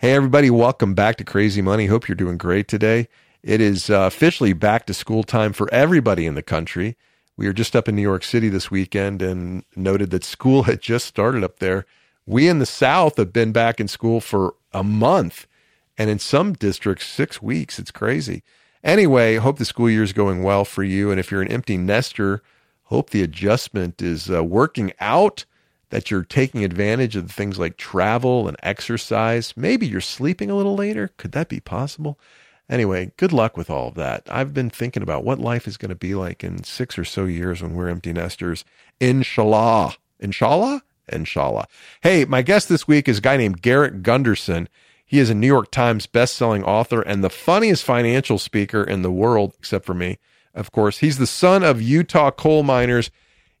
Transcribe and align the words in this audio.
Hey, 0.00 0.12
everybody, 0.12 0.48
welcome 0.48 0.94
back 0.94 1.16
to 1.16 1.24
Crazy 1.24 1.60
Money. 1.60 1.86
Hope 1.86 2.06
you're 2.06 2.14
doing 2.14 2.38
great 2.38 2.68
today. 2.68 3.08
It 3.42 3.60
is 3.60 3.90
uh, 3.90 4.02
officially 4.02 4.52
back 4.52 4.86
to 4.86 4.94
school 4.94 5.24
time 5.24 5.52
for 5.52 5.68
everybody 5.74 6.24
in 6.24 6.36
the 6.36 6.42
country. 6.42 6.96
We 7.36 7.48
were 7.48 7.52
just 7.52 7.74
up 7.74 7.88
in 7.88 7.96
New 7.96 8.02
York 8.02 8.22
City 8.22 8.48
this 8.48 8.70
weekend 8.70 9.22
and 9.22 9.64
noted 9.74 10.10
that 10.10 10.22
school 10.22 10.62
had 10.70 10.80
just 10.80 11.06
started 11.06 11.42
up 11.42 11.58
there. 11.58 11.84
We 12.26 12.46
in 12.46 12.60
the 12.60 12.64
South 12.64 13.16
have 13.16 13.32
been 13.32 13.50
back 13.50 13.80
in 13.80 13.88
school 13.88 14.20
for 14.20 14.54
a 14.72 14.84
month, 14.84 15.48
and 15.98 16.08
in 16.08 16.20
some 16.20 16.52
districts, 16.52 17.04
six 17.04 17.42
weeks. 17.42 17.80
It's 17.80 17.90
crazy. 17.90 18.44
Anyway, 18.84 19.34
hope 19.34 19.58
the 19.58 19.64
school 19.64 19.90
year 19.90 20.04
is 20.04 20.12
going 20.12 20.44
well 20.44 20.64
for 20.64 20.84
you. 20.84 21.10
And 21.10 21.18
if 21.18 21.32
you're 21.32 21.42
an 21.42 21.50
empty 21.50 21.76
nester, 21.76 22.40
hope 22.84 23.10
the 23.10 23.24
adjustment 23.24 24.00
is 24.00 24.30
uh, 24.30 24.44
working 24.44 24.92
out 25.00 25.44
that 25.90 26.10
you're 26.10 26.22
taking 26.22 26.64
advantage 26.64 27.16
of 27.16 27.30
things 27.30 27.58
like 27.58 27.76
travel 27.76 28.46
and 28.46 28.56
exercise. 28.62 29.54
Maybe 29.56 29.86
you're 29.86 30.00
sleeping 30.00 30.50
a 30.50 30.56
little 30.56 30.74
later. 30.74 31.12
Could 31.16 31.32
that 31.32 31.48
be 31.48 31.60
possible? 31.60 32.18
Anyway, 32.68 33.12
good 33.16 33.32
luck 33.32 33.56
with 33.56 33.70
all 33.70 33.88
of 33.88 33.94
that. 33.94 34.24
I've 34.28 34.52
been 34.52 34.68
thinking 34.68 35.02
about 35.02 35.24
what 35.24 35.38
life 35.38 35.66
is 35.66 35.78
going 35.78 35.88
to 35.88 35.94
be 35.94 36.14
like 36.14 36.44
in 36.44 36.64
six 36.64 36.98
or 36.98 37.04
so 37.04 37.24
years 37.24 37.62
when 37.62 37.74
we're 37.74 37.88
empty 37.88 38.12
nesters. 38.12 38.64
Inshallah. 39.00 39.96
Inshallah? 40.20 40.82
Inshallah. 41.10 41.66
Hey, 42.02 42.26
my 42.26 42.42
guest 42.42 42.68
this 42.68 42.86
week 42.86 43.08
is 43.08 43.18
a 43.18 43.22
guy 43.22 43.38
named 43.38 43.62
Garrett 43.62 44.02
Gunderson. 44.02 44.68
He 45.06 45.18
is 45.18 45.30
a 45.30 45.34
New 45.34 45.46
York 45.46 45.70
Times 45.70 46.06
best-selling 46.06 46.62
author 46.64 47.00
and 47.00 47.24
the 47.24 47.30
funniest 47.30 47.82
financial 47.84 48.38
speaker 48.38 48.84
in 48.84 49.00
the 49.00 49.10
world, 49.10 49.54
except 49.58 49.86
for 49.86 49.94
me. 49.94 50.18
Of 50.54 50.70
course, 50.70 50.98
he's 50.98 51.16
the 51.16 51.26
son 51.26 51.62
of 51.62 51.80
Utah 51.80 52.30
coal 52.30 52.62
miners 52.62 53.10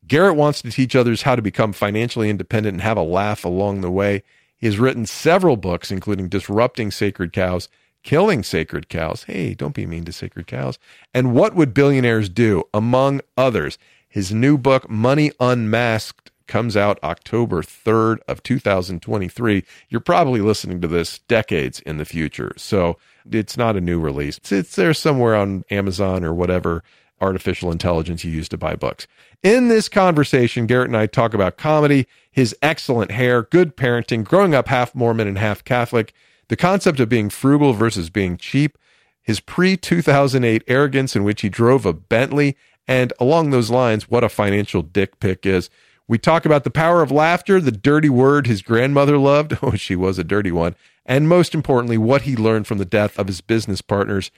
Garrett 0.08 0.36
wants 0.36 0.62
to 0.62 0.70
teach 0.70 0.96
others 0.96 1.22
how 1.22 1.36
to 1.36 1.42
become 1.42 1.72
financially 1.72 2.30
independent 2.30 2.74
and 2.74 2.82
have 2.82 2.96
a 2.96 3.02
laugh 3.02 3.44
along 3.44 3.82
the 3.82 3.90
way. 3.90 4.22
He 4.56 4.66
has 4.66 4.78
written 4.78 5.06
several 5.06 5.56
books, 5.56 5.90
including 5.90 6.28
Disrupting 6.28 6.90
Sacred 6.90 7.32
Cows, 7.32 7.68
Killing 8.02 8.42
Sacred 8.42 8.88
Cows. 8.88 9.24
Hey, 9.24 9.54
don't 9.54 9.74
be 9.74 9.86
mean 9.86 10.04
to 10.06 10.12
sacred 10.12 10.46
cows. 10.46 10.78
And 11.12 11.34
What 11.34 11.54
Would 11.54 11.74
Billionaires 11.74 12.28
Do, 12.28 12.64
among 12.72 13.20
others. 13.36 13.78
His 14.08 14.32
new 14.32 14.56
book, 14.56 14.88
Money 14.88 15.30
Unmasked, 15.38 16.30
comes 16.46 16.76
out 16.76 16.98
October 17.04 17.62
3rd 17.62 18.18
of 18.26 18.42
2023. 18.42 19.64
You're 19.90 20.00
probably 20.00 20.40
listening 20.40 20.80
to 20.80 20.88
this 20.88 21.18
decades 21.20 21.80
in 21.80 21.98
the 21.98 22.06
future. 22.06 22.52
So 22.56 22.96
it's 23.30 23.58
not 23.58 23.76
a 23.76 23.82
new 23.82 24.00
release. 24.00 24.38
It's, 24.38 24.50
it's 24.50 24.76
there 24.76 24.94
somewhere 24.94 25.36
on 25.36 25.64
Amazon 25.70 26.24
or 26.24 26.32
whatever 26.32 26.82
artificial 27.20 27.70
intelligence 27.70 28.24
you 28.24 28.30
use 28.30 28.48
to 28.48 28.56
buy 28.56 28.74
books. 28.74 29.06
In 29.42 29.68
this 29.68 29.88
conversation, 29.88 30.66
Garrett 30.66 30.88
and 30.88 30.96
I 30.96 31.06
talk 31.06 31.34
about 31.34 31.56
comedy, 31.56 32.06
his 32.30 32.56
excellent 32.62 33.10
hair, 33.10 33.42
good 33.42 33.76
parenting, 33.76 34.24
growing 34.24 34.54
up 34.54 34.68
half 34.68 34.94
Mormon 34.94 35.28
and 35.28 35.38
half 35.38 35.64
Catholic, 35.64 36.12
the 36.48 36.56
concept 36.56 37.00
of 37.00 37.08
being 37.08 37.30
frugal 37.30 37.72
versus 37.72 38.10
being 38.10 38.36
cheap, 38.36 38.78
his 39.22 39.40
pre 39.40 39.76
2008 39.76 40.62
arrogance 40.66 41.14
in 41.14 41.24
which 41.24 41.42
he 41.42 41.48
drove 41.48 41.84
a 41.84 41.92
Bentley, 41.92 42.56
and 42.86 43.12
along 43.20 43.50
those 43.50 43.70
lines, 43.70 44.08
what 44.08 44.24
a 44.24 44.28
financial 44.28 44.82
dick 44.82 45.20
pic 45.20 45.44
is. 45.44 45.68
We 46.08 46.16
talk 46.16 46.46
about 46.46 46.64
the 46.64 46.70
power 46.70 47.02
of 47.02 47.10
laughter, 47.10 47.60
the 47.60 47.70
dirty 47.70 48.08
word 48.08 48.46
his 48.46 48.62
grandmother 48.62 49.18
loved. 49.18 49.58
Oh, 49.62 49.76
she 49.76 49.94
was 49.94 50.18
a 50.18 50.24
dirty 50.24 50.50
one. 50.50 50.74
And 51.04 51.28
most 51.28 51.54
importantly, 51.54 51.98
what 51.98 52.22
he 52.22 52.34
learned 52.34 52.66
from 52.66 52.78
the 52.78 52.84
death 52.86 53.18
of 53.18 53.26
his 53.26 53.42
business 53.42 53.82
partners. 53.82 54.30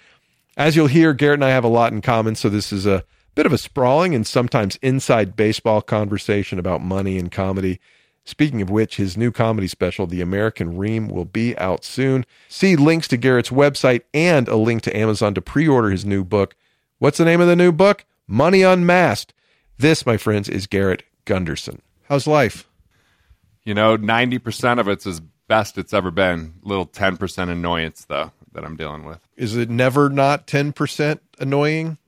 As 0.57 0.77
you'll 0.77 0.89
hear, 0.89 1.15
Garrett 1.15 1.39
and 1.39 1.45
I 1.45 1.51
have 1.51 1.65
a 1.65 1.69
lot 1.69 1.93
in 1.93 2.01
common, 2.01 2.35
so 2.35 2.49
this 2.49 2.73
is 2.73 2.87
a 2.87 3.05
bit 3.35 3.47
of 3.47 3.53
a 3.53 3.59
sprawling 3.59 4.15
and 4.15 4.27
sometimes 4.27 4.77
inside 4.83 5.37
baseball 5.37 5.81
conversation 5.81 6.59
about 6.59 6.83
money 6.83 7.19
and 7.19 7.31
comedy. 7.31 7.81
Speaking 8.25 8.61
of 8.61 8.69
which, 8.69 8.97
his 8.97 9.17
new 9.17 9.33
comedy 9.33 9.67
special, 9.67 10.07
The 10.07 10.21
American 10.21 10.77
Ream, 10.77 11.09
will 11.09 11.25
be 11.25 11.57
out 11.57 11.85
soon. 11.85 12.27
See 12.49 12.77
links 12.77 13.09
to 13.09 13.17
Garrett's 13.17 13.51
website 13.51 14.03
and 14.13 14.47
a 14.49 14.57
link 14.57 14.83
to 14.83 14.97
Amazon 14.97 15.35
to 15.35 15.41
pre 15.41 15.67
order 15.67 15.91
his 15.91 16.05
new 16.05 16.25
book. 16.25 16.55
What's 16.99 17.19
the 17.19 17.25
name 17.25 17.41
of 17.41 17.47
the 17.47 17.57
new 17.57 17.73
book? 17.73 18.05
Money 18.27 18.63
Unmasked. 18.63 19.33
This, 19.79 20.05
my 20.05 20.17
friends, 20.17 20.49
is 20.49 20.67
Garrett 20.67 21.05
Gunderson. 21.25 21.81
How's 22.09 22.27
life? 22.27 22.69
You 23.65 23.73
know, 23.73 23.97
90% 23.97 24.79
of 24.79 24.89
it's 24.89 25.07
as 25.07 25.21
best 25.49 25.79
it's 25.79 25.95
ever 25.95 26.11
been. 26.11 26.55
Little 26.63 26.87
10% 26.87 27.49
annoyance, 27.49 28.05
though 28.05 28.33
that 28.53 28.65
I'm 28.65 28.77
dealing 28.77 29.05
with. 29.05 29.21
Is 29.37 29.57
it 29.57 29.71
never 29.71 30.09
not 30.09 30.47
10% 30.47 31.21
annoying? 31.39 31.99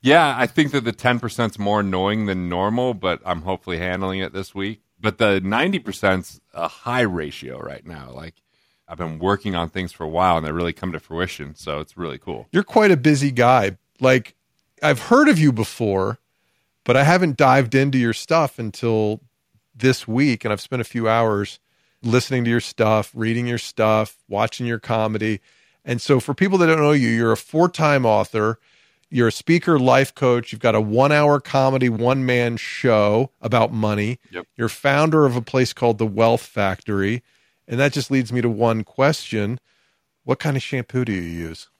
Yeah, 0.00 0.34
I 0.36 0.46
think 0.46 0.72
that 0.72 0.84
the 0.84 0.92
10% 0.92 1.50
is 1.50 1.58
more 1.58 1.80
annoying 1.80 2.26
than 2.26 2.48
normal, 2.48 2.94
but 2.94 3.20
I'm 3.24 3.42
hopefully 3.42 3.78
handling 3.78 4.20
it 4.20 4.32
this 4.32 4.54
week. 4.54 4.80
But 5.00 5.18
the 5.18 5.40
90%'s 5.40 6.40
a 6.58 6.68
high 6.68 7.02
ratio 7.02 7.58
right 7.58 7.86
now. 7.86 8.10
Like 8.12 8.34
I've 8.88 8.98
been 8.98 9.18
working 9.18 9.54
on 9.54 9.68
things 9.70 9.92
for 9.92 10.04
a 10.04 10.08
while 10.08 10.36
and 10.36 10.46
they 10.46 10.52
really 10.52 10.72
come 10.72 10.92
to 10.92 11.00
fruition, 11.00 11.54
so 11.54 11.80
it's 11.80 11.96
really 11.96 12.18
cool. 12.18 12.48
You're 12.52 12.64
quite 12.64 12.90
a 12.90 12.96
busy 12.96 13.30
guy. 13.30 13.76
Like 14.00 14.34
I've 14.82 15.02
heard 15.02 15.28
of 15.28 15.38
you 15.38 15.52
before, 15.52 16.18
but 16.84 16.96
I 16.96 17.04
haven't 17.04 17.36
dived 17.36 17.74
into 17.74 17.98
your 17.98 18.12
stuff 18.12 18.58
until 18.58 19.20
this 19.74 20.08
week 20.08 20.44
and 20.44 20.52
I've 20.52 20.60
spent 20.60 20.82
a 20.82 20.84
few 20.84 21.08
hours 21.08 21.60
listening 22.02 22.44
to 22.44 22.50
your 22.50 22.60
stuff, 22.60 23.10
reading 23.14 23.46
your 23.46 23.58
stuff, 23.58 24.16
watching 24.28 24.66
your 24.66 24.78
comedy 24.78 25.40
and 25.88 26.02
so, 26.02 26.20
for 26.20 26.34
people 26.34 26.58
that 26.58 26.66
don't 26.66 26.80
know 26.80 26.92
you, 26.92 27.08
you're 27.08 27.32
a 27.32 27.36
four 27.36 27.66
time 27.66 28.04
author, 28.04 28.58
you're 29.08 29.28
a 29.28 29.32
speaker, 29.32 29.78
life 29.78 30.14
coach, 30.14 30.52
you've 30.52 30.60
got 30.60 30.74
a 30.74 30.82
one 30.82 31.12
hour 31.12 31.40
comedy, 31.40 31.88
one 31.88 32.26
man 32.26 32.58
show 32.58 33.30
about 33.40 33.72
money. 33.72 34.18
Yep. 34.30 34.46
You're 34.54 34.68
founder 34.68 35.24
of 35.24 35.34
a 35.34 35.40
place 35.40 35.72
called 35.72 35.96
The 35.96 36.06
Wealth 36.06 36.42
Factory. 36.42 37.22
And 37.66 37.80
that 37.80 37.94
just 37.94 38.10
leads 38.10 38.30
me 38.30 38.42
to 38.42 38.50
one 38.50 38.84
question 38.84 39.58
What 40.24 40.38
kind 40.38 40.58
of 40.58 40.62
shampoo 40.62 41.06
do 41.06 41.12
you 41.12 41.22
use? 41.22 41.70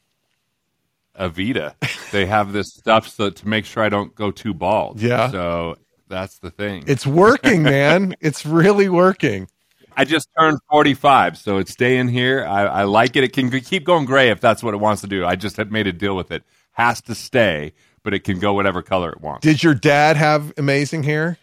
Aveda. 1.21 1.75
They 2.11 2.25
have 2.25 2.55
this 2.55 2.73
stuff 2.73 3.09
so 3.09 3.29
to 3.29 3.47
make 3.47 3.67
sure 3.67 3.83
I 3.83 3.91
don't 3.91 4.15
go 4.15 4.31
too 4.31 4.55
bald. 4.55 5.03
Yeah. 5.03 5.31
So 5.31 5.77
that's 6.09 6.39
the 6.39 6.51
thing. 6.51 6.85
It's 6.87 7.07
working, 7.07 7.63
man. 7.63 8.15
it's 8.23 8.47
really 8.47 8.89
working. 8.89 9.49
I 9.99 10.05
just 10.05 10.29
turned 10.39 10.61
45, 10.71 11.37
so 11.37 11.59
it's 11.59 11.73
staying 11.73 12.07
here. 12.07 12.47
I, 12.47 12.67
I, 12.67 12.83
like 12.85 13.17
it. 13.17 13.25
It 13.25 13.33
can 13.33 13.51
keep 13.51 13.85
going 13.85 14.05
gray 14.05 14.31
if 14.31 14.41
that's 14.41 14.63
what 14.63 14.73
it 14.73 14.77
wants 14.77 15.01
to 15.01 15.09
do. 15.09 15.27
I 15.27 15.35
just 15.35 15.57
have 15.57 15.73
made 15.73 15.89
a 15.89 15.93
deal 15.93 16.15
with 16.15 16.31
it. 16.31 16.45
Has 16.71 17.01
to 17.03 17.17
stay, 17.17 17.73
but 18.05 18.15
it 18.15 18.23
can 18.23 18.39
go 18.39 18.53
whatever 18.53 18.81
color 18.81 19.11
it 19.11 19.21
wants. 19.21 19.43
Did 19.43 19.61
your 19.61 19.75
dad 19.75 20.17
have 20.17 20.53
amazing 20.57 21.03
hair? 21.03 21.37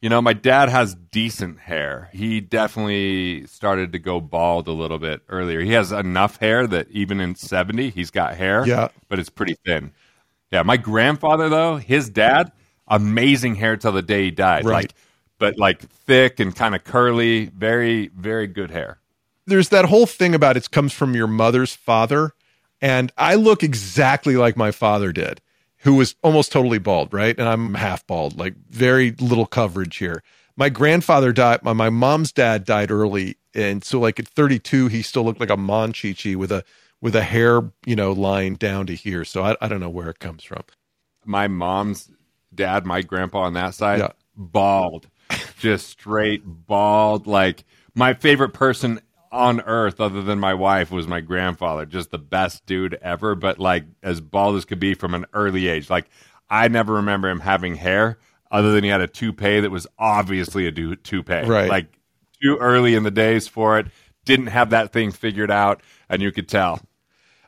You 0.00 0.08
know, 0.08 0.22
my 0.22 0.34
dad 0.34 0.68
has 0.68 0.94
decent 0.94 1.58
hair. 1.58 2.10
He 2.12 2.40
definitely 2.40 3.48
started 3.48 3.90
to 3.90 3.98
go 3.98 4.20
bald 4.20 4.68
a 4.68 4.72
little 4.72 5.00
bit 5.00 5.22
earlier. 5.28 5.60
He 5.60 5.72
has 5.72 5.90
enough 5.90 6.38
hair 6.38 6.68
that 6.68 6.88
even 6.92 7.20
in 7.20 7.34
70, 7.34 7.90
he's 7.90 8.12
got 8.12 8.36
hair. 8.36 8.64
Yeah. 8.64 8.90
But 9.08 9.18
it's 9.18 9.30
pretty 9.30 9.56
thin. 9.66 9.90
Yeah. 10.52 10.62
My 10.62 10.76
grandfather, 10.76 11.48
though, 11.48 11.78
his 11.78 12.08
dad, 12.08 12.52
amazing 12.86 13.56
hair 13.56 13.76
till 13.76 13.90
the 13.90 14.02
day 14.02 14.26
he 14.26 14.30
died. 14.30 14.64
Right. 14.64 14.74
Like, 14.74 14.94
but 15.38 15.58
like 15.58 15.80
thick 15.88 16.40
and 16.40 16.54
kind 16.54 16.74
of 16.74 16.84
curly, 16.84 17.46
very, 17.46 18.08
very 18.08 18.46
good 18.46 18.70
hair. 18.70 18.98
There's 19.46 19.70
that 19.70 19.86
whole 19.86 20.06
thing 20.06 20.34
about 20.34 20.56
it 20.56 20.70
comes 20.70 20.92
from 20.92 21.14
your 21.14 21.26
mother's 21.26 21.74
father. 21.74 22.32
And 22.80 23.10
I 23.16 23.34
look 23.34 23.62
exactly 23.62 24.36
like 24.36 24.56
my 24.56 24.70
father 24.70 25.10
did, 25.12 25.40
who 25.78 25.94
was 25.94 26.14
almost 26.22 26.52
totally 26.52 26.78
bald, 26.78 27.12
right? 27.12 27.36
And 27.38 27.48
I'm 27.48 27.74
half 27.74 28.06
bald, 28.06 28.38
like 28.38 28.54
very 28.70 29.12
little 29.12 29.46
coverage 29.46 29.96
here. 29.96 30.22
My 30.56 30.68
grandfather 30.68 31.32
died, 31.32 31.62
my, 31.62 31.72
my 31.72 31.90
mom's 31.90 32.30
dad 32.32 32.64
died 32.64 32.90
early. 32.90 33.36
And 33.54 33.82
so 33.82 33.98
like 34.00 34.20
at 34.20 34.28
32, 34.28 34.88
he 34.88 35.02
still 35.02 35.24
looked 35.24 35.40
like 35.40 35.50
a 35.50 35.56
Monchichi 35.56 36.36
with 36.36 36.52
a 36.52 36.64
with 37.00 37.14
a 37.14 37.22
hair, 37.22 37.62
you 37.86 37.94
know, 37.94 38.10
line 38.12 38.54
down 38.54 38.86
to 38.86 38.94
here. 38.94 39.24
So 39.24 39.44
I, 39.44 39.56
I 39.60 39.68
don't 39.68 39.78
know 39.80 39.88
where 39.88 40.10
it 40.10 40.18
comes 40.18 40.42
from. 40.42 40.62
My 41.24 41.46
mom's 41.46 42.10
dad, 42.52 42.84
my 42.86 43.02
grandpa 43.02 43.42
on 43.42 43.54
that 43.54 43.74
side, 43.74 44.00
Yeah. 44.00 44.12
bald 44.36 45.08
just 45.58 45.88
straight 45.88 46.42
bald. 46.44 47.26
Like 47.26 47.64
my 47.94 48.14
favorite 48.14 48.52
person 48.52 49.00
on 49.30 49.60
earth, 49.62 50.00
other 50.00 50.22
than 50.22 50.38
my 50.38 50.54
wife, 50.54 50.90
was 50.90 51.06
my 51.06 51.20
grandfather. 51.20 51.86
Just 51.86 52.10
the 52.10 52.18
best 52.18 52.66
dude 52.66 52.94
ever, 53.02 53.34
but 53.34 53.58
like 53.58 53.84
as 54.02 54.20
bald 54.20 54.56
as 54.56 54.64
could 54.64 54.80
be 54.80 54.94
from 54.94 55.14
an 55.14 55.26
early 55.32 55.68
age. 55.68 55.90
Like 55.90 56.08
I 56.48 56.68
never 56.68 56.94
remember 56.94 57.28
him 57.28 57.40
having 57.40 57.76
hair 57.76 58.18
other 58.50 58.72
than 58.72 58.84
he 58.84 58.90
had 58.90 59.00
a 59.00 59.08
toupee 59.08 59.60
that 59.60 59.70
was 59.70 59.86
obviously 59.98 60.66
a 60.66 60.70
du- 60.70 60.96
toupee. 60.96 61.44
Right. 61.44 61.68
Like 61.68 61.86
too 62.42 62.56
early 62.58 62.94
in 62.94 63.02
the 63.02 63.10
days 63.10 63.48
for 63.48 63.78
it. 63.78 63.88
Didn't 64.24 64.46
have 64.48 64.70
that 64.70 64.92
thing 64.92 65.10
figured 65.10 65.50
out, 65.50 65.82
and 66.08 66.20
you 66.20 66.32
could 66.32 66.48
tell. 66.48 66.80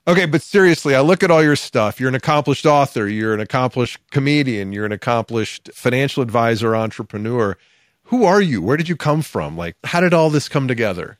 Okay, 0.08 0.24
but 0.24 0.40
seriously, 0.42 0.94
I 0.94 1.00
look 1.02 1.22
at 1.22 1.30
all 1.30 1.42
your 1.42 1.56
stuff. 1.56 2.00
You're 2.00 2.08
an 2.08 2.14
accomplished 2.14 2.64
author, 2.64 3.06
you're 3.06 3.34
an 3.34 3.40
accomplished 3.40 3.98
comedian, 4.10 4.72
you're 4.72 4.86
an 4.86 4.92
accomplished 4.92 5.70
financial 5.74 6.22
advisor, 6.22 6.74
entrepreneur. 6.74 7.56
Who 8.10 8.24
are 8.24 8.40
you? 8.40 8.60
Where 8.60 8.76
did 8.76 8.88
you 8.88 8.96
come 8.96 9.22
from? 9.22 9.56
Like, 9.56 9.76
how 9.84 10.00
did 10.00 10.12
all 10.12 10.30
this 10.30 10.48
come 10.48 10.66
together? 10.66 11.18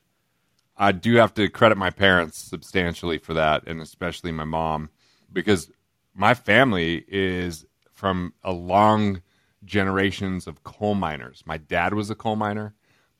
I 0.76 0.90
do 0.90 1.14
have 1.16 1.32
to 1.34 1.48
credit 1.48 1.78
my 1.78 1.90
parents 1.90 2.37
substantially 2.37 3.19
for 3.19 3.32
that, 3.34 3.62
and 3.69 3.81
especially 3.81 4.32
my 4.32 4.44
mom, 4.44 4.90
because 5.32 5.70
my 6.14 6.34
family 6.34 7.04
is 7.06 7.64
from 7.92 8.34
a 8.42 8.52
long 8.52 9.22
generations 9.64 10.48
of 10.48 10.64
coal 10.64 10.96
miners. 10.96 11.44
My 11.46 11.58
dad 11.58 11.94
was 11.94 12.10
a 12.10 12.16
coal 12.16 12.34
miner, 12.34 12.75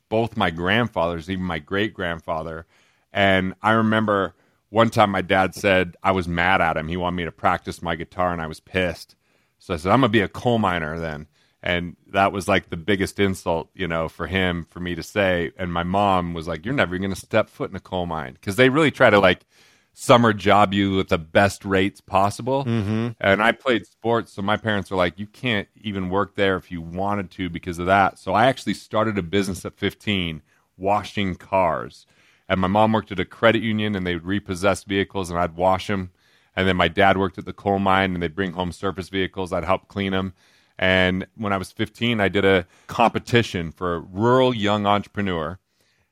both 0.09 0.37
my 0.37 0.51
grandfathers, 0.51 1.31
even 1.31 1.45
my 1.45 1.61
great 1.61 1.95
grandfather, 1.95 2.67
And 3.13 3.55
I 3.63 3.73
remember 3.73 4.35
one 4.69 4.91
time 4.91 5.11
my 5.11 5.23
dad 5.23 5.55
said 5.55 5.97
I 6.03 6.13
was 6.13 6.29
mad 6.29 6.61
at 6.61 6.77
him. 6.77 6.89
He 6.89 6.97
wanted 6.97 7.17
me 7.17 7.25
to 7.25 7.33
practice 7.33 7.83
my 7.83 7.95
guitar, 7.97 8.33
and 8.33 8.41
I 8.41 8.47
was 8.47 8.61
pissed. 8.61 9.17
So 9.59 9.75
I 9.75 9.77
said, 9.77 9.93
I'm 9.93 10.01
going 10.01 10.11
to 10.11 10.13
be 10.13 10.23
a 10.23 10.29
coal 10.29 10.59
miner 10.59 10.99
then. 10.99 11.27
And 11.63 11.97
that 12.13 12.33
was 12.33 12.49
like 12.49 12.71
the 12.71 12.77
biggest 12.77 13.21
insult, 13.21 13.69
you 13.75 13.87
know, 13.87 14.09
for 14.09 14.27
him, 14.27 14.65
for 14.71 14.81
me 14.81 14.95
to 14.95 15.03
say. 15.03 15.53
And 15.59 15.73
my 15.73 15.83
mom 15.83 16.33
was 16.33 16.49
like, 16.49 16.65
You're 16.65 16.75
never 16.75 16.97
going 16.97 17.11
to 17.11 17.17
step 17.17 17.51
foot 17.51 17.71
in 17.71 17.77
a 17.77 17.81
coal 17.81 18.07
mine. 18.07 18.35
Because 18.35 18.57
they 18.57 18.69
really 18.69 18.91
try 18.91 19.11
to 19.11 19.19
like 19.19 19.45
summer 19.93 20.33
job 20.33 20.73
you 20.73 20.97
with 20.97 21.09
the 21.09 21.19
best 21.19 21.65
rates 21.65 22.01
possible. 22.01 22.65
Mm-hmm. 22.65 23.09
And 23.21 23.43
I 23.43 23.53
played 23.53 23.87
sports. 23.87 24.33
So 24.33 24.41
my 24.41 24.57
parents 24.57 24.91
were 24.91 24.97
like, 24.97 25.19
You 25.19 25.27
can't 25.27 25.69
even 25.77 26.09
work 26.09 26.35
there 26.35 26.57
if 26.57 26.71
you 26.71 26.81
wanted 26.81 27.31
to 27.33 27.51
because 27.51 27.79
of 27.79 27.87
that. 27.87 28.19
So 28.19 28.33
I 28.33 28.47
actually 28.47 28.75
started 28.75 29.19
a 29.19 29.23
business 29.23 29.65
at 29.65 29.77
15 29.77 30.43
washing 30.79 31.35
cars. 31.35 32.07
And 32.49 32.61
my 32.61 32.69
mom 32.69 32.93
worked 32.93 33.13
at 33.13 33.21
a 33.21 33.25
credit 33.25 33.63
union 33.63 33.95
and 33.95 34.07
they 34.07 34.15
would 34.15 34.27
repossess 34.27 34.83
vehicles 34.85 35.31
and 35.31 35.39
I'd 35.39 35.57
wash 35.57 35.87
them. 35.87 36.11
And 36.57 36.67
then 36.67 36.77
my 36.77 36.89
dad 36.89 37.17
worked 37.17 37.39
at 37.39 37.45
the 37.45 37.53
coal 37.53 37.79
mine 37.79 38.15
and 38.15 38.23
they'd 38.23 38.35
bring 38.35 38.53
home 38.53 38.73
surface 38.73 39.09
vehicles. 39.09 39.53
I'd 39.53 39.65
help 39.65 39.87
clean 39.87 40.13
them. 40.13 40.33
And 40.81 41.27
when 41.37 41.53
I 41.53 41.59
was 41.59 41.71
15, 41.73 42.21
I 42.21 42.29
did 42.29 42.47
a 42.47 42.67
competition 42.87 43.71
for 43.71 43.95
a 43.97 44.01
rural 44.01 44.55
young 44.55 44.87
entrepreneur, 44.87 45.59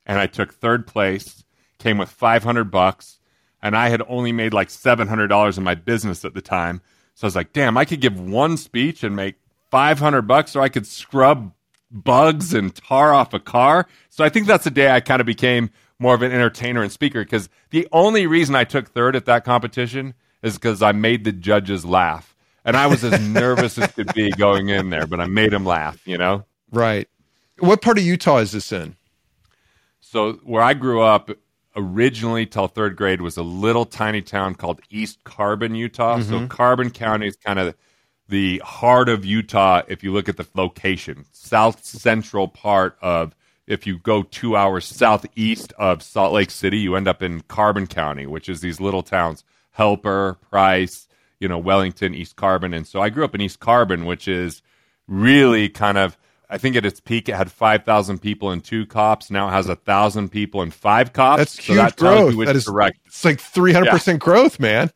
and 0.04 0.18
I 0.18 0.26
took 0.26 0.52
third 0.52 0.86
place. 0.86 1.42
Came 1.78 1.96
with 1.96 2.10
500 2.10 2.64
bucks, 2.64 3.18
and 3.62 3.74
I 3.74 3.88
had 3.88 4.02
only 4.06 4.30
made 4.30 4.52
like 4.52 4.68
$700 4.68 5.56
in 5.56 5.64
my 5.64 5.74
business 5.74 6.22
at 6.22 6.34
the 6.34 6.42
time. 6.42 6.82
So 7.14 7.24
I 7.24 7.28
was 7.28 7.36
like, 7.36 7.54
"Damn, 7.54 7.78
I 7.78 7.86
could 7.86 8.02
give 8.02 8.20
one 8.20 8.58
speech 8.58 9.02
and 9.02 9.16
make 9.16 9.36
500 9.70 10.22
bucks, 10.22 10.54
or 10.54 10.60
I 10.60 10.68
could 10.68 10.86
scrub 10.86 11.54
bugs 11.90 12.52
and 12.52 12.74
tar 12.74 13.14
off 13.14 13.32
a 13.32 13.40
car." 13.40 13.86
So 14.10 14.22
I 14.22 14.28
think 14.28 14.46
that's 14.46 14.64
the 14.64 14.70
day 14.70 14.90
I 14.90 15.00
kind 15.00 15.20
of 15.20 15.26
became 15.26 15.70
more 15.98 16.14
of 16.14 16.20
an 16.20 16.30
entertainer 16.30 16.82
and 16.82 16.92
speaker 16.92 17.24
because 17.24 17.48
the 17.70 17.88
only 17.90 18.26
reason 18.26 18.54
I 18.54 18.64
took 18.64 18.90
third 18.90 19.16
at 19.16 19.24
that 19.24 19.46
competition 19.46 20.12
is 20.42 20.54
because 20.54 20.82
I 20.82 20.92
made 20.92 21.24
the 21.24 21.32
judges 21.32 21.86
laugh 21.86 22.34
and 22.68 22.76
I 22.76 22.86
was 22.86 23.02
as 23.02 23.18
nervous 23.26 23.78
as 23.78 23.90
could 23.92 24.12
be 24.12 24.30
going 24.30 24.68
in 24.68 24.90
there, 24.90 25.06
but 25.06 25.20
I 25.20 25.26
made 25.26 25.54
him 25.54 25.64
laugh, 25.64 26.06
you 26.06 26.18
know? 26.18 26.44
Right. 26.70 27.08
What 27.60 27.80
part 27.80 27.96
of 27.96 28.04
Utah 28.04 28.38
is 28.38 28.52
this 28.52 28.70
in? 28.72 28.94
So, 30.00 30.34
where 30.44 30.62
I 30.62 30.74
grew 30.74 31.00
up 31.00 31.30
originally 31.74 32.44
till 32.44 32.68
third 32.68 32.94
grade 32.94 33.22
was 33.22 33.38
a 33.38 33.42
little 33.42 33.86
tiny 33.86 34.20
town 34.20 34.54
called 34.54 34.82
East 34.90 35.24
Carbon, 35.24 35.74
Utah. 35.74 36.18
Mm-hmm. 36.18 36.30
So, 36.30 36.46
Carbon 36.46 36.90
County 36.90 37.26
is 37.26 37.36
kind 37.36 37.58
of 37.58 37.74
the 38.28 38.60
heart 38.62 39.08
of 39.08 39.24
Utah 39.24 39.80
if 39.88 40.04
you 40.04 40.12
look 40.12 40.28
at 40.28 40.36
the 40.36 40.46
location, 40.54 41.24
south 41.32 41.82
central 41.84 42.48
part 42.48 42.98
of. 43.00 43.34
If 43.66 43.86
you 43.86 43.98
go 43.98 44.22
two 44.22 44.56
hours 44.56 44.86
southeast 44.86 45.74
of 45.78 46.02
Salt 46.02 46.32
Lake 46.32 46.50
City, 46.50 46.78
you 46.78 46.96
end 46.96 47.06
up 47.06 47.22
in 47.22 47.42
Carbon 47.42 47.86
County, 47.86 48.26
which 48.26 48.48
is 48.48 48.60
these 48.60 48.80
little 48.80 49.02
towns 49.02 49.44
Helper, 49.72 50.38
Price, 50.48 51.07
you 51.40 51.48
know, 51.48 51.58
Wellington, 51.58 52.14
East 52.14 52.36
Carbon. 52.36 52.74
And 52.74 52.86
so 52.86 53.00
I 53.00 53.10
grew 53.10 53.24
up 53.24 53.34
in 53.34 53.40
East 53.40 53.60
Carbon, 53.60 54.04
which 54.04 54.28
is 54.28 54.62
really 55.06 55.68
kind 55.68 55.98
of, 55.98 56.16
I 56.50 56.58
think 56.58 56.76
at 56.76 56.86
its 56.86 57.00
peak, 57.00 57.28
it 57.28 57.34
had 57.34 57.50
5,000 57.50 58.18
people 58.18 58.50
and 58.50 58.62
two 58.64 58.86
cops. 58.86 59.30
Now 59.30 59.48
it 59.48 59.52
has 59.52 59.68
1,000 59.68 60.30
people 60.30 60.62
and 60.62 60.72
five 60.72 61.12
cops. 61.12 61.38
That's 61.38 61.56
huge 61.58 61.76
so 61.78 61.82
that 61.82 61.96
growth. 61.96 62.46
That 62.46 62.56
is 62.56 62.66
correct. 62.66 62.98
It's 63.06 63.24
like 63.24 63.38
300% 63.38 64.06
yeah. 64.06 64.16
growth, 64.16 64.58
man. 64.58 64.90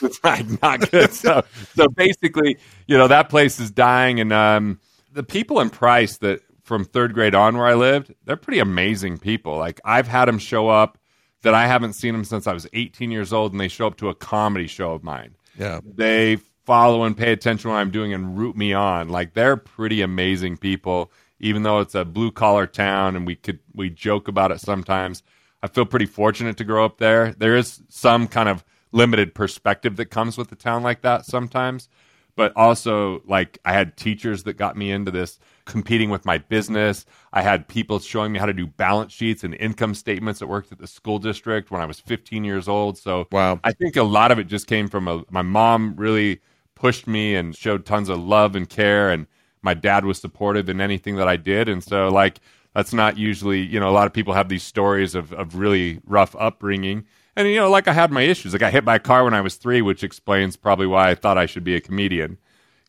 That's 0.00 0.22
right. 0.22 0.62
Not 0.62 0.90
good. 0.90 1.12
so, 1.12 1.42
so 1.74 1.88
basically, 1.88 2.58
you 2.86 2.98
know, 2.98 3.08
that 3.08 3.28
place 3.28 3.58
is 3.60 3.70
dying. 3.70 4.20
And 4.20 4.32
um, 4.32 4.80
the 5.12 5.22
people 5.22 5.60
in 5.60 5.70
Price 5.70 6.18
that 6.18 6.42
from 6.62 6.84
third 6.84 7.14
grade 7.14 7.34
on 7.34 7.56
where 7.56 7.66
I 7.66 7.74
lived, 7.74 8.14
they're 8.24 8.36
pretty 8.36 8.60
amazing 8.60 9.18
people. 9.18 9.56
Like 9.56 9.80
I've 9.84 10.06
had 10.06 10.26
them 10.26 10.38
show 10.38 10.68
up 10.68 10.98
that 11.42 11.54
I 11.54 11.66
haven't 11.66 11.94
seen 11.94 12.12
them 12.12 12.24
since 12.24 12.46
I 12.46 12.52
was 12.52 12.66
18 12.72 13.10
years 13.10 13.32
old, 13.32 13.52
and 13.52 13.60
they 13.60 13.68
show 13.68 13.86
up 13.86 13.96
to 13.96 14.08
a 14.08 14.14
comedy 14.14 14.66
show 14.66 14.92
of 14.92 15.02
mine. 15.02 15.34
Yeah. 15.60 15.80
They 15.84 16.36
follow 16.64 17.04
and 17.04 17.16
pay 17.16 17.32
attention 17.32 17.64
to 17.64 17.68
what 17.68 17.80
I'm 17.80 17.90
doing 17.90 18.14
and 18.14 18.38
root 18.38 18.56
me 18.56 18.72
on. 18.72 19.10
Like 19.10 19.34
they're 19.34 19.58
pretty 19.58 20.00
amazing 20.00 20.56
people, 20.56 21.12
even 21.38 21.62
though 21.62 21.80
it's 21.80 21.94
a 21.94 22.04
blue 22.04 22.32
collar 22.32 22.66
town 22.66 23.14
and 23.14 23.26
we 23.26 23.36
could 23.36 23.58
we 23.74 23.90
joke 23.90 24.26
about 24.26 24.52
it 24.52 24.60
sometimes. 24.60 25.22
I 25.62 25.68
feel 25.68 25.84
pretty 25.84 26.06
fortunate 26.06 26.56
to 26.56 26.64
grow 26.64 26.86
up 26.86 26.96
there. 26.96 27.34
There 27.34 27.56
is 27.56 27.82
some 27.90 28.26
kind 28.26 28.48
of 28.48 28.64
limited 28.92 29.34
perspective 29.34 29.96
that 29.96 30.06
comes 30.06 30.38
with 30.38 30.50
a 30.50 30.56
town 30.56 30.82
like 30.82 31.02
that 31.02 31.26
sometimes. 31.26 31.90
But 32.36 32.56
also 32.56 33.22
like 33.26 33.58
I 33.66 33.74
had 33.74 33.98
teachers 33.98 34.44
that 34.44 34.54
got 34.54 34.78
me 34.78 34.90
into 34.90 35.10
this 35.10 35.38
competing 35.70 36.10
with 36.10 36.24
my 36.24 36.38
business. 36.38 37.06
I 37.32 37.42
had 37.42 37.68
people 37.68 38.00
showing 38.00 38.32
me 38.32 38.38
how 38.38 38.46
to 38.46 38.52
do 38.52 38.66
balance 38.66 39.12
sheets 39.12 39.44
and 39.44 39.54
income 39.54 39.94
statements 39.94 40.40
that 40.40 40.48
worked 40.48 40.72
at 40.72 40.78
the 40.78 40.86
school 40.86 41.18
district 41.18 41.70
when 41.70 41.80
I 41.80 41.86
was 41.86 42.00
15 42.00 42.44
years 42.44 42.68
old. 42.68 42.98
So 42.98 43.28
wow. 43.30 43.60
I 43.62 43.72
think 43.72 43.96
a 43.96 44.02
lot 44.02 44.32
of 44.32 44.38
it 44.38 44.48
just 44.48 44.66
came 44.66 44.88
from 44.88 45.06
a, 45.06 45.22
my 45.30 45.42
mom 45.42 45.94
really 45.96 46.40
pushed 46.74 47.06
me 47.06 47.36
and 47.36 47.54
showed 47.54 47.86
tons 47.86 48.08
of 48.08 48.18
love 48.18 48.56
and 48.56 48.68
care 48.68 49.10
and 49.10 49.26
my 49.62 49.74
dad 49.74 50.04
was 50.04 50.18
supportive 50.18 50.68
in 50.68 50.80
anything 50.80 51.16
that 51.16 51.28
I 51.28 51.36
did. 51.36 51.68
And 51.68 51.84
so 51.84 52.08
like 52.08 52.40
that's 52.74 52.92
not 52.92 53.16
usually, 53.16 53.60
you 53.60 53.78
know, 53.78 53.88
a 53.88 53.92
lot 53.92 54.06
of 54.06 54.12
people 54.12 54.34
have 54.34 54.48
these 54.48 54.62
stories 54.62 55.14
of, 55.14 55.32
of 55.32 55.56
really 55.56 56.00
rough 56.04 56.34
upbringing. 56.38 57.04
And, 57.36 57.48
you 57.48 57.56
know, 57.56 57.70
like 57.70 57.86
I 57.86 57.92
had 57.92 58.10
my 58.10 58.22
issues. 58.22 58.52
Like 58.52 58.62
I 58.62 58.66
got 58.66 58.72
hit 58.72 58.84
by 58.84 58.96
a 58.96 59.00
car 59.00 59.24
when 59.24 59.34
I 59.34 59.40
was 59.40 59.54
three, 59.54 59.82
which 59.82 60.02
explains 60.02 60.56
probably 60.56 60.86
why 60.86 61.10
I 61.10 61.14
thought 61.14 61.38
I 61.38 61.46
should 61.46 61.64
be 61.64 61.76
a 61.76 61.80
comedian 61.80 62.38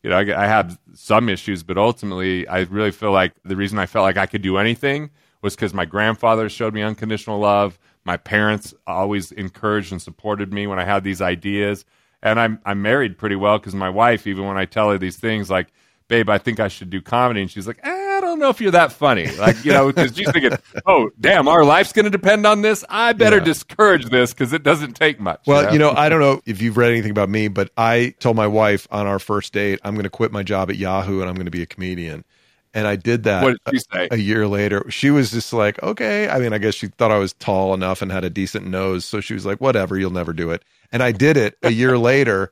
you 0.02 0.10
know, 0.10 0.18
I, 0.18 0.44
I 0.44 0.46
had 0.46 0.76
some 0.94 1.28
issues, 1.28 1.62
but 1.62 1.78
ultimately, 1.78 2.46
I 2.48 2.60
really 2.60 2.90
feel 2.90 3.12
like 3.12 3.32
the 3.44 3.56
reason 3.56 3.78
I 3.78 3.86
felt 3.86 4.02
like 4.02 4.16
I 4.16 4.26
could 4.26 4.42
do 4.42 4.58
anything 4.58 5.10
was 5.42 5.54
because 5.54 5.74
my 5.74 5.84
grandfather 5.84 6.48
showed 6.48 6.74
me 6.74 6.82
unconditional 6.82 7.38
love. 7.38 7.78
My 8.04 8.16
parents 8.16 8.74
always 8.86 9.30
encouraged 9.32 9.92
and 9.92 10.02
supported 10.02 10.52
me 10.52 10.66
when 10.66 10.78
I 10.78 10.84
had 10.84 11.04
these 11.04 11.20
ideas. 11.20 11.84
And 12.22 12.38
I'm 12.38 12.60
I'm 12.64 12.82
married 12.82 13.18
pretty 13.18 13.36
well 13.36 13.58
because 13.58 13.74
my 13.74 13.90
wife, 13.90 14.26
even 14.26 14.44
when 14.46 14.56
I 14.56 14.64
tell 14.64 14.90
her 14.90 14.98
these 14.98 15.16
things, 15.16 15.50
like, 15.50 15.72
babe, 16.08 16.28
I 16.30 16.38
think 16.38 16.60
I 16.60 16.68
should 16.68 16.90
do 16.90 17.00
comedy, 17.00 17.40
and 17.40 17.50
she's 17.50 17.66
like, 17.66 17.80
eh, 17.82 18.01
don't 18.22 18.38
know 18.38 18.48
if 18.48 18.60
you're 18.60 18.72
that 18.72 18.92
funny. 18.92 19.26
Like, 19.36 19.64
you 19.64 19.72
know, 19.72 19.92
because 19.92 20.16
she's 20.16 20.30
thinking, 20.30 20.52
oh, 20.86 21.10
damn, 21.20 21.48
our 21.48 21.64
life's 21.64 21.92
going 21.92 22.04
to 22.04 22.10
depend 22.10 22.46
on 22.46 22.62
this. 22.62 22.84
I 22.88 23.12
better 23.12 23.38
yeah. 23.38 23.44
discourage 23.44 24.06
this 24.06 24.32
because 24.32 24.52
it 24.52 24.62
doesn't 24.62 24.94
take 24.94 25.20
much. 25.20 25.42
Well, 25.46 25.72
you 25.72 25.78
know? 25.78 25.88
you 25.88 25.94
know, 25.94 26.00
I 26.00 26.08
don't 26.08 26.20
know 26.20 26.40
if 26.46 26.62
you've 26.62 26.76
read 26.76 26.90
anything 26.90 27.10
about 27.10 27.28
me, 27.28 27.48
but 27.48 27.70
I 27.76 28.14
told 28.18 28.36
my 28.36 28.46
wife 28.46 28.88
on 28.90 29.06
our 29.06 29.18
first 29.18 29.52
date, 29.52 29.80
I'm 29.84 29.94
going 29.94 30.04
to 30.04 30.10
quit 30.10 30.32
my 30.32 30.42
job 30.42 30.70
at 30.70 30.76
Yahoo 30.76 31.20
and 31.20 31.28
I'm 31.28 31.34
going 31.34 31.46
to 31.46 31.50
be 31.50 31.62
a 31.62 31.66
comedian. 31.66 32.24
And 32.74 32.86
I 32.86 32.96
did 32.96 33.24
that 33.24 33.42
what 33.42 33.62
did 33.64 33.74
she 33.74 33.78
say? 33.92 34.08
A, 34.10 34.14
a 34.14 34.16
year 34.16 34.48
later. 34.48 34.84
She 34.88 35.10
was 35.10 35.30
just 35.30 35.52
like, 35.52 35.82
okay. 35.82 36.28
I 36.28 36.38
mean, 36.38 36.52
I 36.52 36.58
guess 36.58 36.74
she 36.74 36.88
thought 36.88 37.10
I 37.10 37.18
was 37.18 37.34
tall 37.34 37.74
enough 37.74 38.00
and 38.00 38.10
had 38.10 38.24
a 38.24 38.30
decent 38.30 38.66
nose. 38.66 39.04
So 39.04 39.20
she 39.20 39.34
was 39.34 39.44
like, 39.44 39.60
whatever, 39.60 39.98
you'll 39.98 40.10
never 40.10 40.32
do 40.32 40.50
it. 40.50 40.64
And 40.90 41.02
I 41.02 41.12
did 41.12 41.36
it 41.36 41.58
a 41.62 41.70
year 41.70 41.98
later. 41.98 42.50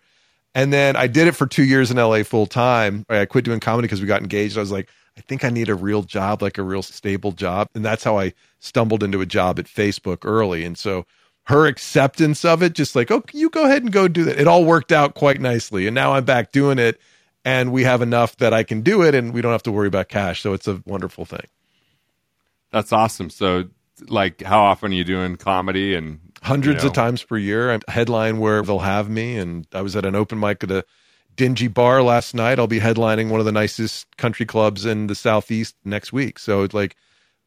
And 0.54 0.72
then 0.72 0.96
I 0.96 1.06
did 1.06 1.28
it 1.28 1.32
for 1.32 1.46
two 1.46 1.62
years 1.62 1.90
in 1.90 1.96
LA 1.96 2.22
full 2.22 2.46
time. 2.46 3.06
I 3.08 3.24
quit 3.24 3.44
doing 3.44 3.60
comedy 3.60 3.86
because 3.86 4.00
we 4.00 4.06
got 4.06 4.20
engaged. 4.20 4.56
I 4.56 4.60
was 4.60 4.72
like, 4.72 4.90
I 5.20 5.22
think 5.22 5.44
I 5.44 5.50
need 5.50 5.68
a 5.68 5.74
real 5.74 6.02
job, 6.02 6.40
like 6.40 6.56
a 6.56 6.62
real 6.62 6.82
stable 6.82 7.32
job. 7.32 7.68
And 7.74 7.84
that's 7.84 8.04
how 8.04 8.18
I 8.18 8.32
stumbled 8.58 9.02
into 9.02 9.20
a 9.20 9.26
job 9.26 9.58
at 9.58 9.66
Facebook 9.66 10.20
early. 10.24 10.64
And 10.64 10.78
so 10.78 11.04
her 11.42 11.66
acceptance 11.66 12.42
of 12.42 12.62
it, 12.62 12.72
just 12.72 12.96
like, 12.96 13.10
oh, 13.10 13.22
you 13.34 13.50
go 13.50 13.66
ahead 13.66 13.82
and 13.82 13.92
go 13.92 14.08
do 14.08 14.24
that. 14.24 14.40
It 14.40 14.48
all 14.48 14.64
worked 14.64 14.92
out 14.92 15.12
quite 15.12 15.38
nicely. 15.38 15.86
And 15.86 15.94
now 15.94 16.14
I'm 16.14 16.24
back 16.24 16.52
doing 16.52 16.78
it 16.78 16.98
and 17.44 17.70
we 17.70 17.84
have 17.84 18.00
enough 18.00 18.34
that 18.36 18.54
I 18.54 18.62
can 18.62 18.80
do 18.80 19.02
it 19.02 19.14
and 19.14 19.34
we 19.34 19.42
don't 19.42 19.52
have 19.52 19.62
to 19.64 19.72
worry 19.72 19.88
about 19.88 20.08
cash. 20.08 20.40
So 20.40 20.54
it's 20.54 20.66
a 20.66 20.82
wonderful 20.86 21.26
thing. 21.26 21.46
That's 22.72 22.90
awesome. 22.90 23.28
So, 23.28 23.64
like, 24.08 24.40
how 24.40 24.62
often 24.62 24.92
are 24.92 24.94
you 24.94 25.04
doing 25.04 25.36
comedy 25.36 25.94
and 25.94 26.18
hundreds 26.40 26.82
you 26.82 26.88
know? 26.88 26.88
of 26.88 26.94
times 26.94 27.22
per 27.22 27.36
year? 27.36 27.74
I 27.74 27.80
headline 27.90 28.38
where 28.38 28.62
they'll 28.62 28.78
have 28.78 29.10
me, 29.10 29.36
and 29.36 29.66
I 29.74 29.82
was 29.82 29.96
at 29.96 30.06
an 30.06 30.14
open 30.14 30.40
mic 30.40 30.64
at 30.64 30.70
a 30.70 30.84
dingy 31.36 31.68
bar 31.68 32.02
last 32.02 32.34
night. 32.34 32.58
I'll 32.58 32.66
be 32.66 32.80
headlining 32.80 33.30
one 33.30 33.40
of 33.40 33.46
the 33.46 33.52
nicest 33.52 34.06
country 34.16 34.46
clubs 34.46 34.84
in 34.84 35.06
the 35.06 35.14
southeast 35.14 35.74
next 35.84 36.12
week. 36.12 36.38
So 36.38 36.62
it's 36.62 36.74
like 36.74 36.96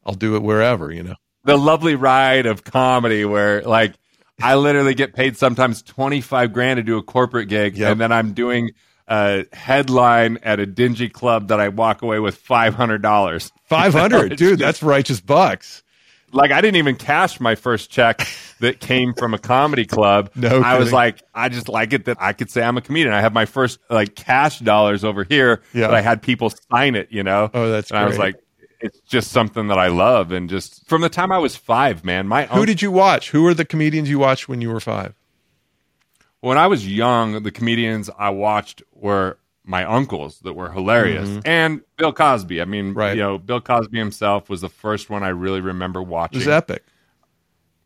I'll 0.04 0.14
do 0.14 0.36
it 0.36 0.42
wherever, 0.42 0.92
you 0.92 1.02
know. 1.02 1.14
The 1.44 1.56
lovely 1.56 1.94
ride 1.94 2.46
of 2.46 2.64
comedy 2.64 3.24
where 3.24 3.62
like 3.62 3.94
I 4.42 4.56
literally 4.56 4.94
get 4.94 5.14
paid 5.14 5.36
sometimes 5.36 5.82
25 5.82 6.52
grand 6.52 6.78
to 6.78 6.82
do 6.82 6.96
a 6.98 7.02
corporate 7.02 7.48
gig 7.48 7.76
yep. 7.76 7.92
and 7.92 8.00
then 8.00 8.10
I'm 8.10 8.32
doing 8.32 8.72
a 9.06 9.44
headline 9.52 10.38
at 10.42 10.58
a 10.58 10.66
dingy 10.66 11.10
club 11.10 11.48
that 11.48 11.60
I 11.60 11.68
walk 11.68 12.00
away 12.02 12.18
with 12.18 12.42
$500. 12.42 13.52
500, 13.64 14.36
dude, 14.36 14.58
that's 14.58 14.82
righteous 14.82 15.20
bucks 15.20 15.83
like 16.34 16.50
I 16.50 16.60
didn't 16.60 16.76
even 16.76 16.96
cash 16.96 17.40
my 17.40 17.54
first 17.54 17.90
check 17.90 18.26
that 18.60 18.80
came 18.80 19.14
from 19.14 19.34
a 19.34 19.38
comedy 19.38 19.86
club. 19.86 20.30
No, 20.44 20.60
I 20.60 20.78
was 20.78 20.92
like, 20.92 21.22
I 21.32 21.48
just 21.48 21.68
like 21.68 21.92
it 21.92 22.04
that 22.06 22.18
I 22.20 22.32
could 22.32 22.50
say 22.50 22.62
I'm 22.62 22.76
a 22.76 22.82
comedian. 22.82 23.14
I 23.14 23.20
have 23.20 23.32
my 23.32 23.46
first 23.46 23.78
like 23.88 24.14
cash 24.14 24.58
dollars 24.58 25.04
over 25.04 25.24
here, 25.24 25.62
yeah. 25.72 25.86
but 25.86 25.94
I 25.94 26.00
had 26.00 26.20
people 26.20 26.50
sign 26.70 26.96
it, 26.96 27.08
you 27.10 27.22
know. 27.22 27.50
Oh, 27.54 27.70
that's 27.70 27.90
and 27.90 27.96
great. 27.96 28.04
I 28.04 28.08
was 28.08 28.18
like, 28.18 28.34
it's 28.80 29.00
just 29.00 29.30
something 29.30 29.68
that 29.68 29.78
I 29.78 29.88
love, 29.88 30.32
and 30.32 30.50
just 30.50 30.86
from 30.86 31.00
the 31.00 31.08
time 31.08 31.32
I 31.32 31.38
was 31.38 31.56
five, 31.56 32.04
man. 32.04 32.26
My 32.26 32.46
who 32.46 32.66
did 32.66 32.82
you 32.82 32.90
watch? 32.90 33.30
Who 33.30 33.42
were 33.44 33.54
the 33.54 33.64
comedians 33.64 34.10
you 34.10 34.18
watched 34.18 34.48
when 34.48 34.60
you 34.60 34.70
were 34.70 34.80
five? 34.80 35.14
When 36.40 36.58
I 36.58 36.66
was 36.66 36.86
young, 36.86 37.42
the 37.42 37.52
comedians 37.52 38.10
I 38.18 38.30
watched 38.30 38.82
were 38.92 39.38
my 39.64 39.84
uncles 39.84 40.40
that 40.40 40.52
were 40.52 40.70
hilarious 40.70 41.28
mm-hmm. 41.28 41.40
and 41.46 41.80
Bill 41.96 42.12
Cosby. 42.12 42.60
I 42.60 42.64
mean, 42.66 42.92
right. 42.92 43.16
you 43.16 43.22
know, 43.22 43.38
Bill 43.38 43.60
Cosby 43.60 43.98
himself 43.98 44.50
was 44.50 44.60
the 44.60 44.68
first 44.68 45.08
one 45.08 45.22
I 45.22 45.28
really 45.28 45.60
remember 45.60 46.02
watching. 46.02 46.42
It 46.42 46.46
was 46.46 46.48
epic. 46.48 46.84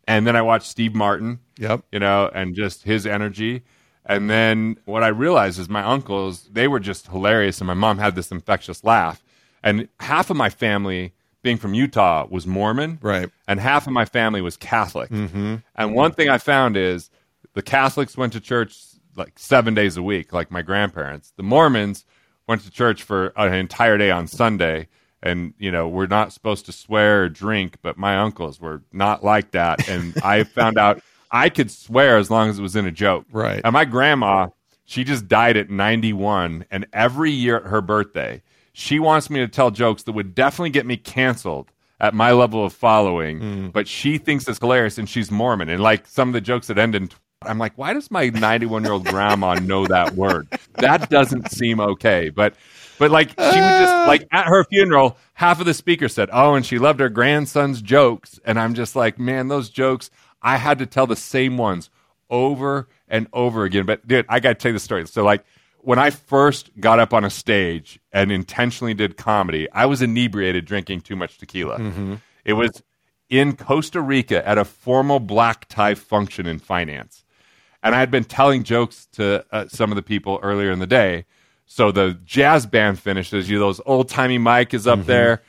And 0.09 0.27
then 0.27 0.35
I 0.37 0.43
watched 0.43 0.67
Steve 0.67 0.95
Martin, 0.95 1.39
Yep. 1.59 1.85
you 1.93 2.01
know, 2.01 2.31
and 2.35 2.55
just 2.55 2.83
his 2.83 3.07
energy. 3.07 3.63
And 4.07 4.29
then 4.31 4.79
what 4.87 5.05
I 5.05 5.09
realized 5.09 5.59
is 5.61 5.69
my 5.69 5.83
uncles, 5.83 6.49
they 6.51 6.67
were 6.67 6.81
just 6.81 7.09
hilarious. 7.09 7.61
And 7.61 7.67
my 7.67 7.75
mom 7.75 7.99
had 7.99 8.15
this 8.15 8.33
infectious 8.33 8.83
laugh. 8.83 9.23
And 9.63 9.89
half 10.01 10.31
of 10.31 10.37
my 10.37 10.49
family, 10.49 11.13
being 11.43 11.59
from 11.59 11.75
Utah, 11.75 12.27
was 12.29 12.47
Mormon. 12.47 12.99
Right. 13.03 13.29
And 13.47 13.61
half 13.61 13.87
of 13.87 13.93
my 13.93 14.07
family 14.07 14.41
was 14.41 14.57
Catholic. 14.57 15.11
Mm-hmm. 15.11 15.57
And 15.77 15.95
one 15.95 16.13
thing 16.13 16.31
I 16.31 16.39
found 16.39 16.77
is 16.77 17.11
the 17.53 17.63
Catholics 17.63 18.17
went 18.17 18.33
to 18.33 18.41
church 18.41 18.75
like 19.19 19.39
seven 19.39 19.75
days 19.75 19.97
a 19.97 20.03
week, 20.03 20.33
like 20.33 20.51
my 20.51 20.63
grandparents. 20.63 21.33
The 21.37 21.43
Mormons 21.43 22.05
went 22.47 22.63
to 22.63 22.71
church 22.71 23.03
for 23.03 23.33
an 23.37 23.53
entire 23.53 23.99
day 23.99 24.11
on 24.11 24.27
Sunday. 24.27 24.89
And, 25.23 25.53
you 25.59 25.71
know, 25.71 25.89
we're 25.89 26.07
not 26.07 26.33
supposed 26.33 26.67
to 26.67 26.73
swear 26.73 27.25
or 27.25 27.29
drink, 27.29 27.79
but 27.83 27.99
my 27.99 28.17
uncles 28.19 28.61
were 28.61 28.83
not 28.93 29.25
like 29.25 29.51
that. 29.51 29.89
And 29.89 30.17
I 30.23 30.45
found 30.45 30.79
out 30.79 31.03
I 31.31 31.49
could 31.49 31.71
swear 31.71 32.17
as 32.19 32.31
long 32.31 32.49
as 32.49 32.59
it 32.59 32.63
was 32.63 32.77
in 32.77 32.87
a 32.87 32.93
joke. 32.93 33.27
Right. 33.33 33.61
And 33.65 33.73
my 33.73 33.85
grandma, 33.85 34.49
she 34.85 35.05
just 35.05 35.29
died 35.29 35.57
at 35.57 35.71
91. 35.71 36.67
And 36.71 36.87
every 36.93 37.33
year 37.33 37.57
at 37.57 37.65
her 37.65 37.81
birthday, 37.81 38.43
she 38.73 39.01
wants 39.01 39.29
me 39.29 39.41
to 39.41 39.49
tell 39.49 39.71
jokes 39.71 40.05
that 40.05 40.13
would 40.13 40.35
definitely 40.35 40.71
get 40.71 40.87
me 40.87 40.97
canceled 40.97 41.73
at 42.01 42.15
my 42.15 42.33
level 42.33 42.65
of 42.65 42.73
following. 42.73 43.41
Mm. 43.41 43.73
But 43.73 43.89
she 43.89 44.19
thinks 44.19 44.47
it's 44.49 44.61
hilarious 44.61 44.99
and 44.99 45.09
she's 45.09 45.31
Mormon. 45.31 45.69
And 45.69 45.83
like 45.83 46.07
some 46.07 46.29
of 46.29 46.33
the 46.33 46.41
jokes 46.41 46.69
that 46.69 46.79
end 46.79 46.95
in, 46.95 47.11
I'm 47.43 47.59
like, 47.59 47.79
why 47.79 47.93
does 47.93 48.11
my 48.11 48.31
91 48.31 48.83
year 48.83 48.93
old 48.93 49.07
grandma 49.07 49.55
know 49.55 49.87
that 49.87 50.15
word? 50.15 50.49
That 50.75 51.09
doesn't 51.09 51.51
seem 51.53 51.81
okay. 51.81 52.31
But, 52.31 52.55
but 52.99 53.11
like 53.11 53.31
she 53.31 53.35
would 53.37 53.55
just 53.55 54.09
like 54.09 54.27
at 54.33 54.47
her 54.47 54.65
funeral, 54.65 55.17
half 55.35 55.61
of 55.61 55.67
the 55.67 55.75
speakers 55.75 56.13
said, 56.15 56.31
"Oh, 56.33 56.55
and 56.55 56.67
she 56.67 56.79
loved 56.79 56.99
her 56.99 57.09
grandson's 57.09 57.81
jokes," 57.81 58.41
and 58.45 58.59
I'm 58.59 58.75
just 58.75 58.97
like, 58.97 59.19
man, 59.19 59.49
those 59.49 59.71
jokes. 59.71 60.11
I 60.43 60.57
had 60.57 60.79
to 60.79 60.87
tell 60.87 61.07
the 61.07 61.17
same 61.17 61.57
ones 61.59 61.91
over 62.31 62.89
and 63.09 63.29
over 63.33 63.65
again. 63.65 63.87
But 63.87 64.07
dude, 64.07 64.27
I 64.29 64.41
got 64.41 64.51
to 64.51 64.55
tell 64.57 64.71
you 64.71 64.75
the 64.75 64.81
story. 64.81 65.07
So 65.07 65.23
like 65.23 65.45
when 65.79 65.99
I 65.99 66.11
first 66.11 66.71
got 66.81 66.99
up 66.99 67.15
on 67.15 67.25
a 67.25 67.31
stage 67.31 68.01
and 68.13 68.33
intentionally 68.33 68.95
did 68.95 69.17
comedy, 69.17 69.69
I 69.73 69.87
was 69.87 70.03
inebriated 70.03 70.65
drinking 70.65 71.03
too 71.03 71.17
much 71.17 71.39
tequila. 71.39 71.79
Mm-hmm. 71.79 72.15
It 72.45 72.55
was 72.55 72.83
in 73.31 73.57
Costa 73.57 74.01
Rica 74.01 74.47
at 74.47 74.59
a 74.59 74.65
formal 74.65 75.21
black 75.21 75.69
tie 75.69 75.95
function 75.95 76.47
in 76.47 76.59
finance. 76.59 77.25
And 77.83 77.95
I 77.95 78.01
had 78.01 78.11
been 78.11 78.25
telling 78.25 78.65
jokes 78.65 79.07
to 79.13 79.45
uh, 79.53 79.69
some 79.69 79.93
of 79.93 79.97
the 79.97 80.03
people 80.03 80.41
earlier 80.43 80.71
in 80.71 80.79
the 80.79 80.87
day. 80.87 81.25
So 81.67 81.93
the 81.93 82.19
jazz 82.25 82.67
band 82.67 82.99
finishes, 82.99 83.49
you 83.49 83.59
know, 83.59 83.67
those 83.67 83.81
old 83.87 84.09
timey 84.09 84.39
mic 84.39 84.75
is 84.75 84.87
up 84.87 85.05
there, 85.05 85.43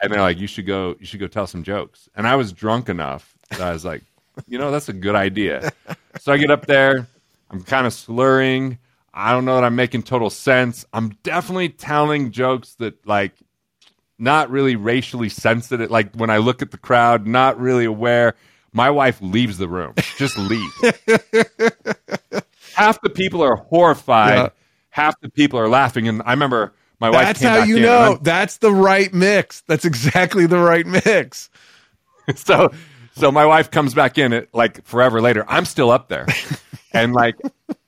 and 0.00 0.10
they're 0.10 0.22
like, 0.22 0.38
"You 0.38 0.46
should 0.46 0.66
go, 0.66 0.96
you 0.98 1.06
should 1.06 1.20
go 1.20 1.26
tell 1.26 1.46
some 1.46 1.62
jokes." 1.62 2.08
And 2.16 2.26
I 2.26 2.34
was 2.36 2.52
drunk 2.52 2.88
enough 2.88 3.36
that 3.50 3.60
I 3.60 3.72
was 3.72 3.84
like, 3.84 4.02
"You 4.48 4.58
know, 4.58 4.70
that's 4.70 4.88
a 4.88 4.94
good 4.94 5.14
idea." 5.14 5.70
so 6.18 6.32
I 6.32 6.38
get 6.38 6.50
up 6.50 6.66
there, 6.66 7.06
I'm 7.50 7.62
kind 7.62 7.86
of 7.86 7.92
slurring. 7.92 8.78
I 9.12 9.32
don't 9.32 9.44
know 9.44 9.54
that 9.54 9.64
I'm 9.64 9.76
making 9.76 10.02
total 10.02 10.30
sense. 10.30 10.84
I'm 10.92 11.10
definitely 11.22 11.70
telling 11.70 12.32
jokes 12.32 12.74
that 12.76 13.06
like 13.06 13.32
not 14.18 14.50
really 14.50 14.76
racially 14.76 15.28
sensitive. 15.28 15.90
Like 15.90 16.14
when 16.14 16.30
I 16.30 16.38
look 16.38 16.62
at 16.62 16.70
the 16.70 16.78
crowd, 16.78 17.26
not 17.26 17.58
really 17.60 17.84
aware. 17.84 18.34
My 18.76 18.90
wife 18.90 19.22
leaves 19.22 19.56
the 19.56 19.68
room, 19.68 19.94
just 20.18 20.36
leaves. 20.36 20.74
Half 22.74 23.00
the 23.00 23.08
people 23.08 23.40
are 23.42 23.56
horrified. 23.56 24.36
Yeah. 24.36 24.48
Half 24.90 25.18
the 25.22 25.30
people 25.30 25.58
are 25.58 25.68
laughing. 25.68 26.08
And 26.08 26.22
I 26.26 26.32
remember 26.32 26.74
my 27.00 27.08
wife. 27.08 27.24
That's 27.24 27.42
how 27.42 27.64
you 27.64 27.80
know. 27.80 28.18
That's 28.20 28.58
the 28.58 28.70
right 28.70 29.12
mix. 29.14 29.62
That's 29.62 29.86
exactly 29.86 30.44
the 30.44 30.58
right 30.58 30.86
mix. 30.86 31.48
so 32.34 32.70
so 33.14 33.32
my 33.32 33.46
wife 33.46 33.70
comes 33.70 33.94
back 33.94 34.18
in 34.18 34.34
it 34.34 34.50
like 34.52 34.84
forever 34.84 35.22
later. 35.22 35.46
I'm 35.48 35.64
still 35.64 35.90
up 35.90 36.08
there. 36.08 36.26
and 36.92 37.14
like 37.14 37.36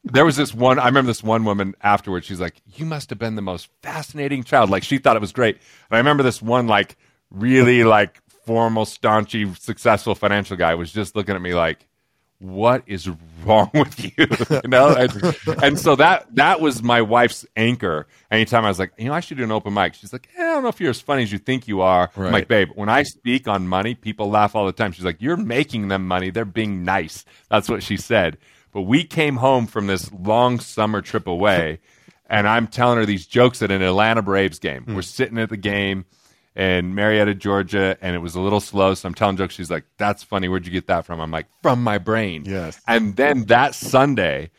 there 0.05 0.25
was 0.25 0.37
this 0.37 0.55
one 0.55 0.79
I 0.79 0.87
remember 0.87 1.09
this 1.09 1.23
one 1.23 1.45
woman 1.45 1.75
afterwards, 1.83 2.25
she's 2.25 2.41
like, 2.41 2.63
You 2.65 2.87
must 2.87 3.11
have 3.11 3.19
been 3.19 3.35
the 3.35 3.43
most 3.43 3.69
fascinating 3.83 4.43
child. 4.43 4.71
Like 4.71 4.85
she 4.85 4.97
thought 4.97 5.17
it 5.17 5.21
was 5.21 5.33
great. 5.33 5.57
And 5.57 5.97
I 5.97 5.99
remember 5.99 6.23
this 6.23 6.41
one 6.41 6.67
like 6.67 6.97
really 7.31 7.85
like 7.85 8.23
formal, 8.49 8.87
staunchy, 8.87 9.55
successful 9.59 10.15
financial 10.15 10.57
guy 10.57 10.75
was 10.75 10.91
just 10.91 11.15
looking 11.15 11.35
at 11.35 11.43
me 11.43 11.53
like 11.53 11.87
what 12.39 12.83
is 12.87 13.11
wrong 13.45 13.71
with 13.75 14.03
you? 14.03 14.13
you 14.63 14.69
know, 14.69 14.95
and, 14.95 15.37
and 15.63 15.79
so 15.79 15.97
that 15.97 16.35
that 16.37 16.63
was 16.63 16.83
my 16.83 17.03
wife's 17.03 17.45
anchor. 17.57 18.07
Anytime 18.31 18.65
I 18.65 18.69
was 18.69 18.79
like, 18.79 18.93
you 18.97 19.07
know, 19.07 19.13
I 19.13 19.21
should 19.21 19.37
do 19.37 19.45
an 19.45 19.53
open 19.53 19.75
mic. 19.75 19.95
She's 19.95 20.15
like, 20.15 20.29
eh, 20.39 20.43
I 20.43 20.55
don't 20.55 20.63
know 20.63 20.71
if 20.71 20.81
you're 20.81 20.89
as 20.89 21.01
funny 21.01 21.25
as 21.25 21.33
you 21.33 21.39
think 21.39 21.69
you 21.69 21.83
are. 21.83 22.11
I'm 22.17 22.33
like, 22.33 22.49
babe, 22.49 22.71
when 22.75 22.89
I 22.89 23.03
speak 23.03 23.49
on 23.49 23.69
money, 23.69 23.95
people 23.95 24.31
laugh 24.31 24.55
all 24.55 24.65
the 24.65 24.73
time. 24.73 24.93
She's 24.93 25.05
like, 25.05 25.21
you're 25.21 25.37
making 25.37 25.89
them 25.89 26.07
money. 26.09 26.31
They're 26.31 26.47
being 26.47 26.85
nice. 26.85 27.27
That's 27.51 27.69
what 27.69 27.83
she 27.83 27.99
said. 27.99 28.39
But 28.73 28.83
we 28.83 29.05
came 29.05 29.37
home 29.37 29.67
from 29.67 29.89
this 29.89 30.11
long 30.13 30.61
summer 30.61 31.03
trip 31.03 31.27
away, 31.27 31.81
and 32.31 32.49
I'm 32.49 32.67
telling 32.67 32.99
her 32.99 33.07
these 33.07 33.27
jokes 33.27 33.63
at 33.63 33.71
an 33.71 33.83
Atlanta 33.83 34.23
Braves 34.23 34.59
game. 34.59 34.85
We're 34.89 35.03
sitting 35.03 35.39
at 35.39 35.51
the 35.51 35.57
game 35.57 36.05
in 36.59 36.93
Marietta, 36.93 37.37
Georgia, 37.37 37.97
and 38.03 38.17
it 38.17 38.19
was 38.19 38.35
a 38.35 38.41
little 38.41 38.61
slow. 38.61 38.93
So 38.93 39.07
I'm 39.07 39.15
telling 39.15 39.37
jokes. 39.37 39.55
She's 39.55 39.71
like, 39.71 39.85
"That's 39.97 40.25
funny. 40.25 40.49
Where'd 40.49 40.67
you 40.67 40.73
get 40.73 40.89
that 40.89 41.07
from?" 41.07 41.21
I'm 41.21 41.31
like, 41.31 41.47
"From 41.63 41.83
my 41.83 41.99
brain." 41.99 42.43
Yes. 42.45 42.81
And 42.87 43.17
then 43.17 43.45
that 43.45 43.77
Sunday, 43.77 44.51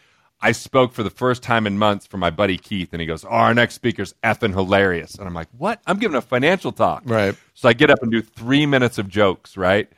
I 0.41 0.53
spoke 0.53 0.93
for 0.93 1.03
the 1.03 1.09
first 1.09 1.43
time 1.43 1.67
in 1.67 1.77
months 1.77 2.07
for 2.07 2.17
my 2.17 2.29
buddy 2.29 2.57
Keith, 2.57 2.89
and 2.93 3.01
he 3.01 3.05
goes, 3.05 3.25
oh, 3.25 3.29
"Our 3.29 3.53
next 3.53 3.75
speaker's 3.75 4.15
effing 4.23 4.53
hilarious." 4.53 5.15
And 5.15 5.27
I'm 5.27 5.33
like, 5.33 5.49
"What? 5.57 5.81
I'm 5.85 5.99
giving 5.99 6.15
a 6.15 6.21
financial 6.21 6.71
talk." 6.71 7.03
Right. 7.05 7.35
So 7.53 7.67
I 7.67 7.73
get 7.73 7.91
up 7.91 8.01
and 8.01 8.09
do 8.09 8.21
three 8.21 8.65
minutes 8.65 8.97
of 8.97 9.09
jokes, 9.09 9.57
right? 9.57 9.91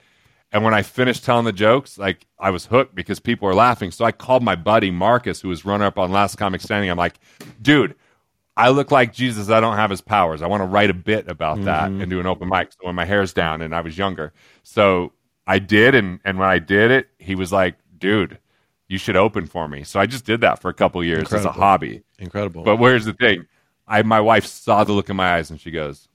And 0.51 0.63
when 0.63 0.74
I 0.74 0.81
finished 0.81 1.24
telling 1.24 1.46
the 1.46 1.53
jokes, 1.53 2.00
like 2.00 2.25
I 2.39 2.50
was 2.50 2.65
hooked 2.65 2.96
because 2.96 3.20
people 3.20 3.48
were 3.48 3.53
laughing. 3.55 3.91
So 3.91 4.03
I 4.03 4.12
called 4.12 4.43
my 4.43 4.55
buddy 4.55 4.89
Marcus, 4.89 5.39
who 5.39 5.50
was 5.50 5.63
runner 5.65 5.86
up 5.86 6.00
on 6.00 6.12
Last 6.12 6.38
Comic 6.38 6.62
Standing. 6.62 6.89
I'm 6.89 6.98
like, 6.98 7.20
dude, 7.62 7.96
I 8.58 8.70
look 8.70 8.91
like 8.91 9.13
Jesus. 9.13 9.50
I 9.50 9.60
don't 9.60 9.75
have 9.75 9.89
his 9.89 10.01
powers. 10.01 10.41
I 10.41 10.48
want 10.48 10.62
to 10.62 10.67
write 10.67 10.89
a 10.89 10.93
bit 10.93 11.27
about 11.27 11.63
that 11.63 11.89
mm-hmm. 11.89 12.01
and 12.01 12.10
do 12.10 12.20
an 12.20 12.25
open 12.25 12.50
mic. 12.50 12.72
So 12.74 12.79
when 12.81 12.96
my 12.96 13.05
hair's 13.05 13.34
down 13.34 13.62
and 13.62 13.74
I 13.74 13.81
was 13.81 13.98
younger, 13.98 14.34
so 14.63 15.13
I 15.48 15.60
did. 15.60 15.96
And 15.96 16.20
and 16.25 16.38
when 16.38 16.50
I 16.50 16.60
did 16.60 16.91
it, 16.91 17.10
he 17.17 17.36
was 17.36 17.51
like, 17.51 17.75
dude, 17.98 18.38
you 18.88 18.98
should 18.98 19.15
open 19.15 19.46
for 19.46 19.67
me. 19.67 19.84
So 19.84 20.00
I 20.00 20.05
just 20.05 20.25
did 20.25 20.41
that 20.41 20.60
for 20.60 20.70
a 20.70 20.74
couple 20.74 21.03
years 21.03 21.31
as 21.34 21.46
a 21.46 21.51
hobby. 21.51 22.03
Incredible. 22.20 22.63
But 22.63 22.77
where's 22.77 23.05
the 23.05 23.13
thing? 23.13 23.46
I 23.88 24.03
my 24.03 24.20
wife 24.20 24.46
saw 24.46 24.84
the 24.84 24.93
look 24.93 25.10
in 25.10 25.15
my 25.15 25.36
eyes 25.36 25.50
and 25.50 25.60
she 25.60 25.72
goes, 25.72 26.10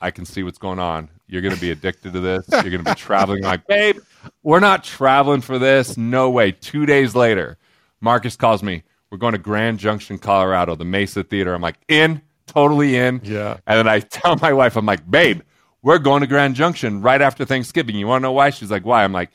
I 0.00 0.10
can 0.10 0.24
see 0.24 0.42
what's 0.42 0.58
going 0.58 0.78
on. 0.78 1.10
You're 1.26 1.42
going 1.42 1.54
to 1.54 1.60
be 1.60 1.70
addicted 1.70 2.12
to 2.14 2.20
this. 2.20 2.46
You're 2.50 2.62
going 2.62 2.84
to 2.84 2.90
be 2.90 2.94
traveling. 2.96 3.42
Like, 3.42 3.66
babe, 3.66 3.98
we're 4.42 4.60
not 4.60 4.84
traveling 4.84 5.40
for 5.40 5.58
this. 5.58 5.96
No 5.96 6.30
way. 6.30 6.52
Two 6.52 6.86
days 6.86 7.14
later, 7.14 7.58
Marcus 8.00 8.36
calls 8.36 8.62
me. 8.62 8.82
We're 9.10 9.18
going 9.18 9.32
to 9.32 9.38
Grand 9.38 9.78
Junction, 9.78 10.18
Colorado, 10.18 10.74
the 10.76 10.84
Mesa 10.84 11.24
Theater. 11.24 11.54
I'm 11.54 11.62
like, 11.62 11.78
in, 11.88 12.20
totally 12.46 12.96
in. 12.96 13.20
Yeah. 13.24 13.58
And 13.66 13.78
then 13.78 13.88
I 13.88 14.00
tell 14.00 14.36
my 14.36 14.52
wife, 14.52 14.76
I'm 14.76 14.86
like, 14.86 15.08
babe, 15.10 15.42
we're 15.82 15.98
going 15.98 16.20
to 16.20 16.26
Grand 16.26 16.54
Junction 16.54 17.00
right 17.00 17.20
after 17.22 17.44
Thanksgiving. 17.44 17.96
You 17.96 18.06
want 18.06 18.22
to 18.22 18.24
know 18.24 18.32
why? 18.32 18.50
She's 18.50 18.70
like, 18.70 18.84
why? 18.84 19.04
I'm 19.04 19.12
like, 19.12 19.30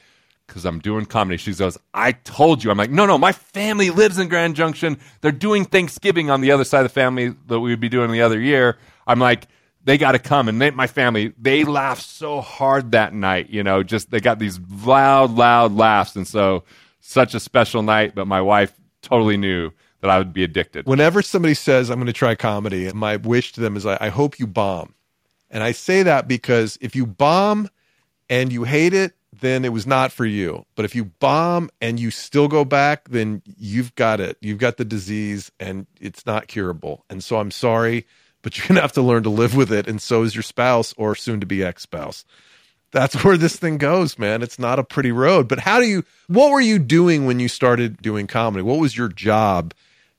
because 0.48 0.66
I'm 0.66 0.80
doing 0.80 1.06
comedy. 1.06 1.38
She 1.38 1.54
goes, 1.54 1.78
I 1.94 2.12
told 2.12 2.64
you. 2.64 2.70
I'm 2.70 2.78
like, 2.78 2.92
no, 2.92 3.06
no, 3.06 3.18
my 3.18 3.32
family 3.32 3.90
lives 3.90 4.20
in 4.20 4.28
Grand 4.28 4.56
Junction. 4.56 5.00
They're 5.22 5.32
doing 5.32 5.66
Thanksgiving 5.66 6.30
on 6.30 6.42
the 6.42 6.52
other 6.52 6.66
side 6.66 6.80
of 6.80 6.86
the 6.86 6.94
family 6.94 7.34
that 7.48 7.60
we 7.60 7.72
would 7.72 7.80
be 7.80 7.90
doing 7.90 8.12
the 8.12 8.22
other 8.22 8.40
year. 8.40 8.78
I'm 9.08 9.20
like, 9.20 9.48
they 9.86 9.98
got 9.98 10.14
to 10.14 10.20
come. 10.20 10.48
And 10.48 10.62
they, 10.62 10.72
my 10.72 10.88
family, 10.88 11.34
they 11.40 11.64
laughed 11.64 12.04
so 12.04 12.42
hard 12.42 12.92
that 12.92 13.14
night. 13.14 13.50
You 13.50 13.64
know, 13.64 13.84
just 13.84 14.12
they 14.12 14.20
got 14.20 14.40
these 14.40 14.60
loud, 14.86 15.32
loud 15.32 15.74
laughs. 15.74 16.16
And 16.16 16.28
so, 16.28 16.64
such 17.00 17.34
a 17.34 17.40
special 17.40 17.82
night. 17.82 18.16
But 18.16 18.28
my 18.28 18.42
wife 18.42 18.74
totally 19.04 19.38
knew 19.38 19.72
that 20.02 20.10
I 20.10 20.18
would 20.18 20.34
be 20.34 20.44
addicted. 20.44 20.86
Whenever 20.86 21.22
somebody 21.22 21.54
says, 21.54 21.90
I'm 21.90 21.98
going 21.98 22.08
to 22.08 22.14
try 22.14 22.36
comedy, 22.36 22.92
my 22.92 23.18
wish 23.18 23.54
to 23.54 23.62
them 23.62 23.78
is, 23.78 23.86
I, 23.86 24.10
hope 24.10 24.40
you 24.40 24.48
bomb. 24.48 24.96
And 25.50 25.64
I 25.64 25.72
say 25.72 26.04
that 26.04 26.28
because 26.28 26.78
if 26.82 26.96
you 26.96 27.06
bomb 27.06 27.70
and 28.30 28.52
you 28.52 28.64
hate 28.64 28.94
it, 28.94 29.14
then 29.40 29.64
it 29.66 29.72
was 29.72 29.88
not 29.88 30.12
for 30.12 30.26
you. 30.26 30.66
But 30.76 30.86
if 30.86 30.96
you 30.96 31.06
bomb 31.06 31.70
and 31.80 32.00
you 32.00 32.12
still 32.12 32.48
go 32.48 32.66
back, 32.66 33.10
then 33.10 33.42
you've 33.58 33.96
got 33.96 34.20
it. 34.20 34.38
You've 34.42 34.58
got 34.58 34.78
the 34.78 34.86
disease 34.86 35.52
and 35.60 35.88
it's 36.02 36.26
not 36.26 36.48
curable. 36.48 37.06
And 37.10 37.24
so 37.24 37.38
I'm 37.38 37.52
sorry, 37.52 38.06
but 38.42 38.58
you're 38.58 38.68
going 38.68 38.76
to 38.76 38.82
have 38.82 38.94
to 38.94 39.02
learn 39.02 39.24
to 39.24 39.30
live 39.30 39.56
with 39.56 39.72
it. 39.72 39.88
And 39.88 40.02
so 40.02 40.24
is 40.24 40.36
your 40.36 40.44
spouse 40.44 40.94
or 40.98 41.16
soon 41.16 41.40
to 41.40 41.46
be 41.46 41.64
ex 41.64 41.84
spouse. 41.84 42.26
That's 42.94 43.24
where 43.24 43.38
this 43.38 43.56
thing 43.56 43.80
goes, 43.80 44.20
man. 44.20 44.44
It's 44.44 44.60
not 44.60 44.78
a 44.80 44.84
pretty 44.84 45.12
road. 45.12 45.48
But 45.48 45.60
how 45.60 45.80
do 45.80 45.88
you, 45.88 46.06
what 46.28 46.52
were 46.52 46.62
you 46.62 46.78
doing 46.80 47.26
when 47.26 47.40
you 47.40 47.48
started 47.48 48.02
doing 48.02 48.28
comedy? 48.28 48.62
What 48.62 48.80
was 48.80 48.96
your 48.96 49.10
job 49.10 49.74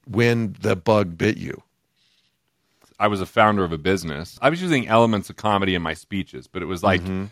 when 0.06 0.56
the 0.60 0.74
bug 0.74 1.16
bit 1.16 1.36
you? 1.36 1.62
I 2.98 3.06
was 3.06 3.20
a 3.20 3.26
founder 3.26 3.64
of 3.64 3.72
a 3.72 3.78
business. 3.78 4.38
I 4.42 4.50
was 4.50 4.60
using 4.60 4.88
elements 4.88 5.30
of 5.30 5.36
comedy 5.36 5.74
in 5.74 5.82
my 5.82 5.94
speeches, 5.94 6.46
but 6.48 6.62
it 6.62 6.66
was 6.66 6.82
like 6.82 7.00
mm-hmm. 7.00 7.26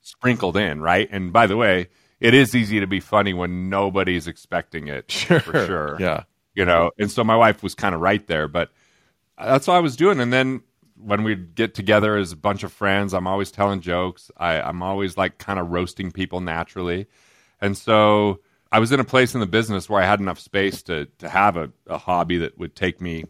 sprinkled 0.00 0.56
in, 0.56 0.80
right? 0.80 1.08
And 1.12 1.32
by 1.32 1.46
the 1.46 1.56
way, 1.56 1.88
it 2.18 2.32
is 2.32 2.54
easy 2.54 2.80
to 2.80 2.86
be 2.86 3.00
funny 3.00 3.34
when 3.34 3.68
nobody's 3.68 4.26
expecting 4.26 4.88
it 4.88 5.12
for 5.12 5.40
sure. 5.40 5.96
Yeah. 6.00 6.24
You 6.54 6.64
know, 6.64 6.90
and 6.98 7.10
so 7.10 7.22
my 7.22 7.36
wife 7.36 7.62
was 7.62 7.74
kind 7.74 7.94
of 7.94 8.00
right 8.00 8.26
there, 8.26 8.48
but 8.48 8.70
uh, 9.36 9.52
that's 9.52 9.66
what 9.66 9.74
I 9.74 9.80
was 9.80 9.94
doing. 9.94 10.20
And 10.20 10.32
then 10.32 10.62
when 10.98 11.24
we'd 11.24 11.54
get 11.54 11.74
together 11.74 12.16
as 12.16 12.32
a 12.32 12.36
bunch 12.36 12.62
of 12.62 12.72
friends, 12.72 13.14
I'm 13.14 13.26
always 13.26 13.50
telling 13.50 13.80
jokes. 13.80 14.30
I, 14.36 14.60
I'm 14.60 14.82
always 14.82 15.16
like 15.16 15.38
kind 15.38 15.58
of 15.58 15.70
roasting 15.70 16.10
people 16.10 16.40
naturally. 16.40 17.06
And 17.60 17.76
so 17.76 18.40
I 18.72 18.78
was 18.78 18.92
in 18.92 19.00
a 19.00 19.04
place 19.04 19.34
in 19.34 19.40
the 19.40 19.46
business 19.46 19.88
where 19.88 20.02
I 20.02 20.06
had 20.06 20.20
enough 20.20 20.38
space 20.38 20.82
to 20.84 21.06
to 21.18 21.28
have 21.28 21.56
a, 21.56 21.70
a 21.86 21.98
hobby 21.98 22.38
that 22.38 22.58
would 22.58 22.74
take 22.74 23.00
me 23.00 23.24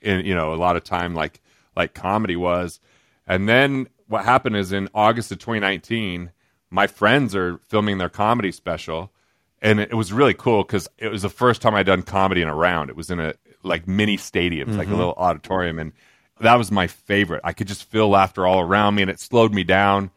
in 0.00 0.24
you 0.26 0.34
know 0.34 0.52
a 0.52 0.56
lot 0.56 0.76
of 0.76 0.84
time 0.84 1.14
like 1.14 1.40
like 1.76 1.94
comedy 1.94 2.36
was. 2.36 2.80
And 3.26 3.48
then 3.48 3.88
what 4.08 4.24
happened 4.24 4.56
is 4.56 4.72
in 4.72 4.88
August 4.94 5.32
of 5.32 5.38
2019, 5.38 6.30
my 6.70 6.86
friends 6.86 7.34
are 7.34 7.58
filming 7.68 7.98
their 7.98 8.08
comedy 8.08 8.52
special, 8.52 9.12
and 9.60 9.80
it 9.80 9.94
was 9.94 10.12
really 10.12 10.34
cool 10.34 10.62
because 10.62 10.88
it 10.98 11.08
was 11.08 11.22
the 11.22 11.30
first 11.30 11.62
time 11.62 11.74
I'd 11.74 11.86
done 11.86 12.02
comedy 12.02 12.42
in 12.42 12.48
a 12.48 12.54
round. 12.54 12.90
It 12.90 12.96
was 12.96 13.10
in 13.10 13.20
a 13.20 13.34
like 13.62 13.86
mini 13.86 14.16
stadium, 14.16 14.68
mm-hmm. 14.68 14.78
like 14.78 14.88
a 14.88 14.90
mm-hmm. 14.90 14.98
little 14.98 15.14
auditorium, 15.16 15.78
and 15.78 15.92
that 16.42 16.56
was 16.56 16.70
my 16.70 16.86
favorite. 16.86 17.40
I 17.44 17.52
could 17.52 17.68
just 17.68 17.84
feel 17.84 18.08
laughter 18.08 18.46
all 18.46 18.60
around 18.60 18.94
me, 18.94 19.02
and 19.02 19.10
it 19.10 19.20
slowed 19.20 19.52
me 19.54 19.64
down. 19.64 20.10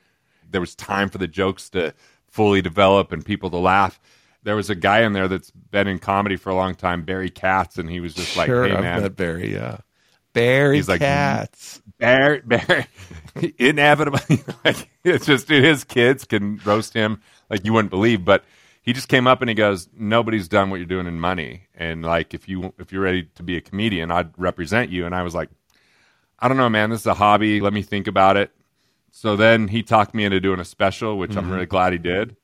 There 0.49 0.61
was 0.61 0.75
time 0.75 1.09
for 1.09 1.17
the 1.17 1.27
jokes 1.27 1.69
to 1.71 1.93
fully 2.27 2.61
develop 2.61 3.11
and 3.11 3.25
people 3.25 3.49
to 3.51 3.57
laugh. 3.57 3.99
There 4.43 4.55
was 4.55 4.69
a 4.69 4.75
guy 4.75 5.01
in 5.01 5.13
there 5.13 5.27
that's 5.27 5.51
been 5.51 5.87
in 5.87 5.99
comedy 5.99 6.35
for 6.35 6.49
a 6.49 6.55
long 6.55 6.75
time, 6.75 7.03
Barry 7.03 7.29
Katz, 7.29 7.77
and 7.77 7.89
he 7.89 7.99
was 7.99 8.13
just 8.13 8.37
like, 8.37 8.47
sure, 8.47 8.67
"Hey 8.67 8.79
man, 8.79 9.11
Barry, 9.13 9.53
yeah." 9.53 9.77
Barry 10.33 10.75
He's 10.75 10.89
like, 10.89 10.99
Katz. 10.99 11.81
Barry, 11.97 12.41
Barry, 12.41 12.87
inevitably, 13.57 14.43
like 14.65 14.89
it's 15.03 15.25
just 15.25 15.47
dude, 15.47 15.63
his 15.63 15.83
kids 15.83 16.25
can 16.25 16.57
roast 16.65 16.93
him 16.93 17.21
like 17.49 17.65
you 17.65 17.71
wouldn't 17.71 17.89
believe. 17.89 18.25
But 18.25 18.43
he 18.81 18.93
just 18.93 19.07
came 19.07 19.27
up 19.27 19.41
and 19.41 19.49
he 19.49 19.55
goes, 19.55 19.87
"Nobody's 19.97 20.47
done 20.47 20.69
what 20.69 20.75
you're 20.75 20.85
doing 20.85 21.07
in 21.07 21.19
money, 21.19 21.67
and 21.73 22.03
like 22.03 22.33
if 22.33 22.47
you 22.49 22.73
if 22.77 22.91
you're 22.91 23.01
ready 23.01 23.29
to 23.35 23.43
be 23.43 23.57
a 23.57 23.61
comedian, 23.61 24.11
I'd 24.11 24.37
represent 24.37 24.91
you." 24.91 25.05
And 25.05 25.15
I 25.15 25.23
was 25.23 25.33
like, 25.33 25.49
"I 26.39 26.47
don't 26.47 26.57
know, 26.57 26.69
man. 26.69 26.89
This 26.89 27.01
is 27.01 27.07
a 27.07 27.13
hobby. 27.13 27.61
Let 27.61 27.73
me 27.73 27.81
think 27.81 28.07
about 28.07 28.37
it." 28.37 28.51
So 29.11 29.35
then 29.35 29.67
he 29.69 29.83
talked 29.83 30.13
me 30.13 30.25
into 30.25 30.39
doing 30.39 30.59
a 30.59 30.65
special, 30.65 31.17
which 31.17 31.31
mm-hmm. 31.31 31.39
I'm 31.39 31.51
really 31.51 31.65
glad 31.65 31.93
he 31.93 31.99
did. 31.99 32.35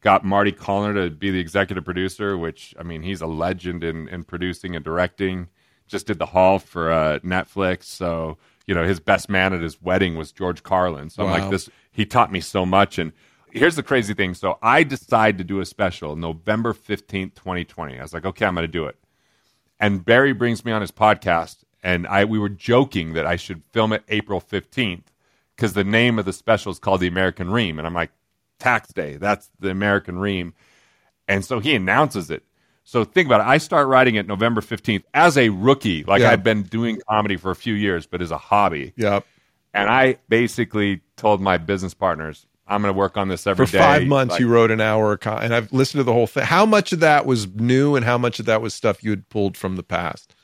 Got 0.00 0.24
Marty 0.24 0.52
Callner 0.52 0.94
to 0.94 1.10
be 1.10 1.30
the 1.30 1.40
executive 1.40 1.84
producer, 1.84 2.36
which 2.36 2.74
I 2.78 2.82
mean 2.82 3.02
he's 3.02 3.20
a 3.20 3.26
legend 3.26 3.84
in 3.84 4.08
in 4.08 4.24
producing 4.24 4.74
and 4.74 4.84
directing 4.84 5.48
just 5.90 6.06
did 6.06 6.18
the 6.18 6.26
hall 6.26 6.58
for 6.58 6.90
uh, 6.90 7.18
Netflix. 7.18 7.84
So 7.84 8.38
you 8.66 8.74
know, 8.74 8.86
his 8.86 9.00
best 9.00 9.28
man 9.28 9.52
at 9.52 9.60
his 9.60 9.82
wedding 9.82 10.16
was 10.16 10.30
George 10.30 10.62
Carlin. 10.62 11.10
So 11.10 11.24
wow. 11.24 11.34
I'm 11.34 11.40
like, 11.40 11.50
this. 11.50 11.68
He 11.90 12.06
taught 12.06 12.30
me 12.30 12.40
so 12.40 12.64
much. 12.64 12.98
And 12.98 13.12
here's 13.50 13.74
the 13.74 13.82
crazy 13.82 14.14
thing. 14.14 14.34
So 14.34 14.58
I 14.62 14.84
decided 14.84 15.38
to 15.38 15.44
do 15.44 15.58
a 15.58 15.66
special 15.66 16.14
November 16.14 16.72
fifteenth, 16.72 17.34
2020. 17.34 17.98
I 17.98 18.02
was 18.02 18.14
like, 18.14 18.24
okay, 18.24 18.46
I'm 18.46 18.54
going 18.54 18.62
to 18.62 18.68
do 18.68 18.86
it. 18.86 18.96
And 19.80 20.04
Barry 20.04 20.32
brings 20.32 20.64
me 20.64 20.72
on 20.72 20.80
his 20.80 20.92
podcast, 20.92 21.64
and 21.82 22.06
I 22.06 22.24
we 22.24 22.38
were 22.38 22.48
joking 22.48 23.14
that 23.14 23.26
I 23.26 23.36
should 23.36 23.62
film 23.72 23.92
it 23.92 24.02
April 24.08 24.40
15th 24.40 25.04
because 25.56 25.72
the 25.72 25.84
name 25.84 26.18
of 26.18 26.24
the 26.24 26.32
special 26.32 26.72
is 26.72 26.78
called 26.78 27.00
The 27.00 27.06
American 27.06 27.50
Ream, 27.50 27.78
and 27.78 27.86
I'm 27.86 27.94
like, 27.94 28.10
tax 28.58 28.92
day. 28.92 29.16
That's 29.16 29.50
the 29.58 29.70
American 29.70 30.18
Ream. 30.18 30.54
And 31.26 31.44
so 31.44 31.60
he 31.60 31.74
announces 31.74 32.30
it. 32.30 32.44
So 32.84 33.04
think 33.04 33.26
about 33.26 33.40
it. 33.40 33.46
I 33.46 33.58
start 33.58 33.88
writing 33.88 34.16
it 34.16 34.26
November 34.26 34.60
15th 34.60 35.04
as 35.14 35.38
a 35.38 35.48
rookie. 35.50 36.02
Like 36.04 36.22
I've 36.22 36.42
been 36.42 36.62
doing 36.62 37.00
comedy 37.08 37.36
for 37.36 37.50
a 37.50 37.56
few 37.56 37.74
years, 37.74 38.06
but 38.06 38.20
as 38.20 38.30
a 38.30 38.38
hobby. 38.38 38.92
Yep. 38.96 39.24
And 39.72 39.88
I 39.88 40.18
basically 40.28 41.00
told 41.16 41.40
my 41.40 41.56
business 41.58 41.94
partners, 41.94 42.46
I'm 42.66 42.82
going 42.82 42.92
to 42.92 42.98
work 42.98 43.16
on 43.16 43.28
this 43.28 43.46
every 43.46 43.66
for 43.66 43.72
day. 43.72 43.78
five 43.78 44.06
months, 44.06 44.32
like, 44.32 44.40
you 44.40 44.48
wrote 44.48 44.70
an 44.70 44.80
hour, 44.80 45.18
and 45.24 45.54
I've 45.54 45.72
listened 45.72 46.00
to 46.00 46.04
the 46.04 46.12
whole 46.12 46.28
thing. 46.28 46.44
How 46.44 46.64
much 46.64 46.92
of 46.92 47.00
that 47.00 47.26
was 47.26 47.48
new, 47.48 47.96
and 47.96 48.04
how 48.04 48.16
much 48.16 48.38
of 48.38 48.46
that 48.46 48.62
was 48.62 48.74
stuff 48.74 49.02
you 49.02 49.10
had 49.10 49.28
pulled 49.28 49.56
from 49.56 49.76
the 49.76 49.82
past? 49.82 50.34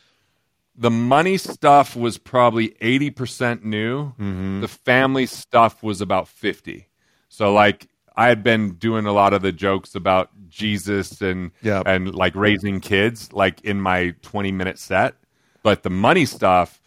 The 0.79 0.91
money 0.91 1.39
stuff 1.39 1.97
was 1.97 2.19
probably 2.19 2.71
80% 2.83 3.65
new. 3.65 4.09
Mm-hmm. 4.09 4.61
The 4.61 4.69
family 4.69 5.27
stuff 5.27 5.83
was 5.83 6.01
about 6.01 6.29
50. 6.29 6.89
So, 7.29 7.53
like, 7.53 7.89
I 8.17 8.29
had 8.29 8.43
been 8.43 8.75
doing 8.75 9.07
a 9.07 9.13
lot 9.13 9.35
of 9.35 9.43
the 9.43 9.53
jokes 9.53 9.95
about 9.95 10.31
Jesus 10.49 11.21
and 11.21 11.51
yep. 11.63 11.83
and 11.87 12.15
like 12.15 12.35
raising 12.35 12.81
kids 12.81 13.33
like 13.33 13.61
in 13.61 13.81
my 13.81 14.15
20 14.23 14.53
minute 14.53 14.79
set. 14.79 15.15
But 15.63 15.83
the 15.83 15.91
money 15.91 16.25
stuff, 16.25 16.81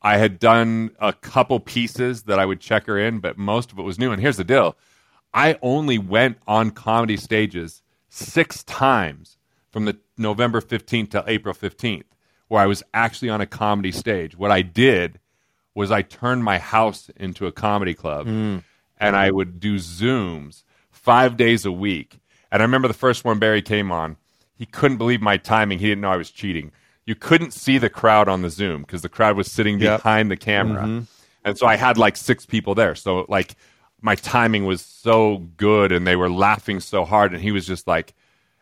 I 0.00 0.16
had 0.16 0.38
done 0.38 0.92
a 0.98 1.12
couple 1.12 1.60
pieces 1.60 2.22
that 2.22 2.38
I 2.38 2.46
would 2.46 2.60
check 2.60 2.86
her 2.86 2.98
in, 2.98 3.18
but 3.18 3.36
most 3.36 3.72
of 3.72 3.78
it 3.78 3.82
was 3.82 3.98
new. 3.98 4.10
And 4.10 4.22
here's 4.22 4.38
the 4.38 4.44
deal. 4.44 4.76
I 5.34 5.58
only 5.62 5.98
went 5.98 6.38
on 6.46 6.70
comedy 6.70 7.16
stages 7.16 7.82
six 8.08 8.64
times 8.64 9.36
from 9.70 9.84
the 9.84 9.98
November 10.16 10.60
15th 10.60 11.10
to 11.10 11.24
April 11.26 11.54
15th, 11.54 12.04
where 12.50 12.60
I 12.60 12.66
was 12.66 12.82
actually 12.92 13.30
on 13.30 13.40
a 13.40 13.46
comedy 13.46 13.92
stage. 13.92 14.36
What 14.36 14.50
I 14.50 14.62
did 14.62 15.20
was 15.72 15.92
I 15.92 16.02
turned 16.02 16.42
my 16.42 16.58
house 16.58 17.08
into 17.16 17.46
a 17.46 17.52
comedy 17.52 17.94
club 17.94 18.26
mm. 18.26 18.64
and 18.98 19.14
I 19.14 19.30
would 19.30 19.60
do 19.60 19.76
Zooms 19.76 20.64
five 20.90 21.36
days 21.36 21.64
a 21.64 21.70
week. 21.70 22.18
And 22.50 22.60
I 22.60 22.64
remember 22.64 22.88
the 22.88 22.94
first 22.94 23.24
one 23.24 23.38
Barry 23.38 23.62
came 23.62 23.92
on, 23.92 24.16
he 24.52 24.66
couldn't 24.66 24.96
believe 24.96 25.20
my 25.20 25.36
timing. 25.36 25.78
He 25.78 25.86
didn't 25.86 26.00
know 26.00 26.10
I 26.10 26.16
was 26.16 26.32
cheating. 26.32 26.72
You 27.06 27.14
couldn't 27.14 27.52
see 27.52 27.78
the 27.78 27.88
crowd 27.88 28.28
on 28.28 28.42
the 28.42 28.50
Zoom 28.50 28.80
because 28.80 29.02
the 29.02 29.08
crowd 29.08 29.36
was 29.36 29.50
sitting 29.50 29.78
yep. 29.78 30.00
behind 30.00 30.28
the 30.28 30.36
camera. 30.36 30.82
Mm-hmm. 30.82 31.04
And 31.44 31.56
so 31.56 31.68
I 31.68 31.76
had 31.76 31.98
like 31.98 32.16
six 32.16 32.46
people 32.46 32.74
there. 32.74 32.96
So 32.96 33.26
like 33.28 33.54
my 34.00 34.16
timing 34.16 34.64
was 34.64 34.80
so 34.80 35.38
good 35.56 35.92
and 35.92 36.04
they 36.04 36.16
were 36.16 36.28
laughing 36.28 36.80
so 36.80 37.04
hard. 37.04 37.32
And 37.32 37.40
he 37.40 37.52
was 37.52 37.64
just 37.64 37.86
like, 37.86 38.12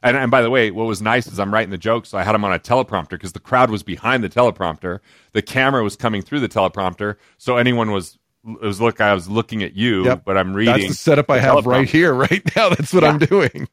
and, 0.03 0.17
and 0.17 0.31
by 0.31 0.43
the 0.43 0.51
way, 0.51 0.71
what 0.71 0.87
was 0.87 1.03
nice 1.03 1.27
is 1.27 1.41
I'm 1.41 1.53
writing 1.53 1.71
the 1.71 1.79
jokes. 1.79 2.11
So 2.11 2.19
I 2.19 2.23
had 2.23 2.35
him 2.35 2.45
on 2.45 2.53
a 2.53 2.59
teleprompter 2.59 3.11
because 3.11 3.33
the 3.33 3.41
crowd 3.41 3.71
was 3.71 3.83
behind 3.83 4.23
the 4.23 4.29
teleprompter. 4.29 5.01
The 5.33 5.43
camera 5.43 5.83
was 5.83 5.97
coming 5.97 6.23
through 6.23 6.41
the 6.41 6.49
teleprompter. 6.49 7.17
So 7.37 7.57
anyone 7.57 7.91
was 7.91 8.19
it 8.45 8.63
was 8.63 8.81
look 8.81 9.01
I 9.01 9.13
was 9.13 9.29
looking 9.29 9.63
at 9.63 9.75
you, 9.75 10.05
yep. 10.05 10.25
but 10.25 10.39
I'm 10.39 10.55
reading. 10.55 10.75
That's 10.75 10.89
the 10.89 10.95
setup 10.95 11.31
I 11.31 11.39
have 11.41 11.67
right 11.67 11.89
here, 11.89 12.15
right 12.15 12.43
now. 12.57 12.69
That's 12.75 12.93
what 12.93 13.03
yeah. 13.03 13.11
I'm 13.11 13.19
doing. 13.19 13.69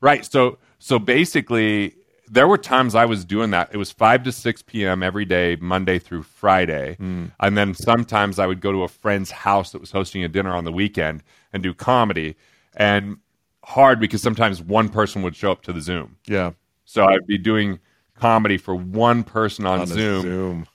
Right. 0.00 0.24
So 0.24 0.58
so 0.78 0.98
basically, 0.98 1.94
there 2.28 2.46
were 2.46 2.58
times 2.58 2.94
I 2.94 3.06
was 3.06 3.24
doing 3.24 3.50
that. 3.50 3.70
It 3.72 3.78
was 3.78 3.90
five 3.90 4.22
to 4.24 4.32
six 4.32 4.62
p.m. 4.62 5.02
every 5.02 5.24
day, 5.24 5.56
Monday 5.60 5.98
through 5.98 6.22
Friday, 6.24 6.96
mm. 7.00 7.32
and 7.40 7.56
then 7.56 7.74
sometimes 7.74 8.38
I 8.38 8.46
would 8.46 8.60
go 8.60 8.72
to 8.72 8.82
a 8.82 8.88
friend's 8.88 9.30
house 9.30 9.72
that 9.72 9.80
was 9.80 9.90
hosting 9.90 10.22
a 10.22 10.28
dinner 10.28 10.54
on 10.54 10.64
the 10.64 10.72
weekend 10.72 11.22
and 11.52 11.62
do 11.62 11.72
comedy. 11.72 12.36
And 12.76 13.18
hard 13.64 14.00
because 14.00 14.22
sometimes 14.22 14.62
one 14.62 14.88
person 14.88 15.22
would 15.22 15.36
show 15.36 15.52
up 15.52 15.62
to 15.62 15.72
the 15.72 15.80
Zoom. 15.80 16.16
Yeah. 16.26 16.52
So 16.84 17.06
I'd 17.06 17.26
be 17.26 17.38
doing 17.38 17.78
comedy 18.14 18.58
for 18.58 18.74
one 18.74 19.22
person 19.22 19.66
on, 19.66 19.80
on 19.80 19.86
Zoom. 19.86 20.22
Zoom 20.22 20.66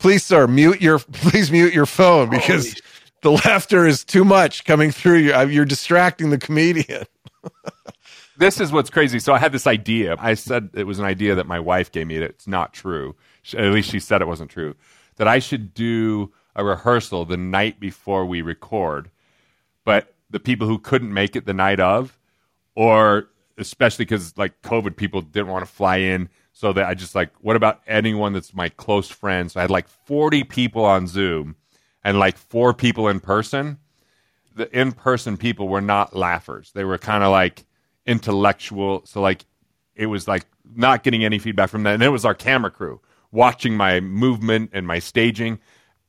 please, 0.00 0.24
sir, 0.24 0.48
mute 0.48 0.82
your 0.82 0.98
please 1.12 1.52
mute 1.52 1.72
your 1.72 1.86
phone 1.86 2.28
because 2.28 2.64
Holy. 2.64 2.80
the 3.22 3.48
laughter 3.48 3.86
is 3.86 4.04
too 4.04 4.24
much 4.24 4.64
coming 4.64 4.90
through 4.90 5.18
you. 5.18 5.40
You're 5.42 5.64
distracting 5.64 6.30
the 6.30 6.38
comedian. 6.38 7.04
this 8.38 8.60
is 8.60 8.72
what's 8.72 8.90
crazy. 8.90 9.20
So 9.20 9.32
I 9.32 9.38
had 9.38 9.52
this 9.52 9.68
idea. 9.68 10.16
I 10.18 10.34
said 10.34 10.70
it 10.74 10.84
was 10.84 10.98
an 10.98 11.04
idea 11.04 11.36
that 11.36 11.46
my 11.46 11.60
wife 11.60 11.92
gave 11.92 12.08
me. 12.08 12.16
It's 12.16 12.48
not 12.48 12.72
true. 12.72 13.14
At 13.56 13.72
least 13.72 13.90
she 13.90 14.00
said 14.00 14.20
it 14.20 14.26
wasn't 14.26 14.50
true. 14.50 14.74
That 15.16 15.28
I 15.28 15.38
should 15.38 15.72
do 15.74 16.32
a 16.56 16.64
rehearsal 16.64 17.24
the 17.24 17.36
night 17.36 17.78
before 17.78 18.26
we 18.26 18.42
record, 18.42 19.10
but 19.84 20.14
the 20.30 20.40
people 20.40 20.66
who 20.66 20.78
couldn't 20.78 21.12
make 21.12 21.36
it 21.36 21.46
the 21.46 21.54
night 21.54 21.80
of, 21.80 22.18
or 22.74 23.28
especially 23.58 24.04
because 24.04 24.36
like 24.38 24.62
COVID 24.62 24.96
people 24.96 25.20
didn't 25.20 25.48
want 25.48 25.64
to 25.64 25.70
fly 25.70 25.98
in 25.98 26.28
so 26.52 26.72
that 26.72 26.86
I 26.86 26.94
just 26.94 27.14
like, 27.14 27.30
what 27.40 27.56
about 27.56 27.80
anyone 27.86 28.32
that's 28.32 28.54
my 28.54 28.68
close 28.68 29.08
friend? 29.08 29.50
So 29.50 29.60
I 29.60 29.62
had 29.62 29.70
like 29.70 29.88
40 29.88 30.44
people 30.44 30.84
on 30.84 31.06
Zoom 31.06 31.56
and 32.02 32.18
like 32.18 32.36
four 32.36 32.72
people 32.72 33.08
in 33.08 33.20
person. 33.20 33.78
The 34.54 34.70
in 34.78 34.92
person 34.92 35.36
people 35.36 35.68
were 35.68 35.80
not 35.80 36.16
laughers. 36.16 36.72
They 36.72 36.84
were 36.84 36.98
kind 36.98 37.22
of 37.22 37.30
like 37.30 37.64
intellectual. 38.06 39.02
So 39.04 39.20
like, 39.20 39.44
it 39.94 40.06
was 40.06 40.26
like 40.26 40.46
not 40.74 41.02
getting 41.02 41.24
any 41.24 41.38
feedback 41.38 41.68
from 41.70 41.82
that. 41.84 41.94
And 41.94 42.02
it 42.02 42.08
was 42.08 42.24
our 42.24 42.34
camera 42.34 42.70
crew 42.70 43.00
watching 43.30 43.76
my 43.76 44.00
movement 44.00 44.70
and 44.72 44.86
my 44.86 44.98
staging. 44.98 45.58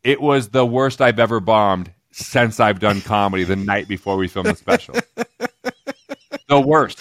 It 0.04 0.22
was 0.22 0.50
the 0.50 0.66
worst 0.66 1.02
I've 1.02 1.20
ever 1.20 1.40
bombed 1.40 1.92
since 2.12 2.60
I've 2.60 2.80
done 2.80 3.02
comedy 3.02 3.44
the 3.44 3.56
night 3.56 3.88
before 3.88 4.18
we 4.18 4.28
filmed 4.28 4.50
the 4.50 4.56
special. 4.56 4.96
the 6.48 6.60
worst. 6.60 7.00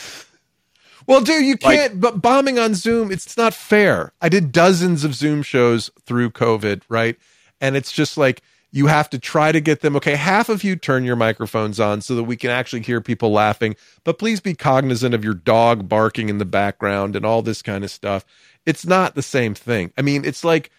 Well, 1.07 1.21
dude, 1.21 1.45
you 1.45 1.57
can't. 1.57 1.95
Like, 1.95 2.01
but 2.01 2.23
bombing 2.23 2.59
on 2.59 2.75
Zoom, 2.75 3.11
it's 3.11 3.37
not 3.37 3.53
fair. 3.53 4.13
I 4.21 4.29
did 4.29 4.53
dozens 4.53 5.03
of 5.03 5.15
Zoom 5.15 5.43
shows 5.43 5.91
through 6.03 6.31
COVID, 6.31 6.83
right? 6.89 7.17
And 7.61 7.77
it's 7.77 7.91
just 7.91 8.17
like 8.17 8.43
you 8.71 8.87
have 8.87 9.11
to 9.11 9.19
try 9.19 9.51
to 9.53 9.61
get 9.61 9.81
them. 9.81 9.97
Okay, 9.97 10.15
half 10.15 10.49
of 10.49 10.63
you 10.63 10.77
turn 10.77 11.05
your 11.05 11.17
microphones 11.17 11.81
on 11.81 12.01
so 12.01 12.15
that 12.15 12.25
we 12.25 12.37
can 12.37 12.51
actually 12.51 12.83
hear 12.83 13.01
people 13.01 13.33
laughing. 13.33 13.75
But 14.05 14.19
please 14.19 14.41
be 14.41 14.55
cognizant 14.55 15.15
of 15.15 15.25
your 15.25 15.35
dog 15.35 15.89
barking 15.89 16.29
in 16.29 16.39
the 16.39 16.45
background 16.45 17.17
and 17.17 17.27
all 17.27 17.43
this 17.43 17.63
kind 17.63 17.83
of 17.83 17.91
stuff. 17.91 18.25
It's 18.67 18.87
not 18.87 19.15
the 19.15 19.23
same 19.23 19.55
thing. 19.55 19.93
I 19.99 20.03
mean, 20.03 20.25
it's 20.25 20.45
like 20.45 20.71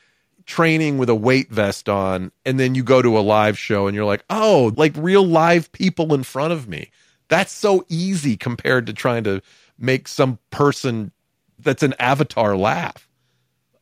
training 0.51 0.97
with 0.97 1.09
a 1.09 1.15
weight 1.15 1.49
vest 1.49 1.87
on 1.87 2.29
and 2.45 2.59
then 2.59 2.75
you 2.75 2.83
go 2.83 3.01
to 3.01 3.17
a 3.17 3.21
live 3.21 3.57
show 3.57 3.87
and 3.87 3.95
you're 3.95 4.05
like, 4.05 4.25
oh, 4.29 4.73
like 4.75 4.91
real 4.97 5.25
live 5.25 5.71
people 5.71 6.13
in 6.13 6.23
front 6.23 6.51
of 6.51 6.67
me. 6.67 6.91
That's 7.29 7.53
so 7.53 7.85
easy 7.87 8.35
compared 8.35 8.85
to 8.87 8.93
trying 8.93 9.23
to 9.23 9.41
make 9.79 10.09
some 10.09 10.39
person 10.49 11.13
that's 11.57 11.83
an 11.83 11.93
avatar 11.99 12.57
laugh. 12.57 13.07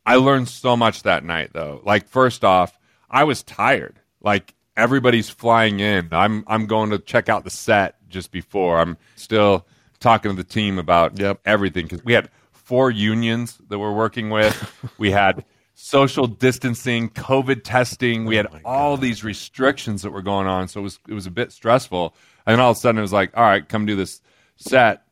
I 0.06 0.14
learned 0.16 0.48
so 0.48 0.76
much 0.76 1.02
that 1.02 1.24
night 1.24 1.50
though. 1.52 1.80
Like 1.84 2.06
first 2.06 2.44
off, 2.44 2.78
I 3.10 3.24
was 3.24 3.42
tired. 3.42 3.96
Like 4.20 4.54
everybody's 4.76 5.28
flying 5.28 5.80
in. 5.80 6.08
I'm 6.12 6.44
I'm 6.46 6.66
going 6.66 6.90
to 6.90 6.98
check 7.00 7.28
out 7.28 7.42
the 7.42 7.50
set 7.50 7.96
just 8.08 8.30
before. 8.30 8.78
I'm 8.78 8.96
still 9.16 9.66
talking 9.98 10.30
to 10.30 10.36
the 10.36 10.44
team 10.48 10.78
about 10.78 11.18
Yep. 11.18 11.40
everything 11.44 11.86
because 11.86 12.04
we 12.04 12.12
had 12.12 12.30
four 12.52 12.92
unions 12.92 13.58
that 13.68 13.80
we're 13.80 13.92
working 13.92 14.30
with. 14.30 14.54
we 14.98 15.10
had 15.10 15.44
social 15.82 16.26
distancing, 16.26 17.08
COVID 17.08 17.62
testing. 17.64 18.26
We 18.26 18.38
oh 18.38 18.42
had 18.42 18.62
all 18.64 18.96
these 18.96 19.24
restrictions 19.24 20.02
that 20.02 20.10
were 20.10 20.22
going 20.22 20.46
on, 20.46 20.68
so 20.68 20.80
it 20.80 20.82
was 20.82 20.98
it 21.08 21.14
was 21.14 21.26
a 21.26 21.30
bit 21.30 21.52
stressful. 21.52 22.14
And 22.46 22.54
then 22.54 22.60
all 22.60 22.72
of 22.72 22.76
a 22.76 22.80
sudden, 22.80 22.98
it 22.98 23.02
was 23.02 23.12
like, 23.12 23.36
all 23.36 23.44
right, 23.44 23.66
come 23.66 23.86
do 23.86 23.96
this 23.96 24.20
set. 24.56 25.02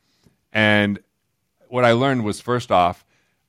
And 0.52 0.98
what 1.68 1.84
I 1.84 1.92
learned 1.92 2.24
was 2.24 2.40
first 2.40 2.70
off, 2.70 3.04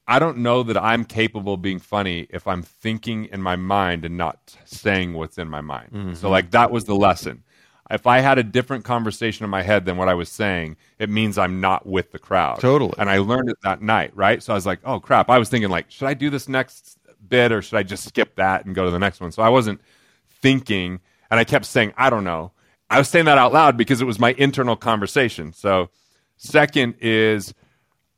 I 0.08 0.20
don't 0.20 0.40
know 0.40 0.64
that 0.64 0.78
I'm 0.78 1.06
capable 1.06 1.56
of 1.56 1.62
being 1.62 1.80
funny 1.80 2.28
if 2.30 2.48
I'm 2.48 2.62
thinking 2.62 3.26
in 3.26 3.42
my 3.42 3.56
mind 3.56 4.06
and 4.06 4.18
not 4.18 4.56
saying 4.66 5.14
what's 5.14 5.38
in 5.38 5.50
my 5.50 5.62
mind. 5.62 5.90
So, 5.92 5.98
mm-hmm. 5.98 6.28
like, 6.28 6.52
that 6.52 6.72
was 6.72 6.86
the 6.86 6.96
lesson. 6.96 7.44
If 7.90 8.06
I 8.06 8.20
had 8.20 8.38
a 8.38 8.44
different 8.44 8.86
conversation 8.86 9.44
in 9.44 9.50
my 9.50 9.64
head 9.64 9.86
than 9.86 9.98
what 9.98 10.10
I 10.10 10.14
was 10.14 10.30
saying, 10.30 10.78
it 11.00 11.10
means 11.10 11.38
I'm 11.38 11.60
not 11.60 11.88
with 11.88 12.12
the 12.12 12.20
crowd. 12.20 12.60
Totally. 12.60 12.94
And 13.00 13.10
I 13.10 13.18
learned 13.18 13.50
it 13.50 13.58
that 13.64 13.82
night, 13.82 14.16
right? 14.16 14.44
So 14.44 14.54
I 14.54 14.56
was 14.56 14.66
like, 14.66 14.80
oh 14.84 15.00
crap. 15.00 15.30
I 15.30 15.40
was 15.40 15.50
thinking, 15.50 15.72
like, 15.72 15.90
should 15.90 16.08
I 16.08 16.14
do 16.14 16.30
this 16.30 16.48
next 16.48 16.99
bit 17.30 17.52
or 17.52 17.62
should 17.62 17.78
I 17.78 17.84
just 17.84 18.06
skip 18.06 18.36
that 18.36 18.66
and 18.66 18.76
go 18.76 18.86
to 18.86 18.92
the 18.92 19.00
next 19.00 19.22
one? 19.22 19.32
So 19.32 19.42
I 19.42 19.50
wasn't 19.50 19.82
thinking, 20.30 21.00
and 21.30 21.40
I 21.40 21.44
kept 21.44 21.66
saying, 21.66 21.94
I 21.98 22.10
don't 22.10 22.24
know. 22.24 22.52
I 22.90 22.98
was 22.98 23.08
saying 23.08 23.26
that 23.26 23.38
out 23.38 23.54
loud 23.54 23.78
because 23.78 24.02
it 24.02 24.06
was 24.06 24.20
my 24.20 24.34
internal 24.38 24.76
conversation. 24.76 25.54
So, 25.54 25.90
second 26.38 26.96
is 27.00 27.54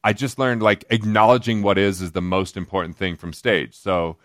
I 0.03 0.13
just 0.13 0.39
learned 0.39 0.63
like 0.63 0.85
acknowledging 0.89 1.61
what 1.61 1.77
is 1.77 2.01
is 2.01 2.13
the 2.13 2.21
most 2.21 2.55
important 2.55 2.95
thing 2.95 3.17
from 3.17 3.33
stage. 3.33 3.75
So, 3.75 4.17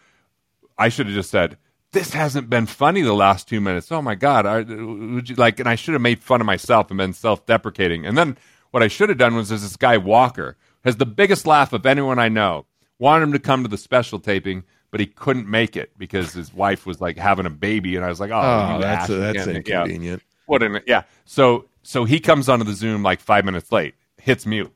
I 0.78 0.88
should 0.88 1.06
have 1.06 1.14
just 1.14 1.30
said, 1.30 1.56
"This 1.92 2.12
hasn't 2.12 2.48
been 2.48 2.66
funny 2.66 3.02
the 3.02 3.12
last 3.12 3.48
two 3.48 3.60
minutes." 3.60 3.90
Oh 3.90 4.02
my 4.02 4.14
god, 4.14 4.46
I, 4.46 4.58
would 4.58 5.28
you 5.28 5.34
like? 5.34 5.58
And 5.58 5.68
I 5.68 5.74
should 5.74 5.94
have 5.94 6.02
made 6.02 6.22
fun 6.22 6.40
of 6.40 6.46
myself 6.46 6.90
and 6.90 6.98
been 6.98 7.12
self-deprecating. 7.12 8.06
And 8.06 8.16
then 8.16 8.38
what 8.70 8.82
I 8.82 8.88
should 8.88 9.08
have 9.08 9.18
done 9.18 9.34
was, 9.34 9.48
there's 9.48 9.62
this 9.62 9.76
guy 9.76 9.96
Walker 9.96 10.56
has 10.84 10.98
the 10.98 11.06
biggest 11.06 11.46
laugh 11.46 11.72
of 11.72 11.86
anyone 11.86 12.18
I 12.18 12.28
know. 12.28 12.66
Wanted 12.98 13.24
him 13.24 13.32
to 13.32 13.38
come 13.38 13.62
to 13.62 13.68
the 13.68 13.76
special 13.76 14.20
taping, 14.20 14.64
but 14.90 15.00
he 15.00 15.06
couldn't 15.06 15.48
make 15.48 15.76
it 15.76 15.90
because 15.98 16.32
his 16.32 16.52
wife 16.54 16.86
was 16.86 17.00
like 17.00 17.16
having 17.16 17.46
a 17.46 17.50
baby, 17.50 17.96
and 17.96 18.04
I 18.04 18.08
was 18.08 18.20
like, 18.20 18.30
"Oh, 18.30 18.76
Oh, 18.76 18.80
that's 18.80 19.10
uh, 19.10 19.14
a, 19.14 19.16
that's 19.16 19.44
can't- 19.44 19.48
yeah. 19.68 19.82
inconvenient. 19.82 20.22
What 20.46 20.62
an 20.62 20.80
yeah. 20.86 21.02
So 21.24 21.66
so 21.82 22.04
he 22.04 22.20
comes 22.20 22.48
onto 22.48 22.64
the 22.64 22.72
Zoom 22.72 23.02
like 23.02 23.20
five 23.20 23.44
minutes 23.44 23.70
late, 23.72 23.94
hits 24.18 24.46
mute. 24.46 24.72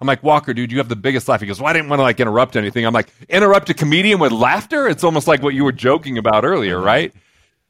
I'm 0.00 0.06
like, 0.06 0.22
Walker, 0.22 0.52
dude, 0.52 0.72
you 0.72 0.78
have 0.78 0.88
the 0.88 0.96
biggest 0.96 1.28
laugh. 1.28 1.40
He 1.40 1.46
goes, 1.46 1.60
Well, 1.60 1.68
I 1.68 1.72
didn't 1.72 1.88
want 1.88 2.00
to 2.00 2.02
like 2.02 2.20
interrupt 2.20 2.56
anything. 2.56 2.84
I'm 2.84 2.92
like, 2.92 3.08
interrupt 3.28 3.70
a 3.70 3.74
comedian 3.74 4.18
with 4.18 4.32
laughter? 4.32 4.88
It's 4.88 5.04
almost 5.04 5.26
like 5.26 5.42
what 5.42 5.54
you 5.54 5.64
were 5.64 5.72
joking 5.72 6.18
about 6.18 6.44
earlier, 6.44 6.76
uh-huh. 6.76 6.86
right? 6.86 7.14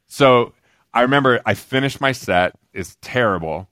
So 0.07 0.53
I 0.93 1.01
remember 1.01 1.41
I 1.45 1.53
finished 1.53 2.01
my 2.01 2.11
set. 2.11 2.55
It's 2.73 2.97
terrible. 3.01 3.69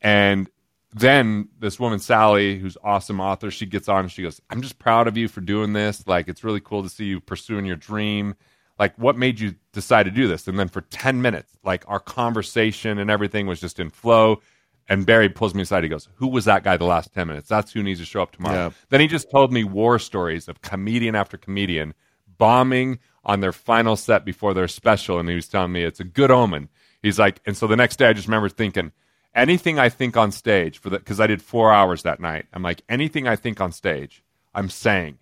And 0.00 0.48
then 0.92 1.48
this 1.58 1.80
woman, 1.80 1.98
Sally, 1.98 2.58
who's 2.58 2.76
awesome 2.84 3.20
author, 3.20 3.50
she 3.50 3.66
gets 3.66 3.88
on 3.88 4.00
and 4.00 4.12
she 4.12 4.22
goes, 4.22 4.40
I'm 4.50 4.60
just 4.60 4.78
proud 4.78 5.08
of 5.08 5.16
you 5.16 5.26
for 5.26 5.40
doing 5.40 5.72
this. 5.72 6.06
Like, 6.06 6.28
it's 6.28 6.44
really 6.44 6.60
cool 6.60 6.82
to 6.82 6.88
see 6.88 7.06
you 7.06 7.20
pursuing 7.20 7.64
your 7.64 7.76
dream. 7.76 8.34
Like, 8.78 8.96
what 8.98 9.16
made 9.16 9.40
you 9.40 9.54
decide 9.72 10.04
to 10.04 10.10
do 10.10 10.28
this? 10.28 10.46
And 10.48 10.58
then 10.58 10.68
for 10.68 10.82
10 10.82 11.22
minutes, 11.22 11.56
like, 11.64 11.84
our 11.88 12.00
conversation 12.00 12.98
and 12.98 13.10
everything 13.10 13.46
was 13.46 13.60
just 13.60 13.80
in 13.80 13.90
flow. 13.90 14.40
And 14.88 15.06
Barry 15.06 15.28
pulls 15.28 15.54
me 15.54 15.62
aside. 15.62 15.84
He 15.84 15.88
goes, 15.88 16.08
Who 16.16 16.26
was 16.26 16.44
that 16.44 16.64
guy 16.64 16.76
the 16.76 16.84
last 16.84 17.14
10 17.14 17.28
minutes? 17.28 17.48
That's 17.48 17.72
who 17.72 17.82
needs 17.82 18.00
to 18.00 18.06
show 18.06 18.20
up 18.20 18.32
tomorrow. 18.32 18.54
Yeah. 18.54 18.70
Then 18.90 19.00
he 19.00 19.06
just 19.06 19.30
told 19.30 19.52
me 19.52 19.64
war 19.64 19.98
stories 19.98 20.48
of 20.48 20.60
comedian 20.60 21.14
after 21.14 21.36
comedian 21.36 21.94
bombing 22.36 22.98
on 23.24 23.40
their 23.40 23.52
final 23.52 23.96
set 23.96 24.24
before 24.24 24.52
their 24.52 24.68
special. 24.68 25.18
And 25.18 25.28
he 25.28 25.36
was 25.36 25.48
telling 25.48 25.72
me 25.72 25.84
it's 25.84 26.00
a 26.00 26.04
good 26.04 26.30
omen. 26.30 26.68
He's 27.02 27.18
like, 27.18 27.40
and 27.46 27.56
so 27.56 27.66
the 27.66 27.76
next 27.76 27.96
day 27.96 28.08
I 28.08 28.12
just 28.12 28.26
remember 28.26 28.48
thinking, 28.48 28.92
anything 29.34 29.78
I 29.78 29.88
think 29.88 30.16
on 30.16 30.32
stage 30.32 30.78
for 30.78 30.90
the, 30.90 30.98
because 30.98 31.20
I 31.20 31.26
did 31.26 31.42
four 31.42 31.72
hours 31.72 32.02
that 32.02 32.20
night. 32.20 32.46
I'm 32.52 32.62
like, 32.62 32.82
anything 32.88 33.26
I 33.26 33.36
think 33.36 33.60
on 33.60 33.72
stage, 33.72 34.22
I'm 34.54 34.68
saying. 34.68 35.18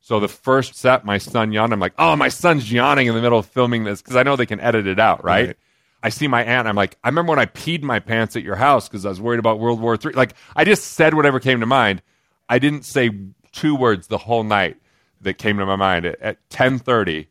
So 0.00 0.18
the 0.18 0.28
first 0.28 0.74
set, 0.74 1.04
my 1.04 1.18
son 1.18 1.52
yawned. 1.52 1.72
I'm 1.72 1.80
like, 1.80 1.94
oh, 1.98 2.16
my 2.16 2.28
son's 2.28 2.72
yawning 2.72 3.06
in 3.06 3.14
the 3.14 3.20
middle 3.20 3.38
of 3.38 3.46
filming 3.46 3.84
this 3.84 4.00
because 4.00 4.16
I 4.16 4.22
know 4.22 4.34
they 4.34 4.46
can 4.46 4.60
edit 4.60 4.86
it 4.86 4.98
out, 4.98 5.22
right? 5.22 5.48
Right. 5.48 5.56
I 6.02 6.08
see 6.08 6.26
my 6.26 6.42
aunt. 6.42 6.66
I'm 6.66 6.76
like, 6.76 6.96
I 7.04 7.08
remember 7.08 7.30
when 7.30 7.38
I 7.38 7.44
peed 7.46 7.82
my 7.82 8.00
pants 8.00 8.34
at 8.34 8.42
your 8.42 8.56
house 8.56 8.88
because 8.88 9.04
I 9.04 9.10
was 9.10 9.20
worried 9.20 9.38
about 9.38 9.58
World 9.58 9.80
War 9.80 9.98
III. 10.02 10.12
Like, 10.12 10.34
I 10.56 10.64
just 10.64 10.84
said 10.92 11.12
whatever 11.12 11.38
came 11.38 11.60
to 11.60 11.66
mind. 11.66 12.00
I 12.48 12.58
didn't 12.58 12.84
say 12.84 13.10
two 13.52 13.76
words 13.76 14.06
the 14.06 14.18
whole 14.18 14.42
night 14.42 14.78
that 15.20 15.34
came 15.34 15.58
to 15.58 15.66
my 15.66 15.76
mind. 15.76 16.06
At, 16.06 16.20
at 16.20 16.48
10:30, 16.48 17.26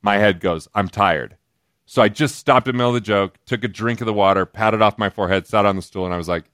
my 0.00 0.16
head 0.16 0.40
goes, 0.40 0.66
I'm 0.74 0.88
tired. 0.88 1.36
So 1.86 2.02
I 2.02 2.08
just 2.08 2.36
stopped 2.36 2.66
in 2.66 2.74
the 2.74 2.78
middle 2.78 2.90
of 2.90 2.94
the 2.94 3.00
joke, 3.00 3.36
took 3.46 3.64
a 3.64 3.68
drink 3.68 4.00
of 4.00 4.06
the 4.06 4.12
water, 4.12 4.46
patted 4.46 4.82
off 4.82 4.98
my 4.98 5.10
forehead, 5.10 5.46
sat 5.46 5.66
on 5.66 5.76
the 5.76 5.82
stool, 5.82 6.04
and 6.04 6.14
I 6.14 6.16
was 6.16 6.28
like, 6.28 6.44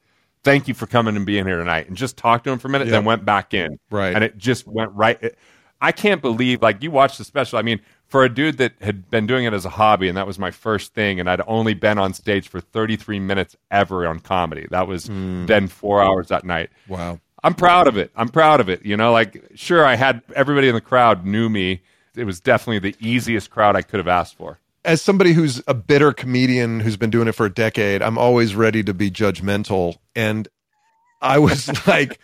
"Thank 0.42 0.68
you 0.68 0.74
for 0.74 0.86
coming 0.86 1.16
and 1.16 1.24
being 1.24 1.46
here 1.46 1.58
tonight." 1.58 1.88
And 1.88 1.96
just 1.96 2.16
talked 2.16 2.44
to 2.44 2.50
him 2.50 2.58
for 2.58 2.68
a 2.68 2.70
minute, 2.70 2.88
Yeah. 2.88 2.92
then 2.92 3.04
went 3.04 3.24
back 3.24 3.54
in. 3.54 3.78
Right. 3.90 4.14
And 4.14 4.24
it 4.24 4.36
just 4.38 4.66
went 4.66 4.90
right. 4.94 5.22
it- 5.22 5.38
I 5.82 5.92
can't 5.92 6.20
believe, 6.20 6.60
like, 6.60 6.82
you 6.82 6.90
watched 6.90 7.16
the 7.16 7.24
special. 7.24 7.58
I 7.58 7.62
mean, 7.62 7.80
for 8.06 8.22
a 8.24 8.28
dude 8.28 8.58
that 8.58 8.74
had 8.82 9.08
been 9.08 9.26
doing 9.26 9.44
it 9.44 9.54
as 9.54 9.64
a 9.64 9.70
hobby, 9.70 10.08
and 10.08 10.16
that 10.16 10.26
was 10.26 10.38
my 10.38 10.50
first 10.50 10.94
thing, 10.94 11.20
and 11.20 11.30
I'd 11.30 11.40
only 11.46 11.74
been 11.74 11.96
on 11.96 12.12
stage 12.12 12.48
for 12.48 12.60
33 12.60 13.18
minutes 13.18 13.56
ever 13.70 14.06
on 14.06 14.18
comedy. 14.18 14.66
That 14.70 14.86
was 14.86 15.06
hmm. 15.06 15.46
then 15.46 15.68
four 15.68 16.02
hours 16.02 16.28
that 16.28 16.44
night. 16.44 16.70
Wow. 16.88 17.20
I'm 17.42 17.54
proud 17.54 17.86
of 17.86 17.96
it. 17.96 18.10
I'm 18.16 18.28
proud 18.28 18.60
of 18.60 18.68
it. 18.68 18.84
You 18.84 18.96
know, 18.96 19.12
like 19.12 19.42
sure, 19.54 19.86
I 19.86 19.94
had 19.94 20.22
everybody 20.34 20.68
in 20.68 20.74
the 20.74 20.80
crowd 20.80 21.24
knew 21.24 21.48
me. 21.48 21.80
It 22.14 22.24
was 22.24 22.40
definitely 22.40 22.90
the 22.90 22.96
easiest 23.00 23.50
crowd 23.50 23.76
I 23.76 23.82
could 23.82 23.98
have 23.98 24.08
asked 24.08 24.36
for. 24.36 24.58
As 24.84 25.02
somebody 25.02 25.32
who's 25.32 25.62
a 25.66 25.74
bitter 25.74 26.12
comedian 26.12 26.80
who's 26.80 26.96
been 26.96 27.10
doing 27.10 27.28
it 27.28 27.32
for 27.32 27.46
a 27.46 27.52
decade, 27.52 28.02
I'm 28.02 28.16
always 28.16 28.54
ready 28.54 28.82
to 28.84 28.94
be 28.94 29.10
judgmental. 29.10 29.98
And 30.16 30.48
I 31.20 31.38
was 31.38 31.68
like, 31.86 32.18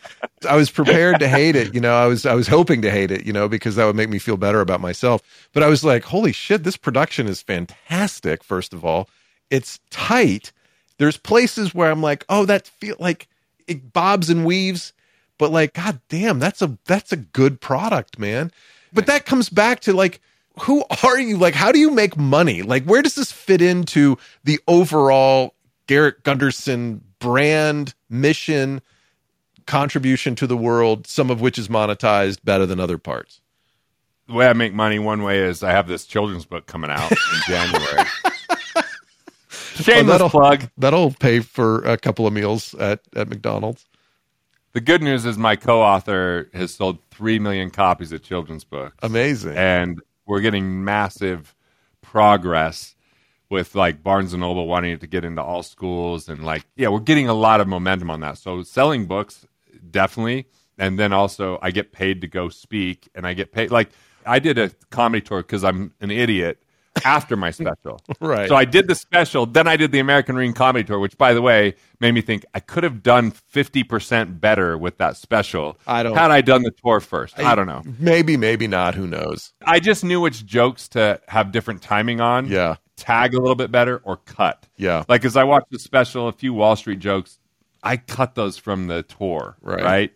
I 0.48 0.56
was 0.56 0.70
prepared 0.70 1.20
to 1.20 1.28
hate 1.28 1.56
it. 1.56 1.74
You 1.74 1.80
know, 1.80 1.94
I 1.94 2.06
was, 2.06 2.24
I 2.24 2.34
was 2.34 2.48
hoping 2.48 2.82
to 2.82 2.90
hate 2.90 3.10
it, 3.10 3.26
you 3.26 3.32
know, 3.32 3.48
because 3.48 3.76
that 3.76 3.84
would 3.84 3.96
make 3.96 4.08
me 4.08 4.18
feel 4.18 4.36
better 4.36 4.60
about 4.60 4.80
myself. 4.80 5.48
But 5.52 5.62
I 5.62 5.68
was 5.68 5.84
like, 5.84 6.04
holy 6.04 6.32
shit, 6.32 6.64
this 6.64 6.76
production 6.76 7.26
is 7.26 7.42
fantastic. 7.42 8.42
First 8.42 8.72
of 8.72 8.84
all, 8.84 9.08
it's 9.50 9.80
tight. 9.90 10.52
There's 10.98 11.16
places 11.16 11.74
where 11.74 11.90
I'm 11.90 12.02
like, 12.02 12.24
oh, 12.28 12.46
that 12.46 12.66
feel 12.66 12.96
like 12.98 13.28
it 13.66 13.92
bobs 13.92 14.30
and 14.30 14.46
weaves, 14.46 14.92
but 15.38 15.50
like, 15.50 15.74
god 15.74 16.00
damn, 16.08 16.38
that's 16.38 16.62
a 16.62 16.78
that's 16.86 17.12
a 17.12 17.16
good 17.16 17.60
product, 17.60 18.18
man. 18.18 18.50
But 18.92 19.06
that 19.06 19.26
comes 19.26 19.50
back 19.50 19.80
to 19.80 19.92
like, 19.92 20.20
who 20.60 20.84
are 21.02 21.18
you? 21.18 21.36
Like, 21.36 21.54
how 21.54 21.72
do 21.72 21.78
you 21.78 21.90
make 21.90 22.16
money? 22.16 22.62
Like, 22.62 22.84
where 22.84 23.02
does 23.02 23.14
this 23.14 23.32
fit 23.32 23.60
into 23.60 24.16
the 24.44 24.58
overall 24.66 25.54
Garrett 25.86 26.22
Gunderson 26.24 27.02
brand 27.18 27.94
mission? 28.08 28.80
contribution 29.66 30.34
to 30.36 30.46
the 30.46 30.56
world, 30.56 31.06
some 31.06 31.30
of 31.30 31.40
which 31.40 31.58
is 31.58 31.68
monetized 31.68 32.38
better 32.44 32.66
than 32.66 32.80
other 32.80 32.98
parts. 32.98 33.40
The 34.28 34.34
way 34.34 34.48
I 34.48 34.52
make 34.54 34.72
money 34.72 34.98
one 34.98 35.22
way 35.22 35.40
is 35.40 35.62
I 35.62 35.70
have 35.72 35.86
this 35.88 36.04
children's 36.06 36.44
book 36.44 36.66
coming 36.66 36.90
out 36.90 37.10
in 37.10 37.18
January. 37.46 38.04
Shameless 39.50 40.04
oh, 40.04 40.04
that'll- 40.04 40.30
plug. 40.30 40.70
That'll 40.78 41.10
pay 41.12 41.40
for 41.40 41.82
a 41.82 41.96
couple 41.96 42.26
of 42.26 42.32
meals 42.32 42.74
at, 42.74 43.00
at 43.14 43.28
McDonald's. 43.28 43.84
The 44.72 44.80
good 44.80 45.02
news 45.02 45.24
is 45.24 45.38
my 45.38 45.56
co-author 45.56 46.50
has 46.52 46.74
sold 46.74 46.98
three 47.10 47.38
million 47.38 47.70
copies 47.70 48.12
of 48.12 48.22
children's 48.22 48.62
books, 48.62 48.96
Amazing. 49.02 49.56
and 49.56 50.02
we're 50.26 50.40
getting 50.40 50.84
massive 50.84 51.54
progress 52.02 52.94
with 53.48 53.74
like 53.74 54.02
Barnes 54.02 54.32
and 54.32 54.40
Noble 54.40 54.66
wanting 54.66 54.92
it 54.92 55.00
to 55.00 55.06
get 55.06 55.24
into 55.24 55.42
all 55.42 55.62
schools, 55.62 56.28
and 56.28 56.44
like 56.44 56.66
yeah, 56.76 56.88
we're 56.88 57.00
getting 57.00 57.28
a 57.28 57.34
lot 57.34 57.60
of 57.60 57.68
momentum 57.68 58.10
on 58.10 58.20
that. 58.20 58.38
So 58.38 58.62
selling 58.62 59.06
books 59.06 59.46
definitely, 59.90 60.46
and 60.78 60.98
then 60.98 61.12
also 61.12 61.58
I 61.62 61.70
get 61.70 61.92
paid 61.92 62.20
to 62.22 62.26
go 62.26 62.48
speak, 62.48 63.08
and 63.14 63.26
I 63.26 63.34
get 63.34 63.52
paid 63.52 63.70
like 63.70 63.90
I 64.24 64.38
did 64.38 64.58
a 64.58 64.70
comedy 64.90 65.20
tour 65.22 65.42
because 65.42 65.64
I'm 65.64 65.92
an 66.00 66.10
idiot 66.10 66.62
after 67.06 67.36
my 67.36 67.50
special. 67.50 68.00
Right. 68.20 68.48
So 68.48 68.56
I 68.56 68.64
did 68.64 68.88
the 68.88 68.94
special, 68.94 69.46
then 69.46 69.68
I 69.68 69.76
did 69.76 69.92
the 69.92 69.98
American 70.00 70.36
Ream 70.36 70.52
Comedy 70.52 70.84
Tour, 70.84 70.98
which, 70.98 71.16
by 71.16 71.32
the 71.34 71.42
way, 71.42 71.74
made 72.00 72.12
me 72.12 72.20
think 72.20 72.44
I 72.54 72.60
could 72.60 72.82
have 72.82 73.02
done 73.02 73.30
fifty 73.30 73.82
percent 73.84 74.40
better 74.40 74.76
with 74.76 74.98
that 74.98 75.16
special. 75.16 75.76
I 75.86 76.02
don't- 76.02 76.16
had 76.16 76.30
I 76.30 76.40
done 76.40 76.62
the 76.62 76.72
tour 76.82 77.00
first. 77.00 77.38
I, 77.38 77.54
don't 77.54 77.66
know. 77.66 77.82
Maybe, 77.98 78.36
maybe 78.36 78.66
not. 78.66 78.94
Who 78.94 79.06
knows? 79.06 79.52
I 79.64 79.80
just 79.80 80.02
knew 80.04 80.20
which 80.20 80.44
jokes 80.44 80.88
to 80.88 81.20
have 81.28 81.52
different 81.52 81.82
timing 81.82 82.20
on. 82.20 82.48
Yeah. 82.48 82.76
tag 82.96 83.34
a 83.34 83.38
little 83.38 83.54
bit 83.54 83.70
better 83.70 84.00
or 84.04 84.16
cut. 84.16 84.66
Yeah. 84.76 85.04
like 85.08 85.24
as 85.24 85.36
I 85.36 85.44
watched 85.44 85.70
the 85.70 85.78
special, 85.78 86.28
a 86.28 86.32
few 86.32 86.52
Wall 86.54 86.74
Street 86.76 86.98
jokes, 86.98 87.38
I 87.82 87.98
cut 87.98 88.34
those 88.34 88.56
from 88.56 88.86
the 88.88 89.02
tour. 89.02 89.56
Right. 89.60 89.82
right? 89.82 90.12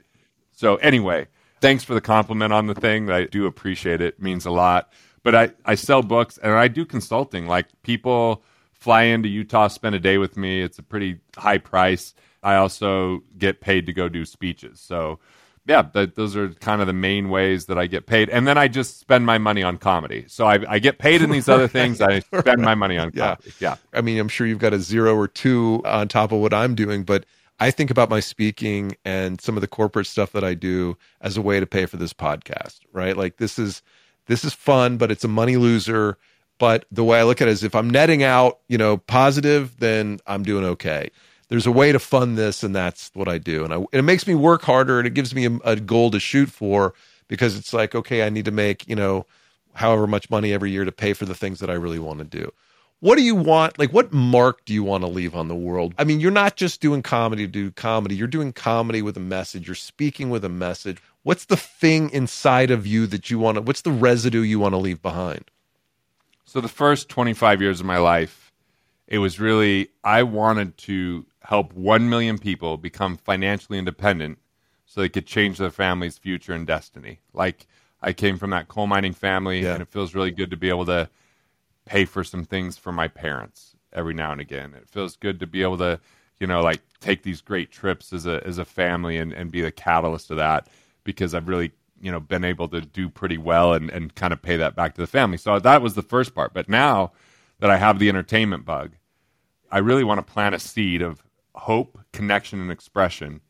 So 0.52 0.76
anyway, 0.76 1.28
thanks 1.60 1.84
for 1.84 1.94
the 1.94 2.00
compliment 2.00 2.52
on 2.52 2.66
the 2.66 2.74
thing. 2.74 3.10
I 3.10 3.26
do 3.26 3.46
appreciate 3.46 4.00
it. 4.00 4.14
it 4.14 4.22
means 4.22 4.46
a 4.46 4.50
lot. 4.50 4.90
But 5.22 5.34
I, 5.34 5.50
I 5.64 5.74
sell 5.74 6.02
books 6.02 6.38
and 6.42 6.52
I 6.52 6.68
do 6.68 6.84
consulting. 6.86 7.46
Like 7.46 7.66
people 7.82 8.42
fly 8.72 9.02
into 9.02 9.28
Utah, 9.28 9.68
spend 9.68 9.94
a 9.94 10.00
day 10.00 10.18
with 10.18 10.36
me. 10.36 10.62
It's 10.62 10.78
a 10.78 10.82
pretty 10.82 11.20
high 11.36 11.58
price. 11.58 12.14
I 12.42 12.54
also 12.56 13.22
get 13.36 13.60
paid 13.60 13.86
to 13.86 13.92
go 13.92 14.08
do 14.08 14.24
speeches. 14.24 14.80
So 14.80 15.18
yeah, 15.66 15.82
that, 15.92 16.14
those 16.14 16.34
are 16.36 16.48
kind 16.54 16.80
of 16.80 16.86
the 16.86 16.94
main 16.94 17.28
ways 17.28 17.66
that 17.66 17.78
I 17.78 17.86
get 17.86 18.06
paid. 18.06 18.30
And 18.30 18.46
then 18.46 18.56
I 18.56 18.66
just 18.66 18.98
spend 18.98 19.26
my 19.26 19.36
money 19.36 19.62
on 19.62 19.76
comedy. 19.76 20.24
So 20.26 20.46
I, 20.46 20.58
I 20.66 20.78
get 20.78 20.98
paid 20.98 21.20
in 21.20 21.30
these 21.30 21.50
other 21.50 21.68
things. 21.78 22.00
I 22.00 22.20
spend 22.20 22.62
my 22.62 22.74
money 22.74 22.96
on 22.96 23.10
Yeah. 23.14 23.34
comedy. 23.36 23.52
Yeah. 23.60 23.76
I 23.92 24.00
mean, 24.00 24.18
I'm 24.18 24.28
sure 24.28 24.46
you've 24.46 24.58
got 24.58 24.72
a 24.72 24.80
zero 24.80 25.14
or 25.14 25.28
two 25.28 25.82
on 25.84 26.08
top 26.08 26.32
of 26.32 26.40
what 26.40 26.54
I'm 26.54 26.74
doing, 26.74 27.04
but 27.04 27.26
I 27.60 27.70
think 27.70 27.90
about 27.90 28.08
my 28.08 28.20
speaking 28.20 28.96
and 29.04 29.38
some 29.38 29.58
of 29.58 29.60
the 29.60 29.68
corporate 29.68 30.06
stuff 30.06 30.32
that 30.32 30.42
I 30.42 30.54
do 30.54 30.96
as 31.20 31.36
a 31.36 31.42
way 31.42 31.60
to 31.60 31.66
pay 31.66 31.84
for 31.84 31.98
this 31.98 32.14
podcast, 32.14 32.80
right? 32.94 33.14
Like 33.14 33.36
this 33.36 33.58
is 33.58 33.82
this 34.30 34.44
is 34.44 34.54
fun, 34.54 34.96
but 34.96 35.10
it's 35.10 35.24
a 35.24 35.28
money 35.28 35.56
loser. 35.56 36.16
But 36.58 36.84
the 36.92 37.02
way 37.02 37.18
I 37.18 37.24
look 37.24 37.42
at 37.42 37.48
it 37.48 37.50
is 37.50 37.64
if 37.64 37.74
I'm 37.74 37.90
netting 37.90 38.22
out, 38.22 38.60
you 38.68 38.78
know, 38.78 38.98
positive, 38.98 39.76
then 39.80 40.20
I'm 40.24 40.44
doing 40.44 40.64
okay. 40.64 41.10
There's 41.48 41.66
a 41.66 41.72
way 41.72 41.90
to 41.90 41.98
fund 41.98 42.38
this, 42.38 42.62
and 42.62 42.72
that's 42.72 43.10
what 43.14 43.26
I 43.26 43.38
do. 43.38 43.64
And, 43.64 43.72
I, 43.74 43.76
and 43.76 43.88
it 43.92 44.02
makes 44.02 44.28
me 44.28 44.36
work 44.36 44.62
harder 44.62 44.98
and 44.98 45.06
it 45.06 45.14
gives 45.14 45.34
me 45.34 45.46
a, 45.46 45.58
a 45.64 45.76
goal 45.76 46.12
to 46.12 46.20
shoot 46.20 46.48
for 46.48 46.94
because 47.26 47.56
it's 47.56 47.72
like, 47.72 47.96
okay, 47.96 48.22
I 48.24 48.28
need 48.28 48.44
to 48.44 48.52
make, 48.52 48.86
you 48.86 48.94
know, 48.94 49.26
however 49.74 50.06
much 50.06 50.30
money 50.30 50.52
every 50.52 50.70
year 50.70 50.84
to 50.84 50.92
pay 50.92 51.12
for 51.12 51.24
the 51.24 51.34
things 51.34 51.58
that 51.58 51.70
I 51.70 51.74
really 51.74 51.98
want 51.98 52.20
to 52.20 52.24
do. 52.24 52.52
What 53.00 53.16
do 53.16 53.22
you 53.24 53.34
want? 53.34 53.78
Like, 53.78 53.92
what 53.92 54.12
mark 54.12 54.64
do 54.64 54.74
you 54.74 54.84
want 54.84 55.02
to 55.02 55.08
leave 55.08 55.34
on 55.34 55.48
the 55.48 55.56
world? 55.56 55.94
I 55.98 56.04
mean, 56.04 56.20
you're 56.20 56.30
not 56.30 56.56
just 56.56 56.80
doing 56.80 57.02
comedy 57.02 57.46
to 57.46 57.50
do 57.50 57.70
comedy, 57.72 58.14
you're 58.14 58.28
doing 58.28 58.52
comedy 58.52 59.00
with 59.00 59.16
a 59.16 59.20
message, 59.20 59.66
you're 59.66 59.74
speaking 59.74 60.28
with 60.30 60.44
a 60.44 60.50
message. 60.50 60.98
What's 61.22 61.44
the 61.44 61.56
thing 61.56 62.10
inside 62.10 62.70
of 62.70 62.86
you 62.86 63.06
that 63.08 63.30
you 63.30 63.38
want 63.38 63.56
to, 63.56 63.62
what's 63.62 63.82
the 63.82 63.90
residue 63.90 64.40
you 64.40 64.58
want 64.58 64.72
to 64.72 64.78
leave 64.78 65.02
behind? 65.02 65.44
So, 66.44 66.60
the 66.60 66.68
first 66.68 67.08
25 67.08 67.60
years 67.60 67.80
of 67.80 67.86
my 67.86 67.98
life, 67.98 68.50
it 69.06 69.18
was 69.18 69.38
really, 69.38 69.88
I 70.02 70.22
wanted 70.22 70.76
to 70.78 71.26
help 71.42 71.72
1 71.72 72.08
million 72.08 72.38
people 72.38 72.76
become 72.76 73.16
financially 73.16 73.78
independent 73.78 74.38
so 74.86 75.00
they 75.00 75.08
could 75.08 75.26
change 75.26 75.58
their 75.58 75.70
family's 75.70 76.18
future 76.18 76.52
and 76.52 76.66
destiny. 76.66 77.20
Like, 77.32 77.66
I 78.02 78.12
came 78.12 78.38
from 78.38 78.50
that 78.50 78.68
coal 78.68 78.86
mining 78.86 79.12
family, 79.12 79.62
Yeah. 79.62 79.74
and 79.74 79.82
it 79.82 79.88
feels 79.88 80.14
really 80.14 80.30
good 80.30 80.50
to 80.50 80.56
be 80.56 80.70
able 80.70 80.86
to 80.86 81.08
pay 81.84 82.04
for 82.04 82.24
some 82.24 82.44
things 82.44 82.78
for 82.78 82.92
my 82.92 83.08
parents 83.08 83.76
every 83.92 84.14
now 84.14 84.32
and 84.32 84.40
again. 84.40 84.74
It 84.74 84.88
feels 84.88 85.16
good 85.16 85.38
to 85.40 85.46
be 85.46 85.62
able 85.62 85.78
to, 85.78 86.00
you 86.40 86.46
know, 86.46 86.62
like 86.62 86.80
take 87.00 87.22
these 87.22 87.40
great 87.40 87.70
trips 87.70 88.12
as 88.12 88.26
a 88.26 88.44
as 88.46 88.58
a 88.58 88.64
family 88.64 89.18
and, 89.18 89.32
and 89.32 89.50
be 89.50 89.60
the 89.60 89.72
catalyst 89.72 90.30
of 90.30 90.36
that 90.38 90.66
because 91.04 91.34
I've 91.34 91.48
really, 91.48 91.72
you 92.00 92.10
know, 92.10 92.20
been 92.20 92.44
able 92.44 92.68
to 92.68 92.80
do 92.80 93.08
pretty 93.08 93.38
well 93.38 93.72
and, 93.74 93.90
and 93.90 94.14
kind 94.14 94.32
of 94.32 94.40
pay 94.42 94.56
that 94.56 94.76
back 94.76 94.94
to 94.94 95.00
the 95.00 95.06
family. 95.06 95.36
So 95.36 95.58
that 95.58 95.82
was 95.82 95.94
the 95.94 96.02
first 96.02 96.34
part. 96.34 96.54
But 96.54 96.68
now 96.68 97.12
that 97.60 97.70
I 97.70 97.76
have 97.76 97.98
the 97.98 98.08
entertainment 98.08 98.64
bug, 98.64 98.92
I 99.70 99.78
really 99.78 100.04
want 100.04 100.24
to 100.24 100.32
plant 100.32 100.54
a 100.54 100.58
seed 100.58 101.02
of 101.02 101.22
hope, 101.54 101.98
connection, 102.12 102.60
and 102.60 102.70
expression 102.70 103.40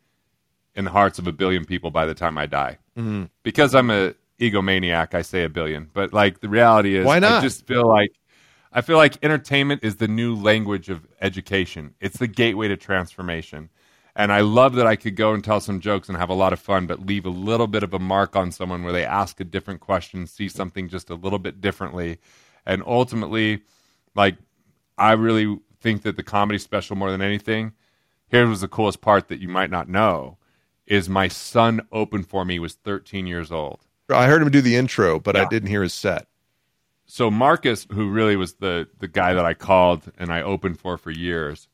in 0.74 0.84
the 0.84 0.90
hearts 0.90 1.18
of 1.18 1.26
a 1.26 1.32
billion 1.32 1.64
people 1.64 1.90
by 1.90 2.06
the 2.06 2.14
time 2.14 2.38
I 2.38 2.46
die. 2.46 2.78
Mm-hmm. 2.96 3.24
Because 3.42 3.74
I'm 3.74 3.90
a 3.90 4.14
egomaniac, 4.38 5.14
I 5.14 5.22
say 5.22 5.44
a 5.44 5.48
billion. 5.48 5.90
But 5.92 6.12
like 6.12 6.40
the 6.40 6.48
reality 6.48 6.96
is, 6.96 7.06
Why 7.06 7.18
not? 7.18 7.32
I 7.32 7.40
just 7.40 7.66
feel 7.66 7.86
like 7.86 8.12
I 8.72 8.80
feel 8.82 8.96
like 8.96 9.22
entertainment 9.22 9.82
is 9.82 9.96
the 9.96 10.08
new 10.08 10.34
language 10.34 10.88
of 10.88 11.06
education. 11.20 11.94
It's 12.00 12.18
the 12.18 12.28
gateway 12.28 12.68
to 12.68 12.76
transformation. 12.76 13.68
And 14.16 14.32
I 14.32 14.40
love 14.40 14.74
that 14.74 14.86
I 14.86 14.96
could 14.96 15.16
go 15.16 15.32
and 15.32 15.42
tell 15.42 15.60
some 15.60 15.80
jokes 15.80 16.08
and 16.08 16.18
have 16.18 16.30
a 16.30 16.34
lot 16.34 16.52
of 16.52 16.58
fun, 16.60 16.86
but 16.86 17.06
leave 17.06 17.26
a 17.26 17.30
little 17.30 17.66
bit 17.66 17.82
of 17.82 17.94
a 17.94 17.98
mark 17.98 18.36
on 18.36 18.50
someone 18.50 18.82
where 18.82 18.92
they 18.92 19.04
ask 19.04 19.40
a 19.40 19.44
different 19.44 19.80
question, 19.80 20.26
see 20.26 20.48
something 20.48 20.88
just 20.88 21.10
a 21.10 21.14
little 21.14 21.38
bit 21.38 21.60
differently. 21.60 22.18
And 22.66 22.82
ultimately, 22.86 23.62
like, 24.14 24.36
I 24.98 25.12
really 25.12 25.58
think 25.80 26.02
that 26.02 26.16
the 26.16 26.22
comedy 26.22 26.58
special, 26.58 26.96
more 26.96 27.10
than 27.10 27.22
anything, 27.22 27.72
here 28.28 28.46
was 28.46 28.60
the 28.60 28.68
coolest 28.68 29.00
part 29.00 29.28
that 29.28 29.40
you 29.40 29.48
might 29.48 29.70
not 29.70 29.88
know 29.88 30.38
is 30.86 31.08
my 31.08 31.28
son 31.28 31.80
opened 31.92 32.26
for 32.26 32.44
me 32.44 32.54
he 32.54 32.58
was 32.58 32.74
13 32.74 33.26
years 33.26 33.52
old. 33.52 33.80
I 34.10 34.26
heard 34.26 34.42
him 34.42 34.50
do 34.50 34.60
the 34.60 34.74
intro, 34.76 35.20
but 35.20 35.36
I 35.36 35.44
didn't 35.44 35.68
hear 35.68 35.82
his 35.82 35.94
set. 35.94 36.26
so 37.06 37.30
Marcus, 37.30 37.86
who 37.92 38.10
really 38.10 38.36
was 38.36 38.54
the 38.54 38.88
the 38.98 39.08
guy 39.08 39.34
that 39.34 39.44
I 39.44 39.54
called 39.54 40.10
and 40.18 40.32
I 40.32 40.42
opened 40.42 40.80
for 40.80 40.98
for 40.98 41.12
years, 41.12 41.68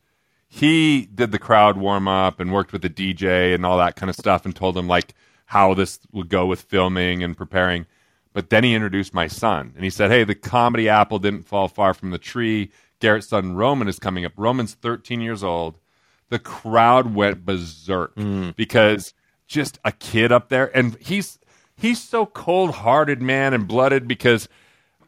he 0.48 1.06
did 1.06 1.32
the 1.32 1.38
crowd 1.38 1.76
warm 1.76 2.09
up 2.09 2.40
and 2.40 2.52
worked 2.52 2.72
with 2.72 2.82
the 2.82 2.90
DJ 2.90 3.54
and 3.54 3.66
all 3.66 3.78
that 3.78 3.96
kind 3.96 4.11
of 4.11 4.16
stuff 4.16 4.44
and 4.44 4.54
told 4.54 4.76
him 4.76 4.87
like 4.87 5.14
how 5.46 5.74
this 5.74 5.98
would 6.12 6.28
go 6.28 6.46
with 6.46 6.62
filming 6.62 7.22
and 7.22 7.37
preparing. 7.37 7.87
But 8.32 8.50
then 8.50 8.64
he 8.64 8.74
introduced 8.74 9.14
my 9.14 9.28
son 9.28 9.72
and 9.74 9.85
he 9.85 9.90
said, 9.90 10.11
"Hey, 10.11 10.24
the 10.24 10.35
comedy 10.35 10.88
apple 10.88 11.18
didn't 11.18 11.44
fall 11.44 11.68
far 11.68 11.94
from 11.94 12.11
the 12.11 12.18
tree. 12.18 12.70
Garrett's 13.00 13.28
son 13.28 13.54
Roman 13.54 13.88
is 13.88 13.98
coming 13.98 14.24
up. 14.24 14.32
Roman's 14.37 14.74
13 14.74 15.20
years 15.20 15.42
old." 15.42 15.78
The 16.28 16.38
crowd 16.40 17.14
went 17.14 17.46
berserk 17.46 18.14
hmm. 18.14 18.50
because 18.56 19.14
just 19.46 19.78
a 19.85 19.92
kid 19.92 20.32
up 20.32 20.48
there 20.48 20.76
and 20.76 20.96
he's 20.96 21.38
he's 21.76 22.02
so 22.02 22.26
cold-hearted 22.26 23.22
man 23.22 23.54
and 23.54 23.68
blooded 23.68 24.09
because 24.09 24.48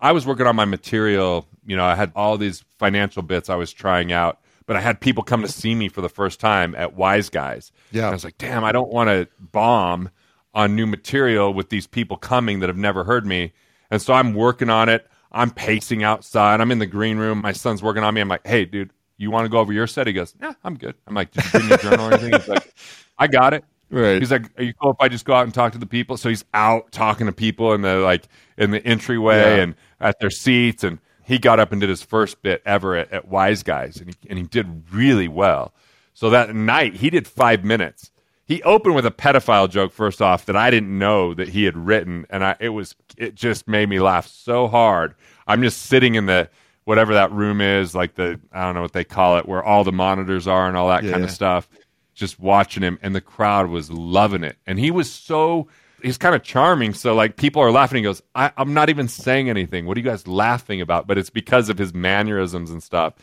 I 0.01 0.13
was 0.13 0.27
working 0.27 0.47
on 0.47 0.57
my 0.57 0.65
material. 0.65 1.47
You 1.67 1.77
know, 1.77 1.85
I 1.85 1.95
had 1.95 2.13
all 2.15 2.39
these 2.39 2.65
financial 2.79 3.23
bits 3.23 3.51
I 3.51 3.57
was 3.57 3.73
trying 3.73 4.13
out, 4.13 4.39
but 4.69 4.77
I 4.77 4.81
had 4.81 5.01
people 5.01 5.25
come 5.25 5.41
to 5.41 5.49
see 5.49 5.75
me 5.75 5.89
for 5.89 6.03
the 6.03 6.11
first 6.11 6.39
time 6.39 6.75
at 6.75 6.95
Wise 6.95 7.31
Guys. 7.31 7.73
Yeah. 7.91 8.03
And 8.03 8.11
I 8.11 8.13
was 8.13 8.23
like, 8.23 8.37
damn, 8.37 8.65
I 8.65 8.71
don't 8.71 8.93
want 8.93 9.09
to 9.09 9.27
bomb 9.41 10.11
on 10.53 10.77
new 10.77 10.87
material 10.87 11.55
with 11.55 11.71
these 11.71 11.87
people 11.87 12.19
coming 12.19 12.61
that 12.61 12.69
have 12.69 12.77
never 12.77 13.03
heard 13.03 13.25
me. 13.25 13.55
And 13.91 14.01
so 14.03 14.13
I'm 14.13 14.35
working 14.35 14.69
on 14.69 14.91
it. 14.91 15.09
I'm 15.33 15.51
pacing 15.51 16.05
outside. 16.05 16.61
I'm 16.61 16.71
in 16.71 16.81
the 16.81 16.87
green 16.87 17.17
room. 17.17 17.41
My 17.41 17.53
son's 17.53 17.83
working 17.83 18.05
on 18.05 18.13
me. 18.13 18.21
I'm 18.21 18.29
like, 18.29 18.47
hey, 18.47 18.67
dude, 18.67 18.91
you 19.17 19.31
want 19.31 19.47
to 19.47 19.49
go 19.49 19.59
over 19.59 19.73
your 19.73 19.87
set? 19.87 20.07
He 20.07 20.13
goes, 20.13 20.35
yeah, 20.39 20.53
I'm 20.63 20.77
good. 20.77 20.97
I'm 21.07 21.15
like, 21.15 21.31
did 21.33 21.45
you 21.47 21.51
bring 21.51 21.69
your 21.71 21.79
journal 21.79 22.07
or 22.09 22.13
anything? 22.13 22.33
He's 22.35 22.49
like, 22.49 22.75
I 23.19 23.27
got 23.27 23.55
it. 23.55 23.65
Right. 23.91 24.21
He's 24.21 24.31
like, 24.31 24.51
"Are 24.59 24.63
you 24.63 24.75
cool 24.75 24.91
if 24.91 24.99
I 25.01 25.09
just 25.09 25.25
go 25.25 25.33
out 25.33 25.45
and 25.45 25.55
talk 25.55 25.73
to 25.73 25.79
the 25.79 25.87
people?" 25.87 26.19
So 26.19 26.29
he's 26.29 26.45
out 26.53 26.93
talking 26.93 27.25
to 27.27 27.33
people 27.33 27.73
in 27.73 27.81
the 27.81 27.97
like 28.01 28.29
in 28.59 28.71
the 28.71 28.85
entryway 28.85 29.57
Yeah. 29.57 29.63
and 29.63 29.75
at 29.99 30.21
their 30.21 30.29
seats, 30.29 30.85
and 30.85 30.99
he 31.29 31.39
got 31.39 31.61
up 31.61 31.73
and 31.73 31.81
did 31.81 31.91
his 31.91 32.03
first 32.03 32.43
bit 32.43 32.63
ever 32.67 32.97
at, 32.97 33.13
at 33.13 33.29
Wise 33.29 33.63
Guys, 33.63 33.99
and 33.99 34.09
he, 34.09 34.15
and 34.31 34.39
he 34.39 34.45
did 34.45 34.85
really 34.93 35.29
well. 35.29 35.75
So 36.15 36.31
that 36.31 36.55
night, 36.55 36.97
he 36.97 37.11
did 37.11 37.29
five 37.29 37.65
minutes. 37.65 38.11
He 38.47 38.63
opened 38.63 38.95
with 38.95 39.05
a 39.07 39.11
pedophile 39.11 39.69
joke 39.69 39.93
first 39.93 40.23
off 40.23 40.47
that 40.47 40.57
I 40.57 40.71
didn't 40.71 40.99
know 40.99 41.35
that 41.35 41.51
he 41.51 41.65
had 41.65 41.77
written, 41.77 42.27
and 42.31 42.43
I 42.43 42.57
it 42.61 42.71
was 42.71 42.97
it 43.19 43.35
just 43.35 43.69
made 43.69 43.91
me 43.91 44.01
laugh 44.01 44.27
so 44.27 44.69
hard. 44.69 45.15
I'm 45.47 45.63
just 45.63 45.83
sitting 45.83 46.15
in 46.15 46.27
the 46.27 46.49
whatever 46.85 47.13
that 47.15 47.31
room 47.31 47.61
is, 47.61 47.95
like 47.95 48.15
the 48.15 48.41
I 48.51 48.65
don't 48.65 48.75
know 48.75 48.83
what 48.83 48.95
they 48.95 49.05
call 49.05 49.37
it, 49.37 49.47
where 49.47 49.63
all 49.63 49.85
the 49.85 49.93
monitors 49.93 50.49
are 50.49 50.67
and 50.67 50.77
all 50.79 50.89
that 50.89 51.05
Yeah, 51.05 51.11
kind 51.11 51.23
yeah. 51.23 51.25
of 51.25 51.31
stuff 51.31 51.69
just 52.15 52.41
watching 52.41 52.83
him 52.83 52.99
and 53.01 53.15
the 53.15 53.21
crowd 53.21 53.69
was 53.69 53.91
loving 53.93 54.43
it 54.43 54.57
and 54.67 54.79
he 54.81 54.91
was 54.91 55.09
so 55.09 55.69
he's 56.03 56.19
kind 56.19 56.35
of 56.35 56.43
charming 56.43 56.95
so 56.95 57.15
like 57.15 57.37
people 57.37 57.63
are 57.63 57.71
laughing 57.71 57.99
he 57.99 58.03
goes 58.03 58.23
I, 58.35 58.53
i'm 58.57 58.75
not 58.75 58.91
even 58.91 59.09
saying 59.09 59.51
anything 59.51 59.87
what 59.87 59.97
are 59.97 60.01
you 60.01 60.07
guys 60.07 60.27
laughing 60.27 60.81
about 60.81 61.07
but 61.07 61.19
it's 61.19 61.31
because 61.31 61.69
of 61.69 61.79
his 61.79 61.95
mannerisms 61.95 62.71
and 62.71 62.83
stuff 62.83 63.15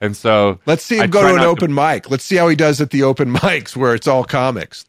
and 0.00 0.16
so 0.16 0.58
Let's 0.66 0.82
see 0.82 0.96
him 0.96 1.02
I 1.02 1.06
go 1.06 1.22
to 1.22 1.34
an 1.34 1.40
open 1.40 1.72
mic. 1.72 2.10
Let's 2.10 2.24
see 2.24 2.36
how 2.36 2.48
he 2.48 2.56
does 2.56 2.80
at 2.80 2.90
the 2.90 3.04
open 3.04 3.32
mics 3.34 3.76
where 3.76 3.94
it's 3.94 4.08
all 4.08 4.24
comics. 4.24 4.84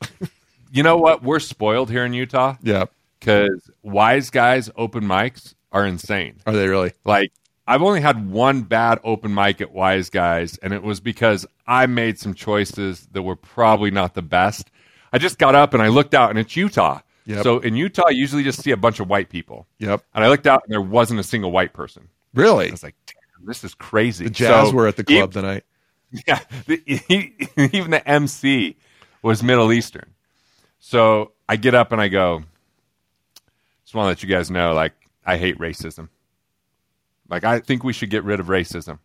you 0.72 0.84
know 0.84 0.98
what 0.98 1.24
we're 1.24 1.40
spoiled 1.40 1.90
here 1.90 2.04
in 2.04 2.14
utah 2.14 2.56
yeah. 2.62 2.86
because 3.20 3.70
wise 3.84 4.30
guys 4.30 4.70
open 4.76 5.06
mics 5.06 5.54
are 5.72 5.86
insane 5.86 6.42
Are 6.46 6.54
they 6.54 6.68
really? 6.68 6.92
Like 7.06 7.32
I've 7.68 7.82
only 7.82 8.02
had 8.02 8.30
one 8.30 8.62
bad 8.62 9.00
open 9.04 9.34
mic 9.34 9.60
at 9.60 9.72
Wise 9.72 10.12
Guys, 10.12 10.58
and 10.60 10.72
it 10.72 10.84
was 10.84 11.00
because 11.00 11.48
I 11.66 11.88
made 11.88 12.20
some 12.20 12.36
choices 12.36 13.08
that 13.12 13.24
were 13.24 13.36
probably 13.36 13.90
not 13.90 14.14
the 14.14 14.22
best. 14.22 14.70
I 15.12 15.18
just 15.18 15.40
got 15.40 15.56
up 15.56 15.74
and 15.74 15.82
I 15.82 15.88
looked 15.88 16.14
out, 16.14 16.30
and 16.30 16.38
it's 16.38 16.56
Utah. 16.56 17.00
Yep. 17.26 17.44
So 17.44 17.60
in 17.60 17.76
Utah, 17.76 18.04
I 18.08 18.12
usually 18.12 18.44
just 18.44 18.62
see 18.62 18.72
a 18.72 18.78
bunch 18.78 19.00
of 19.00 19.10
white 19.10 19.30
people. 19.30 19.68
Yep. 19.80 20.04
And 20.14 20.24
I 20.24 20.30
looked 20.30 20.48
out, 20.48 20.64
and 20.64 20.72
there 20.72 20.82
wasn't 20.82 21.20
a 21.20 21.24
single 21.24 21.52
white 21.52 21.74
person. 21.74 22.08
Really? 22.34 22.68
I 22.68 22.72
was 22.72 22.84
like, 22.84 22.96
Damn, 23.08 23.48
"This 23.48 23.64
is 23.64 23.74
crazy." 23.74 24.26
The 24.26 24.30
Jazz 24.30 24.70
So 24.70 24.76
were 24.76 24.88
at 24.88 24.96
the 24.96 25.04
club 25.04 25.34
tonight. 25.34 25.64
yeah, 26.28 26.40
the, 26.68 26.82
he, 26.86 27.34
even 27.58 27.92
the 27.92 28.08
MC 28.08 28.78
was 29.22 29.42
Middle 29.42 29.72
Eastern. 29.74 30.14
So 30.80 31.32
I 31.50 31.56
get 31.56 31.74
up 31.74 31.92
and 31.92 32.00
I 32.00 32.10
go, 32.10 32.44
just 33.84 33.96
want 33.96 34.06
to 34.06 34.10
let 34.10 34.24
you 34.24 34.30
guys 34.30 34.52
know, 34.52 34.74
like, 34.74 34.94
I 35.26 35.38
hate 35.38 35.58
racism. 35.58 36.10
Like, 37.28 37.44
I 37.44 37.60
think 37.60 37.84
we 37.84 37.94
should 37.94 38.12
get 38.12 38.24
rid 38.24 38.40
of 38.40 38.48
racism. 38.48 39.00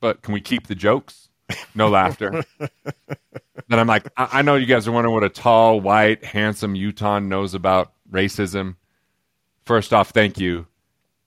But 0.00 0.20
can 0.20 0.34
we 0.34 0.40
keep 0.42 0.66
the 0.66 0.74
jokes? 0.74 1.25
No 1.74 1.88
laughter. 1.88 2.44
then 2.58 3.78
I'm 3.78 3.86
like, 3.86 4.08
I, 4.16 4.28
I 4.32 4.42
know 4.42 4.56
you 4.56 4.66
guys 4.66 4.88
are 4.88 4.92
wondering 4.92 5.14
what 5.14 5.24
a 5.24 5.28
tall, 5.28 5.80
white, 5.80 6.24
handsome 6.24 6.74
Utah 6.74 7.18
knows 7.18 7.54
about 7.54 7.92
racism. 8.10 8.76
First 9.64 9.92
off, 9.92 10.10
thank 10.10 10.38
you. 10.38 10.66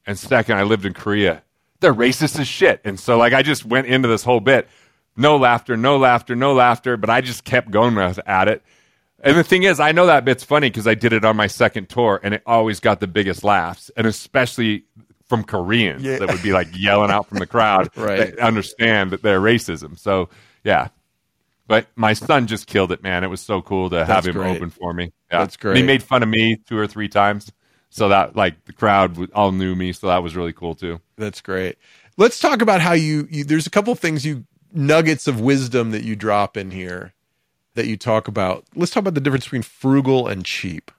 And 0.06 0.18
second, 0.18 0.58
I 0.58 0.64
lived 0.64 0.86
in 0.86 0.94
Korea. 0.94 1.44
They're 1.82 1.94
racist 1.94 2.40
as 2.40 2.48
shit. 2.48 2.82
And 2.84 3.00
so, 3.00 3.18
like, 3.18 3.34
I 3.34 3.44
just 3.44 3.66
went 3.66 3.88
into 3.88 4.08
this 4.08 4.24
whole 4.24 4.40
bit. 4.40 4.68
No 5.16 5.38
laughter, 5.38 5.78
no 5.78 5.98
laughter, 5.98 6.36
no 6.36 6.54
laughter. 6.54 6.98
But 6.98 7.10
I 7.10 7.22
just 7.22 7.44
kept 7.44 7.72
going 7.72 7.98
at 7.98 8.48
it. 8.48 8.64
And 9.22 9.38
the 9.38 9.44
thing 9.44 9.64
is, 9.64 9.80
I 9.80 9.92
know 9.92 10.06
that 10.06 10.24
bit's 10.24 10.44
funny 10.44 10.70
because 10.70 10.88
I 10.88 10.96
did 10.96 11.12
it 11.12 11.26
on 11.26 11.36
my 11.36 11.48
second 11.48 11.90
tour 11.90 12.20
and 12.24 12.34
it 12.34 12.42
always 12.46 12.80
got 12.80 13.02
the 13.02 13.08
biggest 13.08 13.44
laughs. 13.44 13.92
And 13.98 14.08
especially 14.08 14.86
from 15.30 15.44
Koreans 15.44 16.02
Yeah. 16.04 16.18
that 16.20 16.28
would 16.30 16.44
be 16.44 16.52
like 16.52 16.68
yelling 16.74 17.12
out 17.12 17.28
from 17.30 17.38
the 17.40 17.46
crowd 17.48 17.90
Right. 17.96 18.36
that 18.36 18.40
understand 18.40 19.12
that 19.12 19.22
they're 19.22 19.40
racism. 19.40 19.98
So, 19.98 20.30
yeah. 20.64 20.90
But 21.68 21.86
my 21.96 22.14
son 22.14 22.48
just 22.48 22.66
killed 22.66 22.92
it, 22.92 23.04
man. 23.04 23.24
It 23.24 23.28
was 23.28 23.42
so 23.42 23.62
cool 23.62 23.92
to 23.92 24.04
have 24.04 24.26
him 24.26 24.34
great. 24.34 24.58
open 24.58 24.72
for 24.72 24.92
me. 24.92 25.14
Yeah. 25.32 25.40
That's 25.46 25.56
And 25.64 25.78
he 25.78 25.84
made 25.84 26.02
fun 26.02 26.24
of 26.24 26.30
me 26.30 26.58
two 26.68 26.78
or 26.78 26.88
three 26.88 27.08
times. 27.08 27.52
So 27.92 28.10
that, 28.10 28.36
like, 28.36 28.66
the 28.66 28.74
crowd 28.74 29.32
all 29.34 29.52
knew 29.52 29.76
me. 29.76 29.94
So 29.94 30.08
that 30.08 30.22
was 30.24 30.36
really 30.36 30.54
cool, 30.54 30.74
too. 30.76 31.00
That's 31.16 31.42
great. 31.42 31.78
Let's 32.18 32.40
talk 32.40 32.62
about 32.62 32.82
how 32.82 32.94
you, 32.94 33.28
you 33.32 33.44
there's 33.44 33.68
a 33.68 33.70
couple 33.72 33.94
things 33.96 34.26
you 34.26 34.46
nuggets 34.74 35.28
of 35.28 35.40
wisdom 35.42 35.92
that 35.92 36.04
you 36.04 36.16
drop 36.16 36.58
in 36.58 36.72
here 36.72 37.14
that 37.76 37.86
you 37.88 37.98
talk 37.98 38.28
about. 38.28 38.66
Let's 38.76 38.92
talk 38.92 39.02
about 39.02 39.14
the 39.14 39.22
difference 39.22 39.46
between 39.46 39.62
frugal 39.62 40.28
and 40.28 40.44
cheap. 40.44 40.92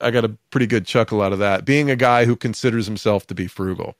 I 0.00 0.10
got 0.10 0.24
a 0.24 0.36
pretty 0.50 0.66
good 0.66 0.86
chuckle 0.86 1.22
out 1.22 1.32
of 1.32 1.38
that. 1.40 1.64
Being 1.64 1.90
a 1.90 1.96
guy 1.96 2.24
who 2.24 2.36
considers 2.36 2.86
himself 2.86 3.26
to 3.28 3.34
be 3.34 3.46
frugal. 3.46 3.96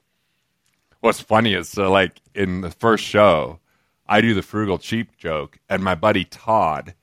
What's 1.01 1.21
funny 1.21 1.55
is 1.55 1.69
so 1.69 1.91
like 1.91 2.21
in 2.35 2.61
the 2.61 2.71
first 2.71 3.05
show, 3.05 3.61
I 4.09 4.21
do 4.21 4.35
the 4.35 4.43
frugal 4.43 4.79
cheap 4.79 5.17
joke, 5.17 5.59
and 5.69 5.83
my 5.83 5.95
buddy 5.95 6.25
Todd, 6.25 6.95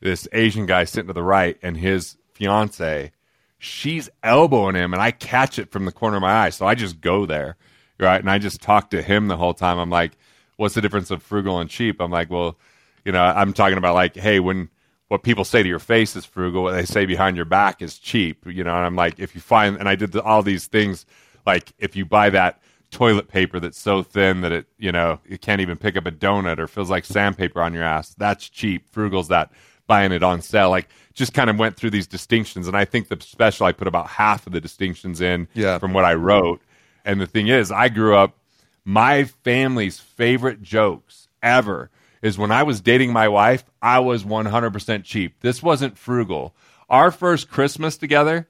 this 0.00 0.28
Asian 0.32 0.66
guy 0.66 0.84
sitting 0.84 1.08
to 1.08 1.12
the 1.12 1.22
right, 1.22 1.56
and 1.62 1.76
his 1.76 2.16
fiance, 2.32 3.12
she's 3.58 4.10
elbowing 4.22 4.76
him, 4.76 4.92
and 4.92 5.02
I 5.02 5.10
catch 5.10 5.58
it 5.58 5.70
from 5.70 5.84
the 5.84 5.92
corner 5.92 6.16
of 6.16 6.22
my 6.22 6.44
eye, 6.44 6.50
so 6.50 6.66
I 6.66 6.74
just 6.74 7.00
go 7.00 7.24
there, 7.26 7.56
right, 7.98 8.20
and 8.20 8.30
I 8.30 8.38
just 8.38 8.60
talk 8.60 8.90
to 8.90 9.02
him 9.02 9.28
the 9.28 9.36
whole 9.36 9.54
time. 9.54 9.78
I'm 9.78 9.90
like, 9.90 10.12
"What's 10.56 10.74
the 10.74 10.82
difference 10.82 11.10
of 11.10 11.22
frugal 11.22 11.58
and 11.58 11.70
cheap?" 11.70 12.00
I'm 12.00 12.10
like, 12.10 12.30
"Well, 12.30 12.58
you 13.04 13.12
know, 13.12 13.22
I'm 13.22 13.52
talking 13.52 13.78
about 13.78 13.94
like, 13.94 14.16
hey, 14.16 14.40
when." 14.40 14.68
What 15.08 15.22
people 15.22 15.44
say 15.44 15.62
to 15.62 15.68
your 15.68 15.78
face 15.78 16.16
is 16.16 16.24
frugal. 16.24 16.62
What 16.64 16.72
they 16.72 16.84
say 16.84 17.04
behind 17.06 17.36
your 17.36 17.44
back 17.44 17.82
is 17.82 17.98
cheap. 17.98 18.44
You 18.46 18.64
know, 18.64 18.74
and 18.74 18.84
I'm 18.84 18.96
like, 18.96 19.18
if 19.18 19.34
you 19.34 19.40
find, 19.40 19.76
and 19.76 19.88
I 19.88 19.94
did 19.94 20.12
the, 20.12 20.22
all 20.22 20.42
these 20.42 20.66
things, 20.66 21.04
like 21.46 21.72
if 21.78 21.94
you 21.94 22.04
buy 22.04 22.30
that 22.30 22.60
toilet 22.90 23.28
paper 23.28 23.58
that's 23.60 23.78
so 23.78 24.02
thin 24.02 24.40
that 24.42 24.52
it, 24.52 24.66
you 24.78 24.92
know, 24.92 25.20
it 25.28 25.40
can't 25.40 25.60
even 25.60 25.76
pick 25.76 25.96
up 25.96 26.06
a 26.06 26.12
donut 26.12 26.58
or 26.58 26.66
feels 26.66 26.90
like 26.90 27.04
sandpaper 27.04 27.60
on 27.60 27.74
your 27.74 27.82
ass. 27.82 28.14
That's 28.14 28.48
cheap. 28.48 28.88
Frugal's 28.90 29.28
that 29.28 29.50
buying 29.86 30.12
it 30.12 30.22
on 30.22 30.40
sale. 30.40 30.70
Like 30.70 30.88
just 31.12 31.34
kind 31.34 31.50
of 31.50 31.58
went 31.58 31.76
through 31.76 31.90
these 31.90 32.06
distinctions. 32.06 32.66
And 32.66 32.76
I 32.76 32.84
think 32.84 33.08
the 33.08 33.18
special 33.20 33.66
I 33.66 33.72
put 33.72 33.86
about 33.88 34.08
half 34.08 34.46
of 34.46 34.52
the 34.52 34.60
distinctions 34.60 35.20
in 35.20 35.48
Yeah. 35.54 35.78
from 35.78 35.92
what 35.92 36.04
I 36.04 36.14
wrote. 36.14 36.62
And 37.04 37.20
the 37.20 37.26
thing 37.26 37.48
is, 37.48 37.70
I 37.70 37.88
grew 37.90 38.16
up, 38.16 38.38
my 38.84 39.24
family's 39.24 39.98
favorite 39.98 40.62
jokes 40.62 41.28
ever 41.42 41.90
is 42.24 42.38
when 42.38 42.50
I 42.50 42.62
was 42.62 42.80
dating 42.80 43.12
my 43.12 43.28
wife, 43.28 43.64
I 43.82 43.98
was 43.98 44.24
100% 44.24 45.04
cheap. 45.04 45.40
This 45.40 45.62
wasn't 45.62 45.98
frugal. 45.98 46.56
Our 46.88 47.10
first 47.10 47.50
Christmas 47.50 47.98
together, 47.98 48.48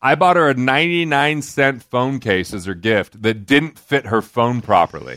I 0.00 0.14
bought 0.14 0.36
her 0.36 0.48
a 0.48 0.54
99 0.54 1.42
cent 1.42 1.82
phone 1.82 2.20
case 2.20 2.54
as 2.54 2.66
her 2.66 2.74
gift 2.74 3.20
that 3.22 3.44
didn't 3.44 3.80
fit 3.80 4.06
her 4.06 4.22
phone 4.22 4.60
properly. 4.60 5.16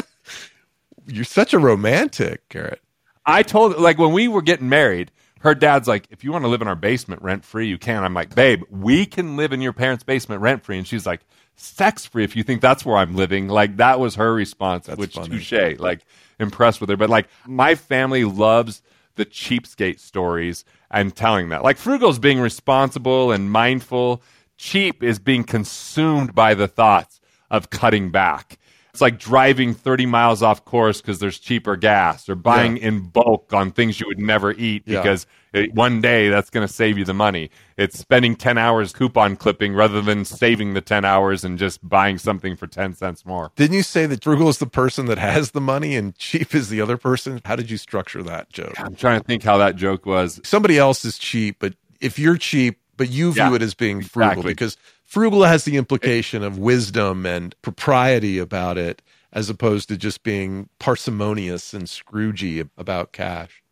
You're 1.06 1.24
such 1.24 1.54
a 1.54 1.58
romantic, 1.58 2.46
Garrett. 2.50 2.82
I 3.24 3.42
told 3.42 3.78
like 3.78 3.96
when 3.96 4.12
we 4.12 4.28
were 4.28 4.42
getting 4.42 4.68
married, 4.68 5.10
her 5.40 5.54
dad's 5.54 5.88
like, 5.88 6.08
if 6.10 6.22
you 6.22 6.32
want 6.32 6.44
to 6.44 6.48
live 6.48 6.60
in 6.60 6.68
our 6.68 6.74
basement 6.74 7.22
rent 7.22 7.46
free, 7.46 7.66
you 7.66 7.78
can. 7.78 8.04
I'm 8.04 8.12
like, 8.12 8.34
babe, 8.34 8.62
we 8.68 9.06
can 9.06 9.36
live 9.36 9.54
in 9.54 9.62
your 9.62 9.72
parents' 9.72 10.04
basement 10.04 10.42
rent 10.42 10.64
free. 10.64 10.76
And 10.76 10.86
she's 10.86 11.06
like, 11.06 11.22
sex 11.56 12.06
free 12.06 12.24
if 12.24 12.36
you 12.36 12.42
think 12.42 12.60
that's 12.60 12.84
where 12.84 12.96
I'm 12.96 13.16
living. 13.16 13.48
Like 13.48 13.76
that 13.78 13.98
was 13.98 14.14
her 14.14 14.32
response, 14.32 14.88
which 14.88 15.14
funny. 15.14 15.38
touche. 15.38 15.78
Like 15.78 16.00
impressed 16.38 16.80
with 16.80 16.90
her. 16.90 16.96
But 16.96 17.10
like 17.10 17.28
my 17.46 17.74
family 17.74 18.24
loves 18.24 18.82
the 19.16 19.26
cheapskate 19.26 19.98
stories 19.98 20.64
and 20.90 21.14
telling 21.14 21.48
that. 21.48 21.64
Like 21.64 21.78
frugal's 21.78 22.18
being 22.18 22.38
responsible 22.38 23.32
and 23.32 23.50
mindful. 23.50 24.22
Cheap 24.56 25.02
is 25.02 25.18
being 25.18 25.44
consumed 25.44 26.34
by 26.34 26.54
the 26.54 26.68
thoughts 26.68 27.20
of 27.50 27.70
cutting 27.70 28.10
back. 28.10 28.58
It's 28.92 29.02
like 29.02 29.18
driving 29.18 29.74
30 29.74 30.06
miles 30.06 30.42
off 30.42 30.64
course 30.64 31.02
because 31.02 31.18
there's 31.18 31.38
cheaper 31.38 31.76
gas 31.76 32.30
or 32.30 32.34
buying 32.34 32.78
in 32.78 33.08
bulk 33.08 33.52
on 33.52 33.70
things 33.70 34.00
you 34.00 34.06
would 34.06 34.18
never 34.18 34.52
eat 34.52 34.84
Yeah. 34.86 35.26
It, 35.56 35.74
one 35.74 36.00
day 36.00 36.28
that's 36.28 36.50
going 36.50 36.66
to 36.66 36.72
save 36.72 36.98
you 36.98 37.04
the 37.04 37.14
money. 37.14 37.50
It's 37.76 37.98
spending 37.98 38.36
10 38.36 38.58
hours 38.58 38.92
coupon 38.92 39.36
clipping 39.36 39.74
rather 39.74 40.00
than 40.02 40.24
saving 40.24 40.74
the 40.74 40.80
10 40.80 41.04
hours 41.04 41.44
and 41.44 41.58
just 41.58 41.86
buying 41.88 42.18
something 42.18 42.56
for 42.56 42.66
10 42.66 42.94
cents 42.94 43.24
more. 43.26 43.52
Didn't 43.56 43.76
you 43.76 43.82
say 43.82 44.06
that 44.06 44.22
frugal 44.22 44.48
is 44.48 44.58
the 44.58 44.66
person 44.66 45.06
that 45.06 45.18
has 45.18 45.52
the 45.52 45.60
money 45.60 45.96
and 45.96 46.16
cheap 46.16 46.54
is 46.54 46.68
the 46.68 46.80
other 46.80 46.96
person? 46.96 47.40
How 47.44 47.56
did 47.56 47.70
you 47.70 47.76
structure 47.76 48.22
that 48.22 48.50
joke? 48.50 48.78
I'm 48.78 48.94
trying 48.94 49.20
to 49.20 49.26
think 49.26 49.42
how 49.42 49.56
that 49.58 49.76
joke 49.76 50.06
was. 50.06 50.40
Somebody 50.44 50.78
else 50.78 51.04
is 51.04 51.18
cheap, 51.18 51.56
but 51.58 51.74
if 52.00 52.18
you're 52.18 52.36
cheap, 52.36 52.78
but 52.96 53.10
you 53.10 53.32
view 53.32 53.42
Yeah, 53.42 53.54
it 53.54 53.62
as 53.62 53.74
being 53.74 54.02
frugal 54.02 54.30
exactly. 54.32 54.52
because 54.52 54.76
frugal 55.04 55.44
has 55.44 55.64
the 55.64 55.76
implication 55.76 56.42
of 56.42 56.58
wisdom 56.58 57.26
and 57.26 57.54
propriety 57.62 58.38
about 58.38 58.78
it 58.78 59.02
as 59.32 59.50
opposed 59.50 59.88
to 59.88 59.96
just 59.96 60.22
being 60.22 60.68
parsimonious 60.78 61.74
and 61.74 61.84
scroogey 61.84 62.68
about 62.78 63.12
cash. 63.12 63.62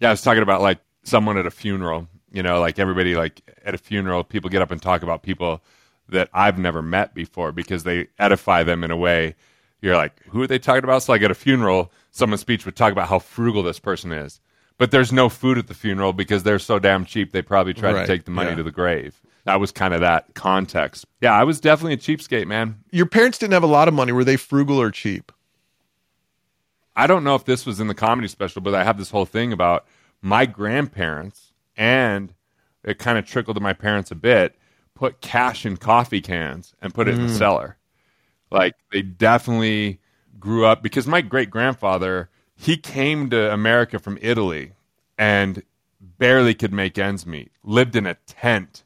Yeah, 0.00 0.08
I 0.08 0.12
was 0.12 0.22
talking 0.22 0.42
about 0.42 0.62
like 0.62 0.78
someone 1.02 1.36
at 1.38 1.46
a 1.46 1.50
funeral. 1.50 2.08
You 2.32 2.42
know, 2.42 2.60
like 2.60 2.78
everybody, 2.78 3.14
like 3.14 3.42
at 3.64 3.74
a 3.74 3.78
funeral, 3.78 4.24
people 4.24 4.48
get 4.48 4.62
up 4.62 4.70
and 4.70 4.80
talk 4.80 5.02
about 5.02 5.22
people 5.22 5.62
that 6.08 6.28
I've 6.32 6.58
never 6.58 6.80
met 6.82 7.14
before 7.14 7.52
because 7.52 7.84
they 7.84 8.08
edify 8.18 8.62
them 8.62 8.82
in 8.84 8.90
a 8.90 8.96
way. 8.96 9.34
You're 9.82 9.96
like, 9.96 10.22
who 10.26 10.42
are 10.42 10.46
they 10.46 10.58
talking 10.58 10.84
about? 10.84 11.02
So, 11.02 11.12
like 11.12 11.22
at 11.22 11.30
a 11.30 11.34
funeral, 11.34 11.92
someone's 12.10 12.40
speech 12.40 12.64
would 12.64 12.76
talk 12.76 12.92
about 12.92 13.08
how 13.08 13.18
frugal 13.18 13.62
this 13.62 13.78
person 13.78 14.12
is, 14.12 14.40
but 14.78 14.90
there's 14.92 15.12
no 15.12 15.28
food 15.28 15.58
at 15.58 15.66
the 15.66 15.74
funeral 15.74 16.12
because 16.12 16.42
they're 16.42 16.58
so 16.58 16.78
damn 16.78 17.04
cheap. 17.04 17.32
They 17.32 17.42
probably 17.42 17.74
tried 17.74 17.94
Right, 17.94 18.00
to 18.02 18.06
take 18.06 18.24
the 18.24 18.30
money 18.30 18.50
yeah. 18.50 18.56
to 18.56 18.62
the 18.62 18.70
grave. 18.70 19.20
That 19.44 19.58
was 19.60 19.72
kind 19.72 19.92
of 19.92 20.00
that 20.00 20.34
context. 20.34 21.04
Yeah, 21.20 21.32
I 21.34 21.42
was 21.44 21.60
definitely 21.60 21.94
a 21.94 21.96
cheapskate, 21.96 22.46
man. 22.46 22.78
Your 22.92 23.06
parents 23.06 23.38
didn't 23.38 23.54
have 23.54 23.64
a 23.64 23.66
lot 23.66 23.88
of 23.88 23.94
money. 23.94 24.12
Were 24.12 24.24
they 24.24 24.36
frugal 24.36 24.80
or 24.80 24.90
cheap? 24.92 25.32
I 26.94 27.06
don't 27.06 27.24
know 27.24 27.34
if 27.34 27.44
this 27.44 27.66
was 27.66 27.80
in 27.80 27.88
the 27.88 27.94
comedy 27.94 28.28
special, 28.28 28.62
but 28.62 28.74
I 28.74 28.84
have 28.84 28.98
this 28.98 29.10
whole 29.10 29.24
thing 29.24 29.52
about 29.52 29.86
my 30.22 30.46
grandparents, 30.46 31.52
and 31.76 32.32
it 32.84 32.98
kind 32.98 33.18
of 33.18 33.26
trickled 33.26 33.56
to 33.56 33.60
my 33.60 33.72
parents 33.72 34.10
a 34.10 34.14
bit, 34.14 34.56
put 34.94 35.20
cash 35.20 35.66
in 35.66 35.76
coffee 35.76 36.20
cans 36.20 36.74
and 36.80 36.94
put 36.94 37.08
it 37.08 37.14
in 37.14 37.26
the 37.26 37.32
mm. 37.32 37.38
cellar. 37.38 37.76
Like 38.50 38.74
they 38.92 39.02
definitely 39.02 40.00
grew 40.38 40.64
up 40.64 40.82
because 40.82 41.06
my 41.06 41.20
great 41.20 41.50
grandfather, 41.50 42.30
he 42.54 42.76
came 42.76 43.30
to 43.30 43.52
America 43.52 43.98
from 43.98 44.18
Italy 44.20 44.72
and 45.18 45.62
barely 46.00 46.54
could 46.54 46.72
make 46.72 46.98
ends 46.98 47.26
meet, 47.26 47.50
lived 47.64 47.96
in 47.96 48.06
a 48.06 48.14
tent. 48.26 48.84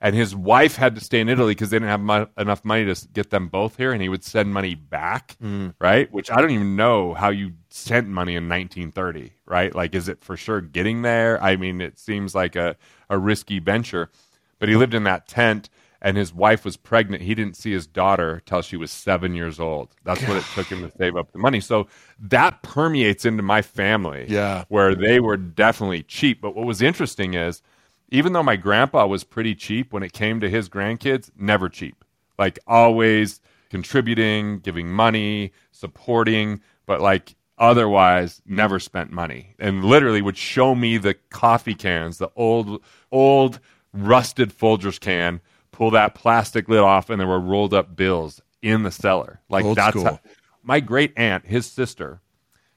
And 0.00 0.14
his 0.14 0.36
wife 0.36 0.76
had 0.76 0.94
to 0.96 1.00
stay 1.00 1.20
in 1.20 1.28
Italy 1.28 1.52
because 1.52 1.70
they 1.70 1.76
didn't 1.76 1.88
have 1.88 2.00
mo- 2.00 2.28
enough 2.36 2.64
money 2.64 2.84
to 2.92 3.08
get 3.08 3.30
them 3.30 3.48
both 3.48 3.76
here, 3.76 3.92
and 3.92 4.02
he 4.02 4.08
would 4.08 4.22
send 4.24 4.52
money 4.52 4.74
back, 4.74 5.36
mm. 5.42 5.74
right? 5.80 6.12
Which 6.12 6.30
I 6.30 6.40
don't 6.40 6.50
even 6.50 6.76
know 6.76 7.14
how 7.14 7.30
you 7.30 7.52
sent 7.70 8.06
money 8.06 8.36
in 8.36 8.48
1930, 8.48 9.32
right? 9.46 9.74
Like, 9.74 9.94
is 9.94 10.08
it 10.08 10.22
for 10.22 10.36
sure 10.36 10.60
getting 10.60 11.02
there? 11.02 11.42
I 11.42 11.56
mean, 11.56 11.80
it 11.80 11.98
seems 11.98 12.34
like 12.34 12.56
a, 12.56 12.76
a 13.08 13.18
risky 13.18 13.58
venture. 13.58 14.10
But 14.58 14.68
he 14.68 14.76
lived 14.76 14.94
in 14.94 15.04
that 15.04 15.28
tent, 15.28 15.68
and 16.00 16.16
his 16.16 16.32
wife 16.32 16.64
was 16.64 16.76
pregnant. 16.76 17.22
He 17.22 17.34
didn't 17.34 17.56
see 17.56 17.72
his 17.72 17.86
daughter 17.86 18.42
till 18.44 18.62
she 18.62 18.76
was 18.76 18.90
seven 18.90 19.34
years 19.34 19.58
old. 19.58 19.94
That's 20.04 20.22
what 20.28 20.36
it 20.36 20.44
took 20.54 20.66
him 20.66 20.82
to 20.82 20.96
save 20.96 21.16
up 21.16 21.32
the 21.32 21.38
money. 21.38 21.60
So 21.60 21.88
that 22.20 22.62
permeates 22.62 23.24
into 23.24 23.42
my 23.42 23.62
family 23.62 24.26
Yeah. 24.28 24.64
where 24.68 24.94
they 24.94 25.20
were 25.20 25.36
definitely 25.36 26.02
cheap. 26.02 26.40
But 26.40 26.54
what 26.54 26.66
was 26.66 26.82
interesting 26.82 27.34
is, 27.34 27.62
even 28.08 28.32
though 28.32 28.42
my 28.42 28.56
grandpa 28.56 29.06
was 29.06 29.24
pretty 29.24 29.54
cheap 29.54 29.92
when 29.92 30.02
it 30.02 30.12
came 30.12 30.40
to 30.40 30.50
his 30.50 30.68
grandkids, 30.68 31.30
never 31.36 31.68
cheap. 31.68 32.04
Like 32.38 32.58
always 32.66 33.40
contributing, 33.70 34.60
giving 34.60 34.88
money, 34.88 35.52
supporting, 35.72 36.60
but 36.86 37.00
like 37.00 37.34
otherwise 37.58 38.42
never 38.46 38.78
spent 38.78 39.10
money. 39.10 39.54
And 39.58 39.84
literally 39.84 40.22
would 40.22 40.36
show 40.36 40.74
me 40.74 40.98
the 40.98 41.14
coffee 41.30 41.74
cans, 41.74 42.18
the 42.18 42.30
old, 42.36 42.82
old 43.10 43.60
rusted 43.92 44.56
Folgers 44.56 45.00
can, 45.00 45.40
pull 45.72 45.90
that 45.90 46.14
plastic 46.14 46.68
lid 46.68 46.80
off, 46.80 47.10
and 47.10 47.20
there 47.20 47.26
were 47.26 47.40
rolled 47.40 47.74
up 47.74 47.96
bills 47.96 48.40
in 48.62 48.82
the 48.82 48.90
cellar. 48.90 49.40
Like 49.48 49.64
Old 49.64 49.76
that's 49.76 50.02
how, 50.02 50.20
my 50.62 50.80
great 50.80 51.12
aunt, 51.16 51.46
his 51.46 51.66
sister, 51.66 52.20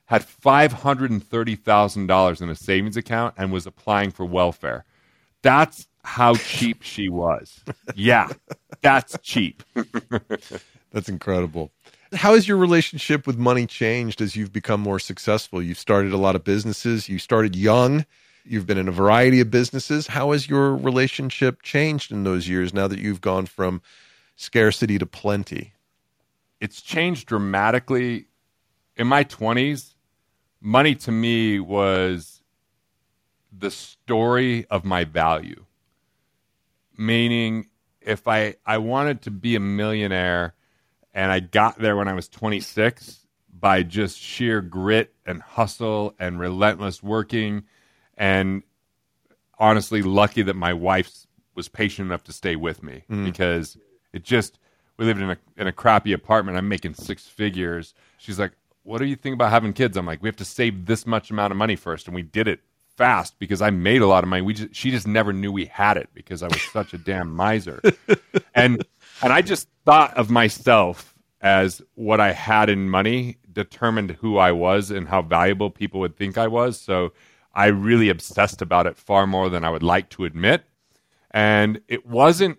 had 0.06 0.24
five 0.24 0.72
hundred 0.72 1.12
and 1.12 1.24
thirty 1.24 1.56
thousand 1.56 2.08
dollars 2.08 2.42
in 2.42 2.50
a 2.50 2.56
savings 2.56 2.98
account 2.98 3.36
and 3.38 3.52
was 3.52 3.68
applying 3.68 4.12
for 4.12 4.26
welfare. 4.26 4.86
That's 5.42 5.88
how 6.04 6.36
cheap 6.36 6.84
she 6.84 7.10
was. 7.10 7.62
Yeah, 7.96 8.30
that's 8.82 9.18
cheap. 9.22 9.64
That's 10.92 11.08
incredible. 11.08 11.72
How 12.14 12.34
has 12.34 12.48
your 12.48 12.58
relationship 12.58 13.28
with 13.28 13.38
money 13.38 13.68
changed 13.68 14.22
as 14.22 14.36
you've 14.36 14.52
become 14.52 14.82
more 14.82 14.98
successful? 14.98 15.62
You've 15.62 15.78
started 15.78 16.12
a 16.14 16.18
lot 16.18 16.36
of 16.36 16.44
businesses. 16.44 17.08
You 17.08 17.20
started 17.20 17.56
young. 17.56 18.08
You've 18.44 18.66
been 18.66 18.80
in 18.80 18.88
a 18.88 18.92
variety 18.92 19.40
of 19.40 19.52
businesses. 19.52 20.08
How 20.08 20.32
has 20.32 20.50
your 20.50 20.76
relationship 20.76 21.62
changed 21.62 22.12
in 22.12 22.24
those 22.24 22.48
years 22.50 22.74
now 22.74 22.88
that 22.88 22.98
you've 22.98 23.22
gone 23.22 23.46
from 23.46 23.84
scarcity 24.36 24.98
to 24.98 25.06
plenty? 25.06 25.74
It's 26.60 26.82
changed 26.82 27.28
dramatically. 27.28 28.26
In 28.98 29.06
my 29.06 29.22
twenties, 29.24 29.94
money 30.62 30.96
to 30.96 31.12
me 31.12 31.60
was 31.60 32.39
the 33.52 33.72
story 33.72 34.66
of 34.68 34.86
my 34.86 35.04
value. 35.04 35.66
Meaning, 36.98 37.70
if 38.02 38.28
I, 38.28 38.56
I 38.66 38.78
wanted 38.78 39.22
to 39.24 39.32
be 39.32 39.56
a 39.56 39.60
millionaire 39.60 40.54
and 41.14 41.32
I 41.32 41.40
got 41.40 41.80
there 41.80 41.96
when 41.96 42.08
I 42.08 42.14
was 42.14 42.28
26 42.28 43.26
by 43.52 43.84
just 43.84 44.18
sheer 44.18 44.62
grit 44.62 45.14
and 45.26 45.42
hustle 45.42 46.14
and 46.20 46.40
relentless 46.40 47.04
working, 47.04 47.64
and 48.16 48.64
honestly, 49.58 50.02
lucky 50.02 50.42
that 50.44 50.56
my 50.56 50.74
wife 50.74 51.26
was 51.56 51.68
patient 51.68 52.08
enough 52.08 52.24
to 52.24 52.34
stay 52.34 52.56
with 52.56 52.84
me 52.84 53.04
mm. 53.10 53.26
because 53.26 53.78
it 54.14 54.24
just, 54.24 54.60
we 54.98 55.06
lived 55.06 55.22
in 55.22 55.30
a, 55.30 55.38
in 55.58 55.68
a 55.68 55.74
crappy 55.74 56.14
apartment. 56.14 56.58
I'm 56.58 56.70
making 56.70 56.94
six 56.94 57.28
figures. 57.28 57.94
She's 58.18 58.40
like, 58.40 58.54
what 58.84 59.00
do 59.00 59.06
you 59.06 59.16
think 59.16 59.34
about 59.34 59.52
having 59.52 59.74
kids? 59.74 59.98
I'm 59.98 60.06
like, 60.06 60.22
we 60.22 60.30
have 60.30 60.38
to 60.38 60.46
save 60.46 60.86
this 60.86 61.06
much 61.06 61.32
amount 61.32 61.52
of 61.52 61.58
money 61.58 61.76
first, 61.76 62.08
and 62.08 62.16
we 62.16 62.22
did 62.22 62.48
it 62.48 62.62
fast 63.00 63.40
because 63.40 63.62
I 63.62 63.70
made 63.70 64.02
a 64.02 64.08
lot 64.08 64.26
of 64.26 64.30
money. 64.30 64.42
We 64.42 64.54
just, 64.54 64.76
she 64.76 64.92
just 64.92 65.08
never 65.08 65.32
knew 65.32 65.54
we 65.54 65.66
had 65.66 65.96
it 65.96 66.10
because 66.14 66.44
I 66.44 66.48
was 66.48 66.62
such 66.74 66.94
a 66.94 66.98
damn 67.10 67.34
miser, 67.34 67.82
and 68.54 68.86
and 69.22 69.34
I 69.34 69.42
just 69.42 69.70
thought 69.86 70.16
of 70.18 70.30
myself 70.30 71.16
as 71.42 71.82
what 71.96 72.20
I 72.20 72.34
had 72.34 72.70
in 72.70 72.90
money 72.90 73.38
determined 73.52 74.12
who 74.12 74.38
I 74.38 74.52
was 74.52 74.92
and 74.92 75.08
how 75.08 75.22
valuable 75.22 75.72
people 75.72 76.02
would 76.02 76.18
think 76.18 76.38
I 76.38 76.48
was. 76.48 76.80
So 76.80 77.14
I 77.54 77.68
really 77.68 78.10
obsessed 78.10 78.62
about 78.62 78.86
it 78.86 78.98
far 78.98 79.26
more 79.26 79.50
than 79.50 79.64
I 79.64 79.70
would 79.70 79.84
like 79.84 80.10
to 80.12 80.26
admit. 80.26 80.64
And 81.32 81.82
it 81.88 82.06
wasn't 82.06 82.58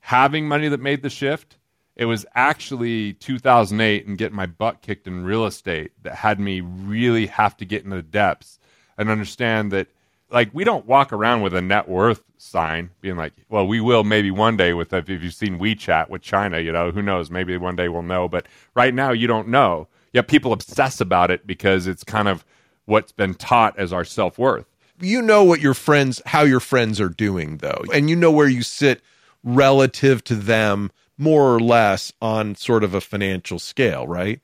having 0.00 0.48
money 0.48 0.68
that 0.68 0.80
made 0.80 1.02
the 1.02 1.10
shift. 1.10 1.58
It 1.94 2.06
was 2.06 2.24
actually 2.34 3.12
2008 3.12 4.06
and 4.06 4.18
getting 4.18 4.36
my 4.36 4.46
butt 4.46 4.80
kicked 4.80 5.06
in 5.06 5.24
real 5.24 5.44
estate 5.44 5.92
that 6.02 6.14
had 6.14 6.40
me 6.40 6.60
really 6.62 7.26
have 7.26 7.56
to 7.58 7.66
get 7.66 7.84
into 7.84 7.96
the 7.96 8.02
depths 8.02 8.58
and 8.98 9.10
understand 9.10 9.72
that 9.72 9.88
like 10.30 10.50
we 10.52 10.64
don't 10.64 10.86
walk 10.86 11.12
around 11.12 11.42
with 11.42 11.54
a 11.54 11.62
net 11.62 11.88
worth 11.88 12.22
sign 12.38 12.90
being 13.00 13.16
like 13.16 13.32
well 13.48 13.66
we 13.66 13.80
will 13.80 14.04
maybe 14.04 14.30
one 14.30 14.56
day 14.56 14.72
with 14.72 14.92
if 14.92 15.08
you've 15.08 15.34
seen 15.34 15.58
WeChat 15.58 16.08
with 16.08 16.22
China 16.22 16.58
you 16.60 16.72
know 16.72 16.90
who 16.90 17.02
knows 17.02 17.30
maybe 17.30 17.56
one 17.56 17.76
day 17.76 17.88
we'll 17.88 18.02
know 18.02 18.28
but 18.28 18.46
right 18.74 18.94
now 18.94 19.10
you 19.10 19.26
don't 19.26 19.48
know. 19.48 19.88
Yet 20.12 20.28
people 20.28 20.52
obsess 20.52 21.00
about 21.00 21.32
it 21.32 21.44
because 21.44 21.88
it's 21.88 22.04
kind 22.04 22.28
of 22.28 22.44
what's 22.84 23.10
been 23.10 23.34
taught 23.34 23.76
as 23.76 23.92
our 23.92 24.04
self-worth. 24.04 24.66
You 25.00 25.20
know 25.22 25.42
what 25.42 25.60
your 25.60 25.74
friends 25.74 26.22
how 26.26 26.42
your 26.42 26.60
friends 26.60 27.00
are 27.00 27.08
doing 27.08 27.58
though 27.58 27.82
and 27.92 28.08
you 28.08 28.16
know 28.16 28.30
where 28.30 28.48
you 28.48 28.62
sit 28.62 29.00
relative 29.42 30.22
to 30.24 30.34
them 30.34 30.90
more 31.18 31.54
or 31.54 31.60
less 31.60 32.12
on 32.20 32.54
sort 32.54 32.84
of 32.84 32.94
a 32.94 33.00
financial 33.00 33.58
scale 33.58 34.06
right 34.06 34.40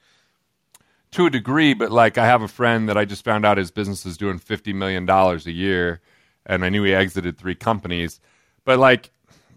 to 1.12 1.26
a 1.26 1.30
degree, 1.30 1.74
but 1.74 1.90
like 1.90 2.18
I 2.18 2.26
have 2.26 2.42
a 2.42 2.48
friend 2.48 2.88
that 2.88 2.96
I 2.96 3.04
just 3.04 3.24
found 3.24 3.44
out 3.44 3.58
his 3.58 3.70
business 3.70 4.06
is 4.06 4.16
doing 4.16 4.38
fifty 4.38 4.72
million 4.72 5.06
dollars 5.06 5.46
a 5.46 5.52
year, 5.52 6.00
and 6.46 6.64
I 6.64 6.68
knew 6.68 6.84
he 6.84 6.94
exited 6.94 7.36
three 7.36 7.54
companies, 7.54 8.20
but 8.64 8.78
like, 8.78 9.10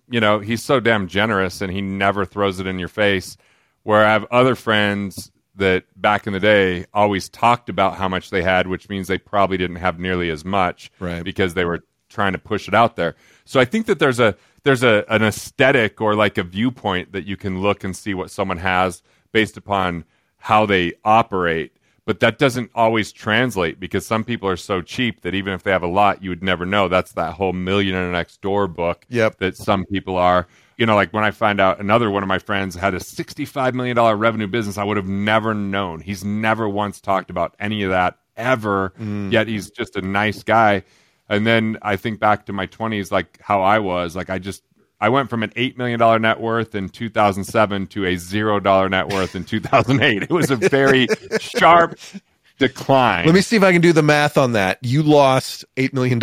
you 0.09 0.19
know, 0.19 0.39
he's 0.39 0.63
so 0.63 0.79
damn 0.79 1.07
generous 1.07 1.61
and 1.61 1.71
he 1.71 1.81
never 1.81 2.25
throws 2.25 2.59
it 2.59 2.67
in 2.67 2.79
your 2.79 2.87
face. 2.87 3.37
Where 3.83 4.05
I 4.05 4.13
have 4.13 4.25
other 4.31 4.55
friends 4.55 5.31
that 5.55 5.83
back 5.95 6.25
in 6.25 6.33
the 6.33 6.39
day 6.39 6.85
always 6.93 7.29
talked 7.29 7.69
about 7.69 7.95
how 7.95 8.07
much 8.07 8.29
they 8.29 8.41
had, 8.41 8.67
which 8.67 8.89
means 8.89 9.07
they 9.07 9.17
probably 9.17 9.57
didn't 9.57 9.75
have 9.75 9.99
nearly 9.99 10.29
as 10.29 10.43
much, 10.43 10.91
right? 10.99 11.23
Because 11.23 11.53
they 11.53 11.65
were 11.65 11.83
trying 12.09 12.33
to 12.33 12.39
push 12.39 12.67
it 12.67 12.73
out 12.73 12.95
there. 12.95 13.15
So 13.45 13.59
I 13.59 13.65
think 13.65 13.85
that 13.87 13.99
there's 13.99 14.19
a 14.19 14.35
there's 14.63 14.83
a 14.83 15.03
an 15.09 15.23
aesthetic 15.23 15.99
or 15.99 16.15
like 16.15 16.37
a 16.37 16.43
viewpoint 16.43 17.11
that 17.11 17.25
you 17.25 17.37
can 17.37 17.61
look 17.61 17.83
and 17.83 17.95
see 17.95 18.13
what 18.13 18.31
someone 18.31 18.57
has 18.57 19.03
based 19.31 19.57
upon 19.57 20.05
how 20.43 20.65
they 20.65 20.91
operate 21.05 21.71
but 22.05 22.19
that 22.19 22.37
doesn't 22.37 22.69
always 22.75 23.13
translate 23.13 23.79
because 23.79 24.05
some 24.05 24.25
people 24.25 24.49
are 24.49 24.57
so 24.57 24.81
cheap 24.81 25.21
that 25.21 25.33
even 25.33 25.53
if 25.53 25.63
they 25.63 25.71
have 25.71 25.83
a 25.83 25.87
lot 25.87 26.21
you 26.21 26.29
would 26.29 26.43
never 26.43 26.65
know 26.65 26.89
that's 26.89 27.13
that 27.13 27.33
whole 27.33 27.53
millionaire 27.53 28.11
next 28.11 28.41
door 28.41 28.67
book 28.67 29.05
yep. 29.07 29.37
that 29.37 29.55
some 29.55 29.85
people 29.85 30.17
are 30.17 30.45
you 30.77 30.85
know 30.85 30.95
like 30.95 31.13
when 31.13 31.23
i 31.23 31.31
find 31.31 31.61
out 31.61 31.79
another 31.79 32.11
one 32.11 32.23
of 32.23 32.27
my 32.27 32.39
friends 32.39 32.75
had 32.75 32.93
a 32.93 32.99
65 32.99 33.73
million 33.73 33.95
dollar 33.95 34.17
revenue 34.17 34.47
business 34.47 34.77
i 34.77 34.83
would 34.83 34.97
have 34.97 35.07
never 35.07 35.53
known 35.53 36.01
he's 36.01 36.25
never 36.25 36.67
once 36.67 36.99
talked 36.99 37.29
about 37.29 37.55
any 37.57 37.83
of 37.83 37.91
that 37.91 38.17
ever 38.35 38.91
mm. 38.99 39.31
yet 39.31 39.47
he's 39.47 39.69
just 39.69 39.95
a 39.95 40.01
nice 40.01 40.43
guy 40.43 40.83
and 41.29 41.47
then 41.47 41.77
i 41.81 41.95
think 41.95 42.19
back 42.19 42.45
to 42.47 42.51
my 42.51 42.67
20s 42.67 43.13
like 43.13 43.39
how 43.41 43.61
i 43.61 43.79
was 43.79 44.13
like 44.13 44.29
i 44.29 44.37
just 44.37 44.61
I 45.03 45.09
went 45.09 45.29
from 45.29 45.43
an 45.43 45.49
$8 45.49 45.77
million 45.77 46.21
net 46.21 46.39
worth 46.39 46.75
in 46.75 46.87
2007 46.87 47.87
to 47.87 48.05
a 48.05 48.15
$0 48.15 48.89
net 48.89 49.09
worth 49.09 49.35
in 49.35 49.43
2008. 49.43 50.23
It 50.23 50.29
was 50.29 50.49
a 50.49 50.55
very 50.55 51.09
sharp 51.41 51.99
decline. 52.57 53.25
Let 53.25 53.35
me 53.35 53.41
see 53.41 53.57
if 53.57 53.63
I 53.63 53.73
can 53.73 53.81
do 53.81 53.91
the 53.91 54.01
math 54.01 54.37
on 54.37 54.53
that. 54.53 54.77
You 54.81 55.03
lost 55.03 55.65
$8 55.75 55.91
million. 55.91 56.21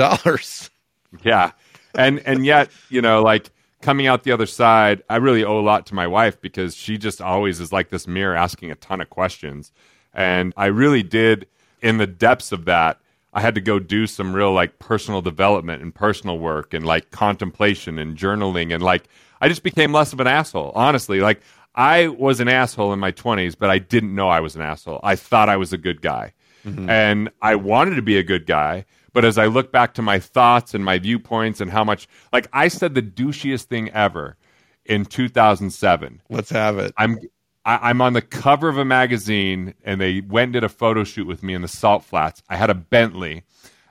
yeah. 1.22 1.50
And, 1.94 2.20
and 2.20 2.46
yet, 2.46 2.70
you 2.88 3.02
know, 3.02 3.22
like 3.22 3.50
coming 3.82 4.06
out 4.06 4.22
the 4.22 4.32
other 4.32 4.46
side, 4.46 5.02
I 5.10 5.16
really 5.16 5.44
owe 5.44 5.58
a 5.58 5.60
lot 5.60 5.84
to 5.88 5.94
my 5.94 6.06
wife 6.06 6.40
because 6.40 6.74
she 6.74 6.96
just 6.96 7.20
always 7.20 7.60
is 7.60 7.74
like 7.74 7.90
this 7.90 8.06
mirror 8.06 8.34
asking 8.34 8.70
a 8.70 8.76
ton 8.76 9.02
of 9.02 9.10
questions. 9.10 9.72
And 10.14 10.54
I 10.56 10.66
really 10.66 11.02
did, 11.02 11.48
in 11.82 11.98
the 11.98 12.06
depths 12.06 12.50
of 12.50 12.64
that, 12.64 12.98
I 13.32 13.40
had 13.40 13.54
to 13.54 13.60
go 13.60 13.78
do 13.78 14.06
some 14.06 14.34
real 14.34 14.52
like 14.52 14.78
personal 14.78 15.22
development 15.22 15.82
and 15.82 15.94
personal 15.94 16.38
work 16.38 16.74
and 16.74 16.84
like 16.84 17.10
contemplation 17.10 17.98
and 17.98 18.16
journaling 18.16 18.74
and 18.74 18.82
like 18.82 19.04
I 19.40 19.48
just 19.48 19.62
became 19.62 19.92
less 19.92 20.12
of 20.12 20.20
an 20.20 20.26
asshole. 20.26 20.72
Honestly, 20.74 21.20
like 21.20 21.40
I 21.74 22.08
was 22.08 22.40
an 22.40 22.48
asshole 22.48 22.92
in 22.92 22.98
my 22.98 23.12
20s, 23.12 23.56
but 23.58 23.70
I 23.70 23.78
didn't 23.78 24.14
know 24.14 24.28
I 24.28 24.40
was 24.40 24.56
an 24.56 24.62
asshole. 24.62 25.00
I 25.02 25.16
thought 25.16 25.48
I 25.48 25.56
was 25.56 25.72
a 25.72 25.78
good 25.78 26.02
guy. 26.02 26.32
Mm-hmm. 26.64 26.90
And 26.90 27.30
I 27.40 27.54
wanted 27.54 27.94
to 27.94 28.02
be 28.02 28.18
a 28.18 28.22
good 28.22 28.46
guy, 28.46 28.84
but 29.14 29.24
as 29.24 29.38
I 29.38 29.46
look 29.46 29.72
back 29.72 29.94
to 29.94 30.02
my 30.02 30.18
thoughts 30.18 30.74
and 30.74 30.84
my 30.84 30.98
viewpoints 30.98 31.60
and 31.60 31.70
how 31.70 31.84
much 31.84 32.06
like 32.32 32.48
I 32.52 32.68
said 32.68 32.94
the 32.94 33.02
douchiest 33.02 33.64
thing 33.64 33.90
ever 33.90 34.36
in 34.84 35.04
2007. 35.04 36.20
Let's 36.28 36.50
have 36.50 36.78
it. 36.78 36.92
I'm 36.98 37.18
I, 37.64 37.90
am 37.90 38.00
on 38.00 38.14
the 38.14 38.22
cover 38.22 38.68
of 38.68 38.78
a 38.78 38.84
magazine, 38.84 39.74
and 39.84 40.00
they 40.00 40.20
went 40.22 40.44
and 40.44 40.52
did 40.54 40.64
a 40.64 40.68
photo 40.68 41.04
shoot 41.04 41.26
with 41.26 41.42
me 41.42 41.54
in 41.54 41.62
the 41.62 41.68
Salt 41.68 42.04
Flats. 42.04 42.42
I 42.48 42.56
had 42.56 42.70
a 42.70 42.74
Bentley, 42.74 43.42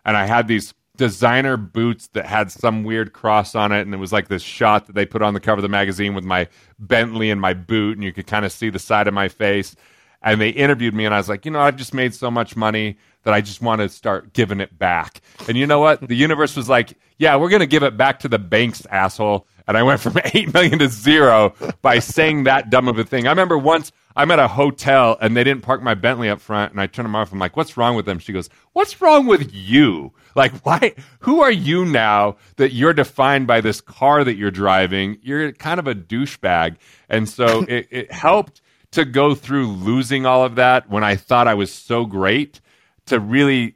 and 0.04 0.18
I 0.18 0.26
had 0.26 0.48
these 0.48 0.74
designer 0.98 1.56
boots 1.56 2.08
that 2.10 2.26
had 2.26 2.52
some 2.52 2.84
weird 2.84 3.14
cross 3.14 3.56
on 3.56 3.72
it, 3.72 3.82
and 3.82 3.94
it 3.94 3.98
was 3.98 4.12
like 4.12 4.28
this 4.28 4.42
shot 4.42 4.88
that 4.88 4.96
they 4.96 5.06
put 5.06 5.22
on 5.22 5.34
the 5.34 5.40
cover 5.40 5.60
of 5.60 5.64
the 5.64 5.70
magazine 5.70 6.14
with 6.14 6.26
my 6.26 6.48
Bentley 6.80 7.30
and 7.30 7.40
my 7.40 7.54
boot, 7.54 7.98
and 7.98 8.04
you 8.04 8.12
could 8.12 8.28
kind 8.28 8.46
of 8.46 8.52
see 8.52 8.70
the 8.70 8.80
side 8.80 9.08
of 9.08 9.14
my 9.14 9.30
face. 9.30 9.76
And 10.22 10.42
they 10.42 10.50
interviewed 10.50 10.94
me, 10.94 11.06
and 11.06 11.14
I 11.14 11.18
was 11.18 11.30
like, 11.30 11.46
you 11.46 11.52
know, 11.52 11.62
I've 11.62 11.78
just 11.78 11.94
made 11.94 12.14
so 12.14 12.30
much 12.30 12.58
money 12.58 12.98
that 13.24 13.34
I 13.34 13.40
just 13.40 13.62
want 13.62 13.80
to 13.80 13.88
start 13.88 14.34
giving 14.34 14.60
it 14.60 14.78
back. 14.78 15.22
And 15.48 15.58
you 15.58 15.66
know 15.66 15.80
what? 15.80 16.06
The 16.06 16.16
universe 16.16 16.58
was 16.58 16.68
like, 16.68 16.98
yeah, 17.18 17.36
we're 17.38 17.50
going 17.50 17.62
to 17.62 17.68
give 17.68 17.84
it 17.84 17.96
back 17.96 18.20
to 18.20 18.28
the 18.28 18.40
banks, 18.40 18.86
asshole 18.88 19.48
and 19.70 19.78
I 19.78 19.84
went 19.84 20.02
from 20.02 20.18
eight 20.34 20.52
million 20.52 20.80
to 20.80 20.90
zero 20.90 21.54
by 21.84 22.00
saying 22.00 22.46
that 22.46 22.72
dumb 22.72 22.88
of 22.88 22.98
a 22.98 23.04
thing. 23.04 23.28
I 23.28 23.30
remember 23.30 23.58
once 23.58 23.92
I'm 24.16 24.32
at 24.32 24.40
a 24.40 24.48
hotel 24.48 25.16
and 25.22 25.38
they 25.38 25.44
didn't 25.44 25.62
park 25.62 25.84
my 25.84 25.94
Bentley 25.94 26.28
up 26.28 26.42
front, 26.42 26.72
and 26.72 26.82
I 26.82 26.88
turn 26.88 27.04
them 27.04 27.16
off. 27.16 27.32
I'm 27.32 27.38
like, 27.38 27.56
"What's 27.56 27.78
wrong 27.78 27.96
with 27.96 28.06
them?" 28.06 28.18
She 28.18 28.34
goes, 28.34 28.50
"What's 28.74 29.00
wrong 29.00 29.28
with 29.28 29.54
you? 29.54 30.12
Like, 30.36 30.52
why? 30.66 30.96
Who 31.20 31.42
are 31.42 31.52
you 31.52 31.86
now 31.86 32.38
that 32.58 32.74
you're 32.74 32.94
defined 32.94 33.46
by 33.46 33.62
this 33.62 33.80
car 33.80 34.24
that 34.24 34.36
you're 34.36 34.50
driving? 34.50 35.20
You're 35.22 35.52
kind 35.54 35.80
of 35.80 35.86
a 35.88 35.94
douchebag." 35.94 36.78
And 37.08 37.30
so 37.30 37.62
it, 37.70 37.88
it 37.92 38.12
helped 38.12 38.62
to 38.92 39.06
go 39.06 39.36
through 39.36 39.68
losing 39.68 40.26
all 40.26 40.44
of 40.44 40.56
that 40.56 40.90
when 40.90 41.04
I 41.04 41.16
thought 41.16 41.48
I 41.48 41.54
was 41.54 41.72
so 41.72 42.06
great 42.06 42.60
to 43.06 43.20
really 43.20 43.76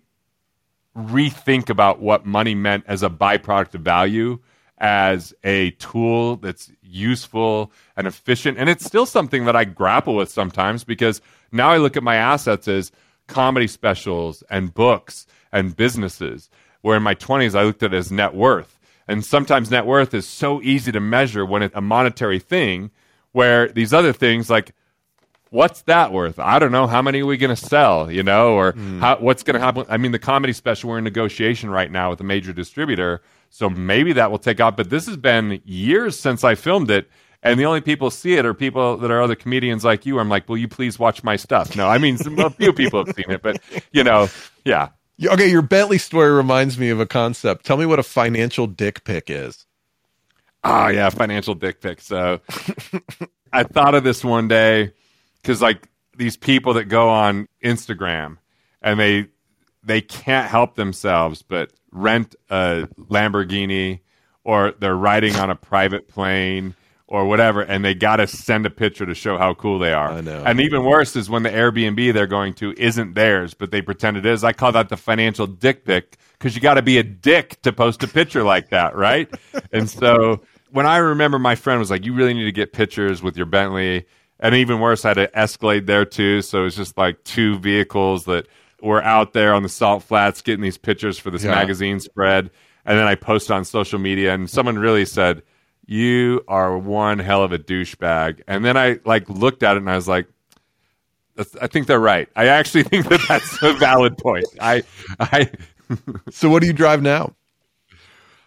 rethink 0.97 1.69
about 1.69 1.99
what 1.99 2.25
money 2.25 2.55
meant 2.55 2.83
as 2.87 3.03
a 3.03 3.09
byproduct 3.11 3.75
of 3.75 3.81
value 3.81 4.39
as 4.83 5.33
a 5.45 5.71
tool 5.71 6.35
that's 6.35 6.69
useful 6.81 7.71
and 7.95 8.05
efficient. 8.05 8.57
And 8.57 8.69
it's 8.69 8.83
still 8.83 9.05
something 9.05 9.45
that 9.45 9.55
I 9.55 9.63
grapple 9.63 10.13
with 10.13 10.29
sometimes 10.29 10.83
because 10.83 11.21
now 11.53 11.69
I 11.69 11.77
look 11.77 11.95
at 11.95 12.03
my 12.03 12.17
assets 12.17 12.67
as 12.67 12.91
comedy 13.27 13.67
specials 13.67 14.43
and 14.49 14.73
books 14.73 15.25
and 15.53 15.73
businesses, 15.73 16.49
where 16.81 16.97
in 16.97 17.03
my 17.03 17.15
20s 17.15 17.57
I 17.57 17.63
looked 17.63 17.81
at 17.81 17.93
it 17.93 17.97
as 17.97 18.11
net 18.11 18.35
worth. 18.35 18.77
And 19.07 19.23
sometimes 19.23 19.71
net 19.71 19.85
worth 19.85 20.13
is 20.13 20.27
so 20.27 20.61
easy 20.61 20.91
to 20.91 20.99
measure 20.99 21.45
when 21.45 21.63
it's 21.63 21.75
a 21.75 21.81
monetary 21.81 22.39
thing, 22.39 22.91
where 23.31 23.69
these 23.69 23.93
other 23.93 24.11
things 24.11 24.49
like, 24.49 24.73
what's 25.49 25.83
that 25.83 26.11
worth? 26.11 26.39
I 26.39 26.59
don't 26.59 26.73
know. 26.73 26.87
How 26.87 27.01
many 27.01 27.21
are 27.21 27.25
we 27.25 27.37
going 27.37 27.55
to 27.55 27.65
sell? 27.65 28.11
You 28.11 28.23
know, 28.23 28.53
or 28.55 28.73
mm. 28.73 28.99
how, 28.99 29.17
what's 29.19 29.43
going 29.43 29.53
to 29.53 29.61
happen? 29.61 29.85
I 29.87 29.95
mean, 29.95 30.11
the 30.11 30.19
comedy 30.19 30.51
special, 30.51 30.89
we're 30.89 30.97
in 30.97 31.05
negotiation 31.05 31.69
right 31.69 31.89
now 31.89 32.09
with 32.09 32.19
a 32.19 32.25
major 32.25 32.51
distributor 32.51 33.21
so 33.53 33.69
maybe 33.69 34.13
that 34.13 34.31
will 34.31 34.39
take 34.39 34.59
off. 34.59 34.75
But 34.75 34.89
this 34.89 35.05
has 35.05 35.15
been 35.15 35.61
years 35.63 36.19
since 36.19 36.43
I 36.43 36.55
filmed 36.55 36.89
it. 36.89 37.07
And 37.43 37.59
the 37.59 37.65
only 37.65 37.81
people 37.81 38.09
see 38.09 38.33
it 38.33 38.47
are 38.47 38.53
people 38.55 38.97
that 38.97 39.11
are 39.11 39.21
other 39.21 39.35
comedians 39.35 39.85
like 39.85 40.07
you. 40.07 40.17
I'm 40.17 40.27
like, 40.27 40.49
will 40.49 40.57
you 40.57 40.67
please 40.67 40.97
watch 40.97 41.23
my 41.23 41.35
stuff? 41.35 41.75
No, 41.75 41.87
I 41.87 41.99
mean, 41.99 42.17
a 42.39 42.49
few 42.49 42.73
people 42.73 43.05
have 43.05 43.15
seen 43.15 43.29
it, 43.29 43.43
but 43.43 43.61
you 43.91 44.03
know, 44.03 44.27
yeah. 44.65 44.89
Okay, 45.23 45.51
your 45.51 45.61
Bentley 45.61 45.99
story 45.99 46.31
reminds 46.31 46.79
me 46.79 46.89
of 46.89 46.99
a 46.99 47.05
concept. 47.05 47.63
Tell 47.63 47.77
me 47.77 47.85
what 47.85 47.99
a 47.99 48.03
financial 48.03 48.65
dick 48.65 49.03
pic 49.03 49.29
is. 49.29 49.67
Oh 50.63 50.87
yeah, 50.87 51.09
financial 51.09 51.53
dick 51.53 51.79
pic. 51.79 52.01
So 52.01 52.39
I 53.51 53.61
thought 53.61 53.93
of 53.93 54.03
this 54.03 54.23
one 54.23 54.47
day 54.47 54.93
because 55.43 55.61
like 55.61 55.89
these 56.17 56.37
people 56.37 56.73
that 56.73 56.85
go 56.85 57.07
on 57.07 57.47
Instagram 57.63 58.37
and 58.81 58.99
they 58.99 59.27
they 59.83 60.01
can't 60.01 60.49
help 60.49 60.75
themselves 60.75 61.41
but 61.41 61.71
rent 61.91 62.35
a 62.49 62.87
Lamborghini 62.97 63.99
or 64.43 64.73
they're 64.79 64.95
riding 64.95 65.35
on 65.35 65.49
a 65.49 65.55
private 65.55 66.07
plane 66.07 66.75
or 67.07 67.25
whatever, 67.25 67.61
and 67.61 67.85
they 67.85 67.93
got 67.93 68.15
to 68.15 68.25
send 68.25 68.65
a 68.65 68.69
picture 68.69 69.05
to 69.05 69.13
show 69.13 69.37
how 69.37 69.53
cool 69.53 69.77
they 69.77 69.93
are. 69.93 70.13
I 70.13 70.21
know. 70.21 70.43
And 70.43 70.59
even 70.59 70.83
worse 70.83 71.15
is 71.15 71.29
when 71.29 71.43
the 71.43 71.49
Airbnb 71.49 72.11
they're 72.13 72.25
going 72.25 72.53
to 72.55 72.73
isn't 72.75 73.13
theirs, 73.13 73.53
but 73.53 73.71
they 73.71 73.81
pretend 73.81 74.17
it 74.17 74.25
is. 74.25 74.43
I 74.43 74.51
call 74.51 74.71
that 74.71 74.89
the 74.89 74.97
financial 74.97 75.45
dick 75.45 75.85
pic 75.85 76.17
because 76.31 76.55
you 76.55 76.61
got 76.61 76.73
to 76.75 76.81
be 76.81 76.97
a 76.97 77.03
dick 77.03 77.61
to 77.61 77.71
post 77.71 78.01
a 78.03 78.07
picture 78.07 78.43
like 78.43 78.69
that, 78.69 78.95
right? 78.95 79.29
and 79.71 79.89
so 79.89 80.41
when 80.71 80.87
I 80.87 80.97
remember 80.97 81.37
my 81.37 81.55
friend 81.55 81.79
was 81.79 81.91
like, 81.91 82.03
"You 82.03 82.13
really 82.13 82.33
need 82.33 82.45
to 82.45 82.51
get 82.51 82.73
pictures 82.73 83.21
with 83.21 83.37
your 83.37 83.45
Bentley." 83.45 84.05
And 84.39 84.55
even 84.55 84.79
worse, 84.79 85.05
I 85.05 85.09
had 85.09 85.17
an 85.19 85.29
Escalade 85.33 85.85
there 85.87 86.05
too. 86.05 86.41
So 86.41 86.61
it 86.61 86.63
was 86.63 86.75
just 86.75 86.97
like 86.97 87.23
two 87.23 87.59
vehicles 87.59 88.25
that 88.25 88.47
were 88.83 89.01
out 89.03 89.33
there 89.33 89.53
on 89.53 89.63
the 89.63 89.69
salt 89.69 90.03
flats 90.03 90.41
getting 90.41 90.61
these 90.61 90.77
pictures 90.77 91.17
for 91.17 91.31
this 91.31 91.43
Yeah. 91.43 91.51
magazine 91.51 91.99
spread. 91.99 92.51
And 92.85 92.99
then 92.99 93.07
I 93.07 93.15
posted 93.15 93.51
on 93.51 93.63
social 93.65 93.97
media, 93.97 94.33
and 94.33 94.49
someone 94.49 94.77
really 94.77 95.05
said, 95.05 95.41
"You 95.85 96.43
are 96.47 96.77
one 96.77 97.19
hell 97.19 97.41
of 97.43 97.51
a 97.53 97.57
douchebag." 97.59 98.41
And 98.47 98.63
then 98.65 98.75
I 98.77 98.99
like 99.05 99.29
looked 99.29 99.63
at 99.63 99.75
it, 99.77 99.79
and 99.79 99.89
I 99.89 99.95
was 99.95 100.07
like, 100.07 100.27
"I 101.61 101.67
think 101.67 101.87
they're 101.87 101.99
right. 101.99 102.27
I 102.35 102.47
actually 102.47 102.83
think 102.91 103.07
that 103.07 103.21
that's 103.27 103.63
a 103.63 103.73
valid 103.73 104.17
point." 104.17 104.45
I, 104.59 104.83
I, 105.19 105.49
So 106.31 106.49
what 106.49 106.59
do 106.61 106.67
you 106.67 106.73
drive 106.73 107.01
now? 107.01 107.33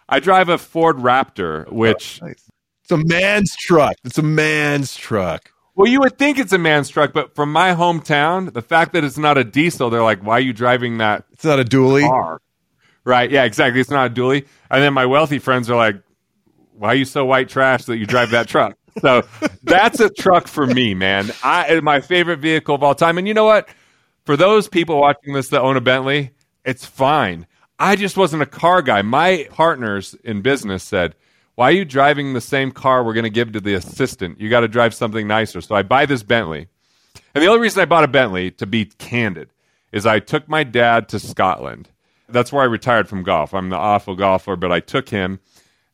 I 0.09 0.19
drive 0.19 0.49
a 0.49 0.57
Ford 0.57 0.97
Raptor, 0.97 1.65
oh, 1.67 1.73
which 1.73 2.21
Nice. 2.21 2.43
It's 2.83 2.91
a 2.91 2.97
man's 2.97 3.53
truck. 3.57 3.95
It's 4.05 4.17
a 4.17 4.23
man's 4.23 4.95
truck. 4.95 5.51
Well, 5.77 5.87
you 5.87 5.99
would 5.99 6.17
think 6.17 6.39
it's 6.39 6.53
a 6.53 6.57
man's 6.57 6.89
truck, 6.89 7.13
but 7.13 7.35
from 7.35 7.51
my 7.51 7.75
hometown, 7.75 8.51
the 8.51 8.63
fact 8.63 8.93
that 8.93 9.03
it's 9.03 9.17
not 9.19 9.37
a 9.37 9.43
diesel, 9.43 9.91
they're 9.91 10.01
like, 10.01 10.21
"Why 10.25 10.37
are 10.37 10.39
you 10.39 10.51
driving 10.51 10.97
that 10.97 11.25
It's 11.33 11.45
not 11.45 11.59
a 11.59 11.63
dually. 11.63 12.01
car?" 12.01 12.41
Right? 13.05 13.29
Yeah, 13.29 13.43
exactly. 13.43 13.79
It's 13.79 13.91
not 13.91 14.11
a 14.11 14.13
dually. 14.13 14.47
And 14.71 14.81
then 14.81 14.93
my 14.95 15.05
wealthy 15.05 15.37
friends 15.37 15.69
are 15.69 15.77
like, 15.77 15.97
"Why 16.73 16.89
are 16.89 16.95
you 16.95 17.05
so 17.05 17.25
white 17.25 17.47
trash 17.47 17.85
that 17.85 17.97
you 17.97 18.07
drive 18.07 18.31
that 18.31 18.47
truck?" 18.47 18.75
So 19.01 19.21
that's 19.61 19.99
a 19.99 20.09
truck 20.09 20.47
for 20.47 20.65
me, 20.65 20.95
man. 20.95 21.29
I 21.43 21.79
my 21.83 22.01
favorite 22.01 22.39
vehicle 22.39 22.73
of 22.73 22.81
all 22.81 22.95
time. 22.95 23.19
And 23.19 23.27
you 23.27 23.35
know 23.35 23.45
what? 23.45 23.69
For 24.25 24.35
those 24.35 24.67
people 24.67 24.99
watching 24.99 25.33
this 25.35 25.49
that 25.49 25.61
own 25.61 25.77
a 25.77 25.81
Bentley, 25.81 26.31
it's 26.65 26.83
fine. 26.83 27.45
I 27.77 27.95
just 27.95 28.17
wasn't 28.17 28.41
a 28.41 28.47
car 28.47 28.81
guy. 28.81 29.03
My 29.03 29.47
partners 29.51 30.15
in 30.23 30.41
business 30.41 30.83
said, 30.83 31.13
"Why 31.57 31.69
are 31.69 31.73
you 31.73 31.85
driving 31.85 32.33
the 32.33 32.39
same 32.39 32.71
car 32.71 33.03
we're 33.03 33.15
going 33.15 33.23
to 33.23 33.31
give 33.31 33.51
to 33.53 33.59
the 33.59 33.73
assistant? 33.73 34.39
You 34.39 34.47
got 34.47 34.59
to 34.59 34.67
drive 34.67 34.93
something 34.93 35.27
nicer." 35.27 35.59
So 35.59 35.73
I 35.73 35.81
buy 35.81 36.05
this 36.05 36.21
Bentley. 36.21 36.67
And 37.33 37.43
the 37.43 37.47
only 37.47 37.61
reason 37.61 37.81
I 37.81 37.85
bought 37.85 38.03
a 38.03 38.07
Bentley, 38.07 38.51
to 38.51 38.67
be 38.67 38.85
candid, 38.85 39.49
is 39.91 40.05
I 40.05 40.19
took 40.19 40.47
my 40.47 40.63
dad 40.63 41.09
to 41.09 41.19
Scotland. 41.19 41.89
That's 42.29 42.53
where 42.53 42.61
I 42.61 42.67
retired 42.67 43.09
from 43.09 43.23
golf. 43.23 43.55
I'm 43.55 43.69
the 43.69 43.75
awful 43.75 44.15
golfer, 44.15 44.55
but 44.55 44.71
I 44.71 44.81
took 44.81 45.09
him, 45.09 45.39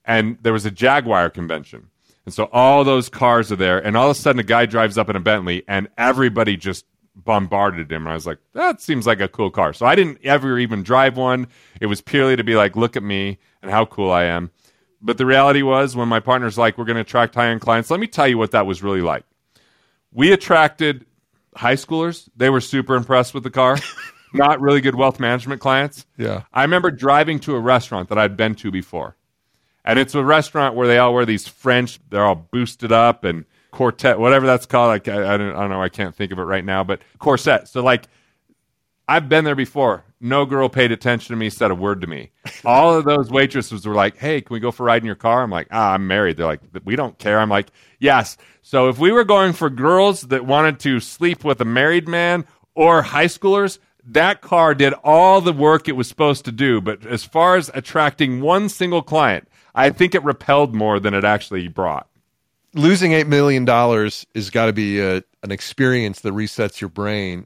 and 0.03 0.37
there 0.41 0.51
was 0.51 0.65
a 0.65 0.71
Jaguar 0.71 1.29
convention. 1.29 1.87
And 2.25 2.33
so 2.33 2.49
all 2.51 2.83
those 2.83 3.07
cars 3.07 3.51
are 3.51 3.55
there, 3.55 3.79
and 3.79 3.95
all 3.95 4.09
of 4.09 4.17
a 4.17 4.19
sudden 4.19 4.39
a 4.39 4.43
guy 4.43 4.65
drives 4.65 4.97
up 4.97 5.09
in 5.09 5.15
a 5.15 5.21
Bentley, 5.21 5.63
and 5.67 5.87
everybody 5.97 6.57
just 6.57 6.85
bombarded 7.15 7.91
him. 7.91 8.03
And 8.03 8.11
I 8.11 8.15
was 8.15 8.25
like, 8.25 8.39
that 8.53 8.81
seems 8.81 9.05
like 9.05 9.21
a 9.21 9.27
cool 9.27 9.51
car. 9.51 9.73
So 9.73 9.85
I 9.85 9.95
didn't 9.95 10.19
ever 10.23 10.59
even 10.59 10.83
drive 10.83 11.15
one. 11.15 11.47
It 11.79 11.85
was 11.85 12.01
purely 12.01 12.35
to 12.35 12.43
be 12.43 12.55
like, 12.55 12.75
look 12.75 12.95
at 12.95 13.03
me 13.03 13.37
and 13.61 13.71
how 13.71 13.85
cool 13.85 14.11
I 14.11 14.23
am. 14.25 14.51
But 15.03 15.17
the 15.17 15.25
reality 15.25 15.61
was, 15.61 15.95
when 15.95 16.07
my 16.07 16.21
partner's 16.21 16.57
like, 16.57 16.77
we're 16.77 16.85
going 16.85 16.95
to 16.95 17.01
attract 17.01 17.35
high 17.35 17.49
end 17.49 17.61
clients, 17.61 17.91
let 17.91 17.99
me 17.99 18.07
tell 18.07 18.27
you 18.27 18.37
what 18.37 18.51
that 18.51 18.65
was 18.65 18.81
really 18.81 19.01
like 19.01 19.25
we 20.13 20.31
attracted 20.31 21.05
high 21.55 21.75
schoolers. 21.75 22.29
They 22.35 22.49
were 22.49 22.61
super 22.61 22.95
impressed 22.95 23.33
with 23.33 23.43
the 23.43 23.49
car. 23.49 23.77
Not 24.33 24.61
really 24.61 24.81
good 24.81 24.95
wealth 24.95 25.19
management 25.19 25.61
clients. 25.61 26.05
Yeah. 26.17 26.43
I 26.53 26.63
remember 26.63 26.91
driving 26.91 27.39
to 27.41 27.55
a 27.55 27.59
restaurant 27.59 28.09
that 28.09 28.17
I'd 28.17 28.37
been 28.37 28.55
to 28.55 28.71
before. 28.71 29.15
And 29.85 29.99
it's 29.99 30.15
a 30.15 30.23
restaurant 30.23 30.75
where 30.75 30.87
they 30.87 30.97
all 30.97 31.13
wear 31.13 31.25
these 31.25 31.47
French, 31.47 31.99
they're 32.09 32.23
all 32.23 32.35
boosted 32.35 32.91
up 32.91 33.23
and 33.23 33.45
quartet, 33.71 34.17
whatever 34.17 34.45
that's 34.45 34.65
called. 34.65 34.87
Like, 34.87 35.07
I, 35.07 35.33
I, 35.33 35.37
don't, 35.37 35.55
I 35.55 35.59
don't 35.59 35.69
know. 35.69 35.83
I 35.83 35.89
can't 35.89 36.15
think 36.15 36.31
of 36.31 36.39
it 36.39 36.43
right 36.43 36.63
now, 36.63 36.83
but 36.83 37.01
corset. 37.19 37.67
So, 37.67 37.83
like, 37.83 38.05
I've 39.07 39.27
been 39.27 39.43
there 39.43 39.55
before. 39.55 40.05
No 40.23 40.45
girl 40.45 40.69
paid 40.69 40.93
attention 40.93 41.33
to 41.33 41.37
me, 41.37 41.49
said 41.49 41.69
a 41.69 41.75
word 41.75 41.99
to 41.99 42.07
me. 42.07 42.31
All 42.63 42.95
of 42.95 43.03
those 43.03 43.29
waitresses 43.29 43.85
were 43.85 43.93
like, 43.93 44.17
"Hey, 44.17 44.39
can 44.39 44.53
we 44.53 44.61
go 44.61 44.71
for 44.71 44.83
a 44.83 44.85
ride 44.85 45.01
in 45.01 45.05
your 45.05 45.15
car?" 45.15 45.43
I'm 45.43 45.51
like, 45.51 45.67
"Ah, 45.69 45.93
I'm 45.93 46.07
married." 46.07 46.37
They're 46.37 46.45
like, 46.45 46.61
"We 46.85 46.95
don't 46.95 47.19
care." 47.19 47.39
I'm 47.39 47.49
like, 47.49 47.67
"Yes." 47.99 48.37
So 48.61 48.87
if 48.87 48.97
we 48.97 49.11
were 49.11 49.25
going 49.25 49.51
for 49.51 49.69
girls 49.69 50.21
that 50.21 50.45
wanted 50.45 50.79
to 50.79 51.01
sleep 51.01 51.43
with 51.43 51.59
a 51.59 51.65
married 51.65 52.07
man 52.07 52.45
or 52.73 53.01
high 53.01 53.25
schoolers, 53.25 53.79
that 54.05 54.41
car 54.41 54.73
did 54.73 54.93
all 55.03 55.41
the 55.41 55.51
work 55.51 55.89
it 55.89 55.97
was 55.97 56.07
supposed 56.07 56.45
to 56.45 56.53
do. 56.53 56.79
But 56.79 57.05
as 57.05 57.25
far 57.25 57.57
as 57.57 57.69
attracting 57.73 58.39
one 58.39 58.69
single 58.69 59.01
client, 59.01 59.47
I 59.75 59.89
think 59.89 60.15
it 60.15 60.23
repelled 60.23 60.73
more 60.73 60.99
than 60.99 61.13
it 61.13 61.25
actually 61.25 61.67
brought. 61.67 62.07
Losing 62.73 63.11
$8 63.11 63.27
million 63.27 63.67
has 63.67 64.49
got 64.49 64.67
to 64.67 64.73
be 64.73 64.99
a, 64.99 65.17
an 65.43 65.51
experience 65.51 66.21
that 66.21 66.33
resets 66.33 66.81
your 66.81 66.89
brain. 66.89 67.45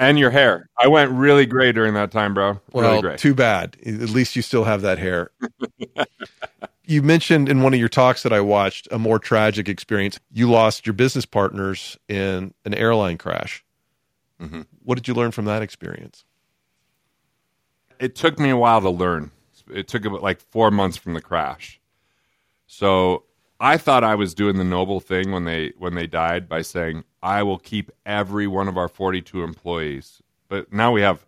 And 0.00 0.18
your 0.18 0.30
hair. 0.30 0.68
I 0.78 0.88
went 0.88 1.12
really 1.12 1.46
gray 1.46 1.70
during 1.70 1.94
that 1.94 2.10
time, 2.10 2.34
bro. 2.34 2.58
Well, 2.72 2.90
really 2.90 3.02
gray. 3.02 3.16
too 3.16 3.34
bad. 3.34 3.76
At 3.86 4.10
least 4.10 4.34
you 4.34 4.42
still 4.42 4.64
have 4.64 4.82
that 4.82 4.98
hair. 4.98 5.30
you 6.84 7.02
mentioned 7.02 7.48
in 7.48 7.62
one 7.62 7.74
of 7.74 7.78
your 7.78 7.88
talks 7.88 8.22
that 8.24 8.32
I 8.32 8.40
watched 8.40 8.88
a 8.90 8.98
more 8.98 9.18
tragic 9.18 9.68
experience. 9.68 10.18
You 10.32 10.50
lost 10.50 10.86
your 10.86 10.94
business 10.94 11.26
partners 11.26 11.98
in 12.08 12.54
an 12.64 12.74
airline 12.74 13.18
crash. 13.18 13.62
Mhm. 14.40 14.66
What 14.82 14.94
did 14.96 15.06
you 15.06 15.14
learn 15.14 15.30
from 15.30 15.44
that 15.44 15.62
experience? 15.62 16.24
it 18.00 18.14
took 18.14 18.38
me 18.38 18.48
a 18.50 18.56
while 18.56 18.80
to 18.80 18.90
learn. 18.90 19.30
It 19.72 19.86
took 19.86 20.04
about 20.04 20.22
like 20.22 20.40
four 20.40 20.70
months 20.70 20.96
from 20.96 21.14
the 21.14 21.20
crash. 21.20 21.78
So 22.66 23.24
I 23.60 23.76
thought 23.76 24.02
I 24.02 24.14
was 24.14 24.34
doing 24.34 24.56
the 24.56 24.64
noble 24.64 25.00
thing 25.00 25.30
when 25.30 25.44
they 25.44 25.72
when 25.78 25.94
they 25.94 26.06
died 26.06 26.48
by 26.48 26.62
saying 26.62 27.04
I 27.22 27.42
will 27.42 27.58
keep 27.58 27.90
every 28.06 28.46
one 28.46 28.68
of 28.68 28.76
our 28.76 28.88
42 28.88 29.42
employees. 29.42 30.22
But 30.48 30.72
now 30.72 30.92
we 30.92 31.02
have 31.02 31.26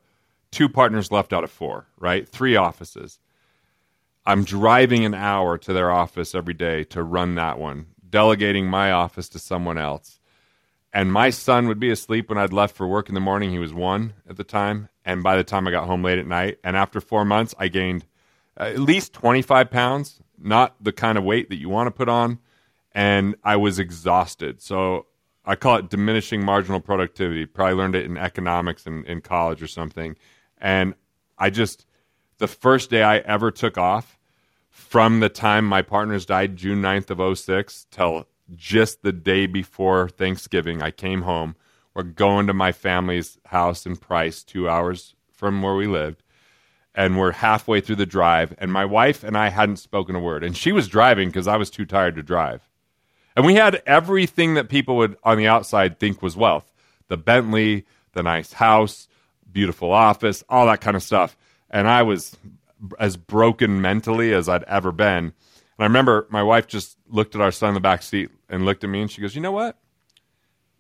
two 0.51 0.68
partners 0.68 1.11
left 1.11 1.32
out 1.32 1.45
of 1.45 1.51
four, 1.51 1.86
right? 1.99 2.28
Three 2.28 2.57
offices. 2.57 3.18
I'm 4.24 4.45
driving 4.45 5.05
an 5.05 5.14
hour 5.14 5.59
to 5.59 5.72
their 5.72 5.90
office 5.90 6.34
every 6.34 6.55
day 6.55 6.84
to 6.84 7.03
run 7.03 7.34
that 7.34 7.59
one, 7.59 7.86
delegating 8.09 8.66
my 8.66 8.93
office 8.93 9.28
to 9.30 9.38
someone 9.38 9.78
else. 9.78 10.20
And 10.93 11.12
my 11.12 11.30
son 11.30 11.68
would 11.68 11.80
be 11.80 11.90
asleep 11.90 12.28
when 12.28 12.38
I'd 12.38 12.53
left 12.53 12.76
for 12.76 12.86
work 12.86 13.09
in 13.09 13.14
the 13.14 13.20
morning. 13.20 13.51
He 13.51 13.59
was 13.59 13.72
one 13.72 14.12
at 14.28 14.36
the 14.36 14.45
time. 14.45 14.88
And 15.05 15.22
by 15.22 15.36
the 15.36 15.45
time 15.45 15.66
I 15.66 15.70
got 15.70 15.86
home 15.86 16.05
late 16.05 16.18
at 16.18 16.26
night, 16.26 16.59
and 16.62 16.76
after 16.76 17.01
four 17.01 17.24
months, 17.24 17.55
I 17.59 17.68
gained 17.68 18.05
at 18.57 18.78
least 18.78 19.12
25 19.14 19.70
pounds, 19.70 20.20
not 20.38 20.76
the 20.80 20.93
kind 20.93 21.16
of 21.16 21.24
weight 21.24 21.49
that 21.49 21.57
you 21.57 21.68
want 21.68 21.86
to 21.88 21.90
put 21.90 22.09
on. 22.09 22.38
And 22.93 23.36
I 23.43 23.57
was 23.57 23.78
exhausted. 23.78 24.61
So 24.61 25.07
I 25.45 25.57
call 25.57 25.76
it 25.76 25.90
diminishing 25.90 26.45
marginal 26.45 26.80
productivity. 26.80 27.47
Probably 27.47 27.74
learned 27.74 27.97
it 27.97 28.05
in 28.05 28.16
economics 28.16 28.86
in, 28.86 29.05
in 29.07 29.20
college 29.20 29.62
or 29.62 29.66
something. 29.66 30.16
And 30.59 30.95
I 31.38 31.51
just, 31.51 31.86
the 32.38 32.47
first 32.47 32.90
day 32.90 33.03
I 33.03 33.18
ever 33.18 33.51
took 33.51 33.76
off 33.76 34.18
from 34.70 35.20
the 35.20 35.28
time 35.28 35.66
my 35.66 35.82
partners 35.82 36.24
died, 36.24 36.57
June 36.57 36.80
9th 36.80 37.11
of 37.11 37.38
06, 37.38 37.86
till 37.90 38.26
just 38.55 39.03
the 39.03 39.12
day 39.12 39.47
before 39.47 40.09
Thanksgiving, 40.09 40.82
I 40.82 40.90
came 40.90 41.22
home. 41.22 41.57
We're 41.95 42.05
going 42.05 42.47
to 42.47 42.55
my 42.55 42.72
family's 42.72 43.38
house 43.47 43.84
in 43.84 43.97
Price, 43.97 44.43
two 44.43 44.68
hours 44.68 45.14
from 45.32 45.61
where 45.61 45.74
we 45.74 45.86
lived. 45.86 46.22
And 46.95 47.18
we're 47.18 47.32
halfway 47.32 47.80
through 47.80 47.97
the 47.97 48.07
drive. 48.07 48.55
And 48.59 48.72
my 48.72 48.84
wife 48.84 49.24
and 49.24 49.36
I 49.36 49.49
hadn't 49.49 49.76
spoken 49.76 50.14
a 50.14 50.20
word. 50.20 50.45
And 50.45 50.57
she 50.57 50.72
was 50.72 50.88
driving 50.88 51.28
because 51.28 51.49
I 51.49 51.57
was 51.57 51.70
too 51.70 51.86
tired 51.86 52.14
to 52.16 52.22
drive. 52.22 52.68
And 53.37 53.47
we 53.47 53.55
had 53.55 53.83
everything 53.87 54.55
that 54.55 54.68
people 54.68 54.97
would 54.97 55.16
on 55.24 55.39
the 55.39 55.47
outside 55.47 55.99
think 55.99 56.22
was 56.22 56.37
wealth 56.37 56.68
the 57.09 57.16
Bentley, 57.18 57.85
the 58.14 58.22
nice 58.22 58.55
house, 58.55 59.07
beautiful 59.51 59.93
office, 59.93 60.43
all 60.49 60.64
that 60.66 60.80
kind 60.80 60.97
of 60.97 61.03
stuff. 61.03 61.37
And 61.68 61.87
I 61.87 62.03
was 62.03 62.37
as 62.99 63.18
broken 63.18 63.83
mentally 63.83 64.33
as 64.33 64.49
I'd 64.49 64.64
ever 64.64 64.93
been. 64.93 65.24
And 65.24 65.35
I 65.78 65.85
remember 65.85 66.26
my 66.30 66.43
wife 66.43 66.66
just 66.66 66.97
looked 67.09 67.35
at 67.35 67.41
our 67.43 67.53
son 67.53 67.68
in 67.68 67.74
the 67.74 67.80
back 67.80 68.03
seat 68.03 68.30
and 68.49 68.64
looked 68.64 68.83
at 68.83 68.91
me 68.91 69.03
and 69.03 69.11
she 69.11 69.20
goes, 69.20 69.35
You 69.35 69.43
know 69.43 69.53
what? 69.53 69.78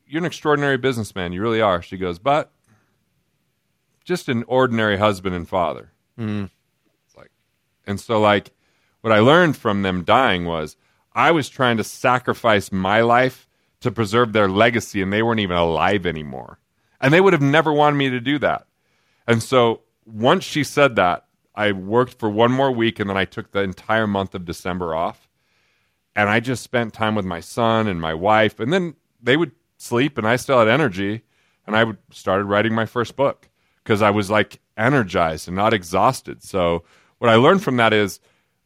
You're 0.06 0.20
an 0.20 0.26
extraordinary 0.26 0.78
businessman. 0.78 1.32
You 1.32 1.42
really 1.42 1.60
are. 1.60 1.82
She 1.82 1.96
goes, 1.96 2.18
But 2.18 2.50
just 4.04 4.28
an 4.28 4.44
ordinary 4.46 4.96
husband 4.96 5.34
and 5.34 5.48
father. 5.48 5.92
Mm. 6.18 6.50
It's 7.06 7.16
like, 7.16 7.30
and 7.86 8.00
so, 8.00 8.20
like, 8.20 8.52
what 9.00 9.12
I 9.12 9.20
learned 9.20 9.56
from 9.56 9.82
them 9.82 10.04
dying 10.04 10.44
was 10.44 10.76
I 11.14 11.30
was 11.30 11.48
trying 11.48 11.76
to 11.76 11.84
sacrifice 11.84 12.72
my 12.72 13.00
life 13.00 13.46
to 13.80 13.90
preserve 13.90 14.32
their 14.32 14.48
legacy, 14.48 15.02
and 15.02 15.12
they 15.12 15.22
weren't 15.22 15.40
even 15.40 15.56
alive 15.56 16.06
anymore. 16.06 16.58
And 17.00 17.12
they 17.12 17.20
would 17.20 17.32
have 17.32 17.42
never 17.42 17.72
wanted 17.72 17.96
me 17.96 18.10
to 18.10 18.20
do 18.20 18.38
that. 18.38 18.66
And 19.26 19.42
so, 19.42 19.80
once 20.04 20.44
she 20.44 20.64
said 20.64 20.96
that, 20.96 21.26
I 21.54 21.72
worked 21.72 22.18
for 22.18 22.30
one 22.30 22.52
more 22.52 22.70
week, 22.70 22.98
and 22.98 23.10
then 23.10 23.16
I 23.16 23.24
took 23.24 23.50
the 23.50 23.62
entire 23.62 24.06
month 24.06 24.34
of 24.34 24.44
December 24.44 24.94
off. 24.94 25.28
And 26.14 26.28
I 26.28 26.40
just 26.40 26.62
spent 26.62 26.92
time 26.92 27.14
with 27.14 27.24
my 27.24 27.40
son 27.40 27.88
and 27.88 28.00
my 28.00 28.14
wife, 28.14 28.60
and 28.60 28.72
then 28.72 28.94
they 29.22 29.36
would 29.36 29.52
sleep, 29.78 30.18
and 30.18 30.26
I 30.26 30.36
still 30.36 30.58
had 30.58 30.68
energy, 30.68 31.22
and 31.66 31.76
I 31.76 31.84
would 31.84 31.98
started 32.10 32.44
writing 32.44 32.74
my 32.74 32.86
first 32.86 33.16
book 33.16 33.48
because 33.82 34.02
I 34.02 34.10
was 34.10 34.30
like 34.30 34.60
energized 34.76 35.48
and 35.48 35.56
not 35.56 35.74
exhausted. 35.74 36.42
So 36.42 36.84
what 37.18 37.30
I 37.30 37.36
learned 37.36 37.62
from 37.62 37.76
that 37.76 37.92
is 37.92 38.20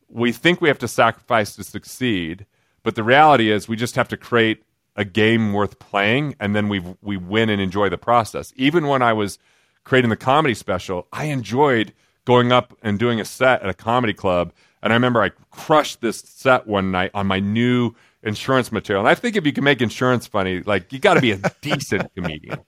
we 0.08 0.32
think 0.32 0.60
we 0.60 0.68
have 0.68 0.78
to 0.78 0.88
sacrifice 0.88 1.56
to 1.56 1.64
succeed, 1.64 2.46
but 2.82 2.94
the 2.94 3.02
reality 3.02 3.50
is 3.50 3.68
we 3.68 3.76
just 3.76 3.96
have 3.96 4.08
to 4.08 4.16
create 4.16 4.62
a 4.94 5.04
game 5.04 5.52
worth 5.52 5.78
playing 5.78 6.34
and 6.40 6.56
then 6.56 6.68
we 6.68 6.82
we 7.02 7.16
win 7.16 7.50
and 7.50 7.60
enjoy 7.60 7.88
the 7.88 7.98
process. 7.98 8.52
Even 8.56 8.86
when 8.86 9.02
I 9.02 9.12
was 9.12 9.38
creating 9.84 10.10
the 10.10 10.16
comedy 10.16 10.54
special, 10.54 11.06
I 11.12 11.24
enjoyed 11.24 11.92
going 12.24 12.50
up 12.50 12.76
and 12.82 12.98
doing 12.98 13.20
a 13.20 13.24
set 13.24 13.62
at 13.62 13.68
a 13.68 13.74
comedy 13.74 14.14
club 14.14 14.52
and 14.82 14.92
I 14.92 14.96
remember 14.96 15.22
I 15.22 15.30
crushed 15.50 16.00
this 16.00 16.20
set 16.20 16.66
one 16.66 16.90
night 16.90 17.10
on 17.12 17.26
my 17.26 17.40
new 17.40 17.92
insurance 18.22 18.70
material. 18.70 19.00
And 19.00 19.08
I 19.08 19.14
think 19.14 19.36
if 19.36 19.46
you 19.46 19.52
can 19.52 19.64
make 19.64 19.80
insurance 19.80 20.26
funny, 20.26 20.60
like 20.60 20.92
you 20.92 20.98
got 20.98 21.14
to 21.14 21.20
be 21.20 21.32
a 21.32 21.40
decent 21.60 22.14
comedian. 22.14 22.60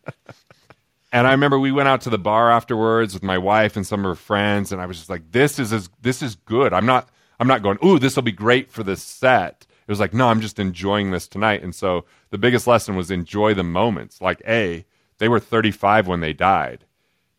And 1.13 1.27
I 1.27 1.31
remember 1.33 1.59
we 1.59 1.73
went 1.73 1.89
out 1.89 2.03
to 2.03 2.11
the 2.11 2.19
bar 2.19 2.51
afterwards 2.51 3.15
with 3.15 3.23
my 3.23 3.39
wife 3.39 3.77
and 3.77 3.87
some 3.87 4.01
of 4.01 4.07
her 4.07 4.15
friends, 4.15 4.73
and 4.73 4.81
I 4.81 4.87
was 4.87 4.99
just 4.99 5.09
like, 5.09 5.31
"This 5.33 5.59
is 5.59 5.73
as, 5.73 5.89
this 6.03 6.23
is 6.23 6.35
good." 6.35 6.73
I'm 6.75 6.85
not 6.85 7.09
I'm 7.41 7.47
not 7.47 7.63
going, 7.63 7.79
"Ooh, 7.85 7.99
this 7.99 8.17
will 8.17 8.23
be 8.23 8.33
great 8.33 8.71
for 8.71 8.83
this 8.83 9.03
set." 9.03 9.67
It 9.87 9.91
was 9.91 10.01
like, 10.01 10.13
"No, 10.13 10.29
I'm 10.29 10.41
just 10.41 10.59
enjoying 10.59 11.11
this 11.11 11.29
tonight." 11.29 11.63
And 11.63 11.75
so 11.75 12.05
the 12.31 12.39
biggest 12.39 12.67
lesson 12.67 12.97
was 12.97 13.11
enjoy 13.11 13.55
the 13.55 13.65
moments. 13.65 14.21
Like, 14.21 14.43
a, 14.47 14.85
they 15.19 15.29
were 15.29 15.41
35 15.41 16.07
when 16.07 16.21
they 16.21 16.33
died. 16.33 16.85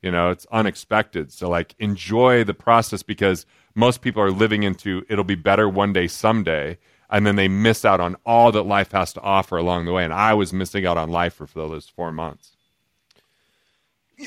You 0.01 0.11
know, 0.11 0.29
it's 0.29 0.47
unexpected. 0.51 1.31
So 1.31 1.49
like, 1.49 1.75
enjoy 1.79 2.43
the 2.43 2.53
process 2.53 3.03
because 3.03 3.45
most 3.75 4.01
people 4.01 4.21
are 4.21 4.31
living 4.31 4.63
into 4.63 5.05
it'll 5.09 5.23
be 5.23 5.35
better 5.35 5.67
one 5.67 5.93
day 5.93 6.07
someday 6.07 6.77
and 7.09 7.25
then 7.25 7.35
they 7.35 7.47
miss 7.47 7.85
out 7.85 7.99
on 7.99 8.15
all 8.25 8.51
that 8.51 8.63
life 8.63 8.91
has 8.91 9.13
to 9.13 9.21
offer 9.21 9.57
along 9.57 9.85
the 9.85 9.93
way. 9.93 10.03
And 10.03 10.13
I 10.13 10.33
was 10.35 10.53
missing 10.53 10.85
out 10.85 10.97
on 10.97 11.09
life 11.09 11.33
for, 11.33 11.47
those 11.47 11.89
four 11.89 12.11
months. 12.11 12.51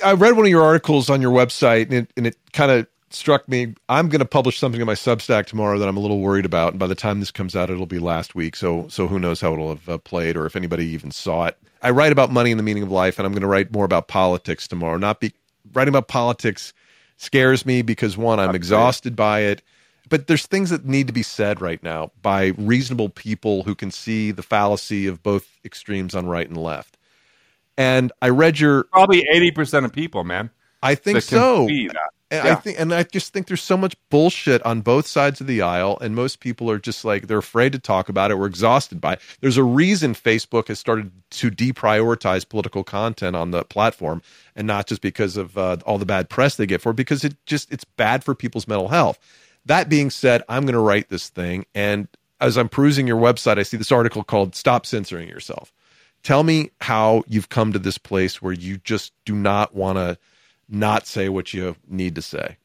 I 0.04 0.12
read 0.14 0.36
one 0.36 0.46
of 0.46 0.50
your 0.50 0.62
articles 0.62 1.08
on 1.08 1.22
your 1.22 1.32
website, 1.32 1.84
and 1.84 1.92
it, 1.92 2.12
and 2.16 2.26
it 2.26 2.36
kind 2.52 2.70
of 2.70 2.86
struck 3.14 3.48
me. 3.48 3.74
I'm 3.88 4.08
going 4.08 4.20
to 4.20 4.24
publish 4.24 4.58
something 4.58 4.80
in 4.80 4.86
my 4.86 4.94
Substack 4.94 5.46
tomorrow 5.46 5.78
that 5.78 5.88
I'm 5.88 5.96
a 5.96 6.00
little 6.00 6.20
worried 6.20 6.44
about, 6.44 6.72
and 6.72 6.78
by 6.78 6.86
the 6.86 6.94
time 6.94 7.20
this 7.20 7.30
comes 7.30 7.54
out, 7.56 7.70
it'll 7.70 7.86
be 7.86 7.98
last 7.98 8.34
week. 8.34 8.56
So, 8.56 8.88
so 8.88 9.06
who 9.06 9.18
knows 9.18 9.40
how 9.40 9.52
it'll 9.52 9.70
have 9.70 9.88
uh, 9.88 9.98
played, 9.98 10.36
or 10.36 10.46
if 10.46 10.56
anybody 10.56 10.86
even 10.86 11.10
saw 11.10 11.46
it. 11.46 11.56
I 11.82 11.90
write 11.90 12.12
about 12.12 12.30
money 12.30 12.50
and 12.50 12.58
the 12.58 12.64
meaning 12.64 12.82
of 12.82 12.90
life, 12.90 13.18
and 13.18 13.26
I'm 13.26 13.32
going 13.32 13.42
to 13.42 13.48
write 13.48 13.72
more 13.72 13.84
about 13.84 14.08
politics 14.08 14.68
tomorrow. 14.68 14.96
Not 14.96 15.20
be 15.20 15.32
writing 15.72 15.92
about 15.92 16.08
politics 16.08 16.72
scares 17.16 17.64
me 17.66 17.82
because 17.82 18.16
one, 18.16 18.40
I'm 18.40 18.54
exhausted 18.54 19.14
by 19.16 19.40
it 19.40 19.62
but 20.12 20.26
there's 20.26 20.44
things 20.44 20.68
that 20.68 20.84
need 20.84 21.06
to 21.06 21.12
be 21.14 21.22
said 21.22 21.62
right 21.62 21.82
now 21.82 22.12
by 22.20 22.48
reasonable 22.58 23.08
people 23.08 23.62
who 23.62 23.74
can 23.74 23.90
see 23.90 24.30
the 24.30 24.42
fallacy 24.42 25.06
of 25.06 25.22
both 25.22 25.58
extremes 25.64 26.14
on 26.14 26.26
right 26.26 26.46
and 26.46 26.58
left. 26.58 26.98
And 27.78 28.12
I 28.20 28.28
read 28.28 28.60
your 28.60 28.84
probably 28.84 29.26
eighty 29.32 29.50
percent 29.50 29.86
of 29.86 29.92
people, 29.94 30.22
man. 30.22 30.50
I 30.82 30.96
think 30.96 31.22
so. 31.22 31.66
And 32.32 32.46
yeah. 32.46 32.52
I 32.52 32.54
think, 32.54 32.80
and 32.80 32.94
I 32.94 33.02
just 33.02 33.34
think 33.34 33.46
there's 33.46 33.62
so 33.62 33.76
much 33.76 33.94
bullshit 34.08 34.64
on 34.64 34.80
both 34.80 35.06
sides 35.06 35.42
of 35.42 35.46
the 35.46 35.60
aisle, 35.60 35.98
and 36.00 36.16
most 36.16 36.40
people 36.40 36.70
are 36.70 36.78
just 36.78 37.04
like 37.04 37.26
they're 37.26 37.36
afraid 37.36 37.72
to 37.72 37.78
talk 37.78 38.08
about 38.08 38.30
it. 38.30 38.38
We're 38.38 38.46
exhausted 38.46 39.02
by 39.02 39.14
it. 39.14 39.20
There's 39.42 39.58
a 39.58 39.62
reason 39.62 40.14
Facebook 40.14 40.68
has 40.68 40.80
started 40.80 41.12
to 41.32 41.50
deprioritize 41.50 42.48
political 42.48 42.84
content 42.84 43.36
on 43.36 43.50
the 43.50 43.64
platform, 43.64 44.22
and 44.56 44.66
not 44.66 44.86
just 44.86 45.02
because 45.02 45.36
of 45.36 45.58
uh, 45.58 45.76
all 45.84 45.98
the 45.98 46.06
bad 46.06 46.30
press 46.30 46.56
they 46.56 46.64
get 46.64 46.80
for 46.80 46.92
it, 46.92 46.96
because 46.96 47.22
it 47.22 47.36
just 47.44 47.70
it's 47.70 47.84
bad 47.84 48.24
for 48.24 48.34
people's 48.34 48.66
mental 48.66 48.88
health. 48.88 49.18
That 49.66 49.90
being 49.90 50.08
said, 50.08 50.42
I'm 50.48 50.62
going 50.62 50.72
to 50.72 50.80
write 50.80 51.10
this 51.10 51.28
thing. 51.28 51.66
And 51.74 52.08
as 52.40 52.56
I'm 52.56 52.70
perusing 52.70 53.06
your 53.06 53.20
website, 53.20 53.58
I 53.58 53.62
see 53.62 53.76
this 53.76 53.92
article 53.92 54.24
called 54.24 54.56
Stop 54.56 54.86
Censoring 54.86 55.28
Yourself. 55.28 55.70
Tell 56.22 56.44
me 56.44 56.70
how 56.80 57.24
you've 57.28 57.50
come 57.50 57.74
to 57.74 57.78
this 57.78 57.98
place 57.98 58.40
where 58.40 58.54
you 58.54 58.78
just 58.78 59.12
do 59.26 59.34
not 59.34 59.74
want 59.74 59.98
to 59.98 60.16
not 60.72 61.06
say 61.06 61.28
what 61.28 61.52
you 61.54 61.76
need 61.88 62.14
to 62.16 62.22
say. 62.22 62.56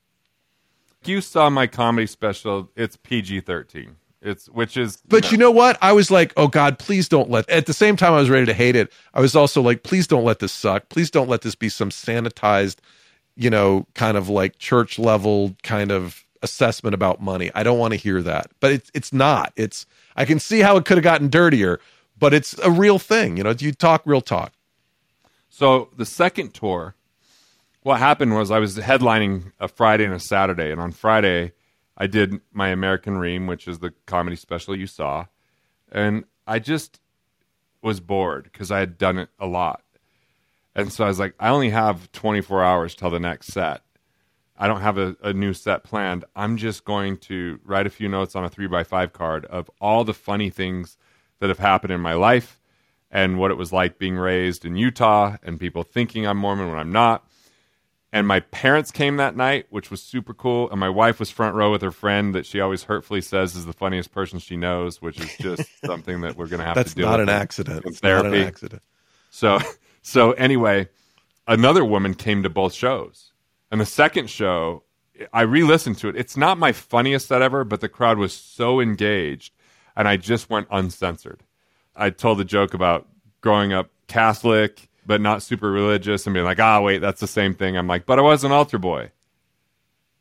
You 1.05 1.21
saw 1.21 1.49
my 1.49 1.67
comedy 1.67 2.07
special. 2.07 2.69
It's 2.75 2.97
PG 2.97 3.41
13. 3.41 3.95
It's 4.21 4.49
which 4.49 4.75
is 4.77 4.97
But 5.07 5.25
you 5.25 5.27
know. 5.27 5.31
you 5.31 5.37
know 5.37 5.51
what? 5.51 5.77
I 5.81 5.93
was 5.93 6.09
like, 6.09 6.33
"Oh 6.35 6.47
god, 6.47 6.79
please 6.79 7.07
don't 7.07 7.29
let." 7.29 7.47
At 7.49 7.67
the 7.67 7.73
same 7.73 7.95
time 7.95 8.13
I 8.13 8.17
was 8.19 8.29
ready 8.29 8.45
to 8.47 8.53
hate 8.53 8.75
it. 8.75 8.91
I 9.13 9.21
was 9.21 9.35
also 9.35 9.61
like, 9.61 9.83
"Please 9.83 10.07
don't 10.07 10.23
let 10.25 10.39
this 10.39 10.51
suck. 10.51 10.89
Please 10.89 11.11
don't 11.11 11.29
let 11.29 11.41
this 11.41 11.55
be 11.55 11.69
some 11.69 11.89
sanitized, 11.91 12.77
you 13.35 13.49
know, 13.49 13.85
kind 13.93 14.17
of 14.17 14.27
like 14.27 14.57
church 14.57 14.97
level 14.97 15.55
kind 15.63 15.91
of 15.91 16.25
assessment 16.41 16.93
about 16.95 17.21
money. 17.21 17.51
I 17.55 17.63
don't 17.63 17.77
want 17.79 17.91
to 17.93 17.97
hear 17.97 18.21
that. 18.23 18.51
But 18.59 18.71
it's 18.71 18.91
it's 18.95 19.13
not. 19.13 19.53
It's 19.55 19.85
I 20.15 20.25
can 20.25 20.39
see 20.39 20.61
how 20.61 20.77
it 20.77 20.85
could 20.85 20.97
have 20.97 21.03
gotten 21.03 21.29
dirtier, 21.29 21.79
but 22.17 22.33
it's 22.33 22.57
a 22.59 22.71
real 22.71 22.97
thing. 22.99 23.37
You 23.37 23.43
know, 23.43 23.53
you 23.57 23.71
talk 23.71 24.01
real 24.05 24.21
talk. 24.21 24.51
So 25.49 25.89
the 25.95 26.05
second 26.05 26.53
tour, 26.55 26.95
what 27.87 27.99
happened 27.99 28.35
was 28.35 28.51
I 28.51 28.59
was 28.59 28.77
headlining 28.77 29.53
a 29.61 29.69
Friday 29.69 30.03
and 30.03 30.13
a 30.13 30.19
Saturday, 30.19 30.71
and 30.71 30.81
on 30.81 30.91
Friday 30.91 31.53
I 31.95 32.05
did 32.05 32.41
my 32.51 32.67
American 32.67 33.17
Ream, 33.17 33.47
which 33.47 33.65
is 33.65 33.79
the 33.79 33.93
comedy 34.05 34.35
special 34.35 34.75
you 34.75 34.87
saw, 34.87 35.27
and 35.89 36.25
I 36.45 36.59
just 36.59 36.99
was 37.81 38.01
bored 38.01 38.43
because 38.43 38.71
I 38.71 38.79
had 38.79 38.97
done 38.97 39.17
it 39.17 39.29
a 39.39 39.47
lot. 39.47 39.83
And 40.75 40.91
so 40.91 41.05
I 41.05 41.07
was 41.07 41.17
like, 41.17 41.33
I 41.39 41.47
only 41.47 41.69
have 41.69 42.11
24 42.11 42.61
hours 42.61 42.93
till 42.93 43.09
the 43.09 43.21
next 43.21 43.47
set. 43.53 43.83
I 44.57 44.67
don't 44.67 44.81
have 44.81 44.97
a, 44.97 45.15
a, 45.23 45.31
new 45.31 45.53
set 45.53 45.85
planned. 45.85 46.25
I'm 46.35 46.57
just 46.57 46.83
going 46.83 47.15
to 47.19 47.57
write 47.63 47.87
a 47.87 47.91
few 47.91 48.09
notes 48.09 48.35
on 48.35 48.43
a 48.43 48.49
three 48.49 48.67
by 48.67 48.83
five 48.83 49.13
card 49.13 49.45
of 49.45 49.71
all 49.79 50.03
the 50.03 50.13
funny 50.13 50.49
things 50.49 50.97
that 51.39 51.47
have 51.47 51.59
happened 51.59 51.93
in 51.93 52.01
my 52.01 52.15
life 52.15 52.59
and 53.09 53.39
what 53.39 53.49
it 53.49 53.57
was 53.57 53.71
like 53.71 53.97
being 53.97 54.17
raised 54.17 54.65
in 54.65 54.75
Utah 54.75 55.37
and 55.41 55.57
people 55.57 55.83
thinking 55.83 56.27
I'm 56.27 56.37
Mormon 56.37 56.69
when 56.69 56.79
I'm 56.79 56.91
not. 56.91 57.23
And 58.17 58.27
my 58.27 58.39
parents 58.39 58.91
came 58.91 59.17
that 59.17 59.35
night, 59.35 59.67
which 59.69 59.91
was 59.91 60.01
super 60.01 60.33
cool. 60.33 60.69
And 60.71 60.79
my 60.79 60.89
wife 60.89 61.19
was 61.19 61.29
front 61.29 61.55
row 61.55 61.71
with 61.71 61.83
her 61.83 61.91
friend 61.91 62.33
that 62.33 62.45
she 62.45 62.59
always 62.59 62.83
hurtfully 62.83 63.21
says 63.21 63.55
is 63.55 63.65
the 63.65 63.73
funniest 63.73 64.11
person 64.11 64.39
she 64.39 64.57
knows, 64.57 65.01
which 65.01 65.19
is 65.19 65.37
just 65.37 65.69
something 65.85 66.21
that 66.21 66.35
we're 66.35 66.47
going 66.47 66.59
to 66.59 66.65
have 66.65 66.75
That's 66.75 66.91
to 66.91 66.95
do. 66.95 67.01
That's 67.03 67.11
not 67.11 67.19
an 67.21 67.29
accident. 67.29 67.85
It's 67.85 67.99
therapy. 67.99 68.29
not 68.29 68.37
an 68.37 68.47
accident. 68.47 68.81
So, 69.29 69.59
so 70.01 70.31
anyway, 70.31 70.89
another 71.47 71.85
woman 71.85 72.15
came 72.15 72.41
to 72.43 72.49
both 72.49 72.73
shows 72.73 73.31
and 73.71 73.81
the 73.81 73.85
second 73.85 74.29
show, 74.29 74.83
I 75.33 75.41
re 75.41 75.63
listened 75.63 75.97
to 75.99 76.09
it. 76.09 76.15
It's 76.15 76.37
not 76.37 76.57
my 76.57 76.71
funniest 76.71 77.27
set 77.27 77.41
ever, 77.41 77.63
but 77.63 77.81
the 77.81 77.89
crowd 77.89 78.17
was 78.17 78.33
so 78.33 78.79
engaged. 78.79 79.53
And 79.95 80.07
I 80.07 80.17
just 80.17 80.49
went 80.49 80.67
uncensored. 80.71 81.43
I 81.95 82.11
told 82.11 82.37
the 82.37 82.45
joke 82.45 82.73
about 82.73 83.07
growing 83.41 83.73
up 83.73 83.89
Catholic, 84.07 84.89
but 85.07 85.21
not 85.21 85.41
super 85.41 85.71
religious, 85.71 86.27
and 86.27 86.33
being 86.33 86.45
like, 86.45 86.59
ah, 86.59 86.77
oh, 86.77 86.81
wait, 86.83 86.99
that's 86.99 87.21
the 87.21 87.27
same 87.27 87.55
thing. 87.55 87.77
I'm 87.77 87.87
like, 87.87 88.05
but 88.05 88.19
I 88.19 88.21
was 88.21 88.43
an 88.43 88.51
altar 88.51 88.77
boy. 88.77 89.11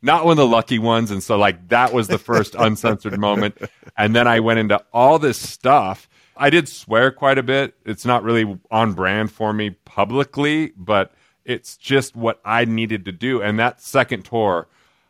Not 0.01 0.25
one 0.25 0.31
of 0.31 0.37
the 0.37 0.47
lucky 0.47 0.79
ones. 0.79 1.11
And 1.11 1.21
so, 1.21 1.37
like, 1.37 1.67
that 1.67 1.93
was 1.93 2.07
the 2.07 2.17
first 2.17 2.55
uncensored 2.59 3.19
moment. 3.19 3.57
And 3.97 4.15
then 4.15 4.27
I 4.27 4.39
went 4.39 4.59
into 4.59 4.81
all 4.93 5.19
this 5.19 5.37
stuff. 5.37 6.07
I 6.37 6.49
did 6.49 6.69
swear 6.69 7.11
quite 7.11 7.37
a 7.37 7.43
bit. 7.43 7.75
It's 7.85 8.05
not 8.05 8.23
really 8.23 8.57
on 8.71 8.93
brand 8.93 9.31
for 9.31 9.51
me 9.53 9.71
publicly, 9.71 10.71
but 10.77 11.11
it's 11.43 11.75
just 11.75 12.15
what 12.15 12.39
I 12.45 12.65
needed 12.65 13.05
to 13.05 13.11
do. 13.11 13.41
And 13.41 13.59
that 13.59 13.81
second 13.81 14.23
tour, 14.23 14.67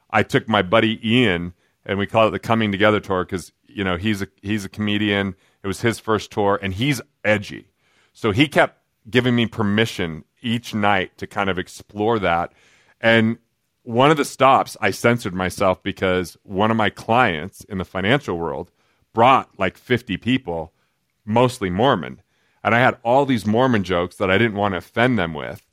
I 0.10 0.24
took 0.24 0.48
my 0.48 0.62
buddy 0.62 1.00
Ian, 1.08 1.54
and 1.86 2.00
we 2.00 2.08
call 2.08 2.28
it 2.28 2.32
the 2.32 2.40
Coming 2.40 2.72
Together 2.72 3.00
tour 3.00 3.26
because 3.26 3.52
you 3.68 3.84
know 3.84 3.98
he's 3.98 4.22
a 4.22 4.28
he's 4.42 4.64
a 4.64 4.70
comedian. 4.70 5.36
It 5.64 5.68
was 5.68 5.82
his 5.82 6.00
first 6.00 6.32
tour, 6.32 6.58
and 6.62 6.74
he's 6.74 7.02
edgy, 7.24 7.72
so 8.14 8.32
he 8.32 8.48
kept 8.48 8.77
giving 9.10 9.36
me 9.36 9.46
permission 9.46 10.24
each 10.42 10.74
night 10.74 11.18
to 11.18 11.28
kind 11.28 11.50
of 11.50 11.58
explore 11.58 12.20
that. 12.20 12.54
And 13.02 13.38
one 13.84 14.12
of 14.12 14.18
the 14.18 14.26
stops, 14.26 14.76
I 14.82 14.92
censored 14.92 15.34
myself 15.34 15.82
because 15.82 16.38
one 16.44 16.72
of 16.72 16.78
my 16.78 16.90
clients 16.90 17.64
in 17.66 17.78
the 17.78 17.86
financial 17.86 18.38
world 18.38 18.72
brought 19.14 19.50
like 19.58 19.78
50 19.78 20.18
people, 20.18 20.74
mostly 21.26 21.70
Mormon. 21.70 22.22
And 22.64 22.76
I 22.76 22.80
had 22.80 22.98
all 23.04 23.26
these 23.26 23.46
Mormon 23.46 23.84
jokes 23.84 24.18
that 24.18 24.30
I 24.30 24.38
didn't 24.38 24.58
want 24.58 24.74
to 24.74 24.80
offend 24.80 25.18
them 25.18 25.34
with 25.34 25.68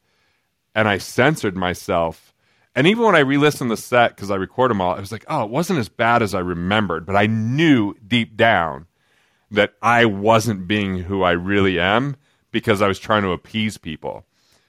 and 0.75 0.89
I 0.89 0.99
censored 0.99 1.57
myself. 1.57 2.35
And 2.75 2.87
even 2.87 3.05
when 3.05 3.15
I 3.15 3.21
re-listened 3.21 3.71
the 3.71 3.77
set 3.77 4.15
because 4.15 4.31
I 4.31 4.37
record 4.37 4.71
them 4.71 4.81
all, 4.81 4.95
I 4.95 5.01
was 5.01 5.13
like, 5.13 5.25
oh, 5.29 5.45
it 5.45 5.51
wasn't 5.51 5.79
as 5.79 5.89
bad 5.89 6.23
as 6.23 6.35
I 6.35 6.41
remembered. 6.41 7.07
But 7.07 7.17
I 7.17 7.27
knew 7.27 7.95
deep 8.07 8.37
down 8.37 8.87
that 9.51 9.75
I 9.81 10.05
wasn't 10.05 10.67
being 10.67 10.99
who 10.99 11.23
I 11.23 11.33
really 11.33 11.79
am 11.79 12.17
because 12.55 12.81
I 12.81 12.89
was 12.89 12.99
trying 12.99 13.23
to 13.25 13.33
appease 13.33 13.77
people. 13.77 14.25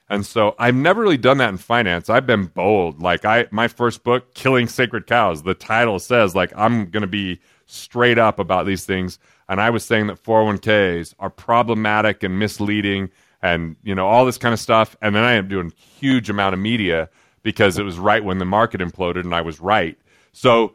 And 0.10 0.26
so 0.26 0.56
I've 0.60 0.76
never 0.76 1.02
really 1.02 1.18
done 1.18 1.38
that 1.38 1.50
in 1.50 1.58
finance. 1.58 2.10
I've 2.10 2.28
been 2.28 2.48
bold. 2.48 3.02
Like 3.02 3.24
I 3.24 3.46
my 3.52 3.70
first 3.70 4.04
book, 4.04 4.34
Killing 4.34 4.68
Sacred 4.68 5.08
Cows, 5.08 5.44
the 5.44 5.54
title 5.54 6.00
says 6.00 6.36
like 6.36 6.52
I'm 6.58 6.90
going 6.90 7.02
to 7.02 7.08
be 7.08 7.40
straight 7.68 8.18
up 8.18 8.40
about 8.40 8.66
these 8.66 8.86
things 8.86 9.20
and 9.48 9.62
I 9.62 9.70
was 9.70 9.84
saying 9.84 10.08
that 10.08 10.22
401k's 10.22 11.16
are 11.20 11.30
problematic 11.30 12.24
and 12.24 12.40
misleading 12.40 13.10
and 13.42 13.76
you 13.84 13.94
know 13.94 14.08
all 14.08 14.26
this 14.26 14.38
kind 14.38 14.54
of 14.54 14.60
stuff. 14.60 14.96
And 15.02 15.16
then 15.16 15.24
I 15.24 15.34
am 15.34 15.48
doing 15.48 15.72
huge 15.78 16.30
amount 16.30 16.54
of 16.54 16.60
media 16.60 17.10
because 17.44 17.78
it 17.78 17.84
was 17.84 18.00
right 18.00 18.24
when 18.24 18.40
the 18.40 18.46
market 18.46 18.82
imploded, 18.82 19.22
and 19.22 19.36
I 19.36 19.42
was 19.42 19.60
right. 19.60 19.98
So 20.34 20.74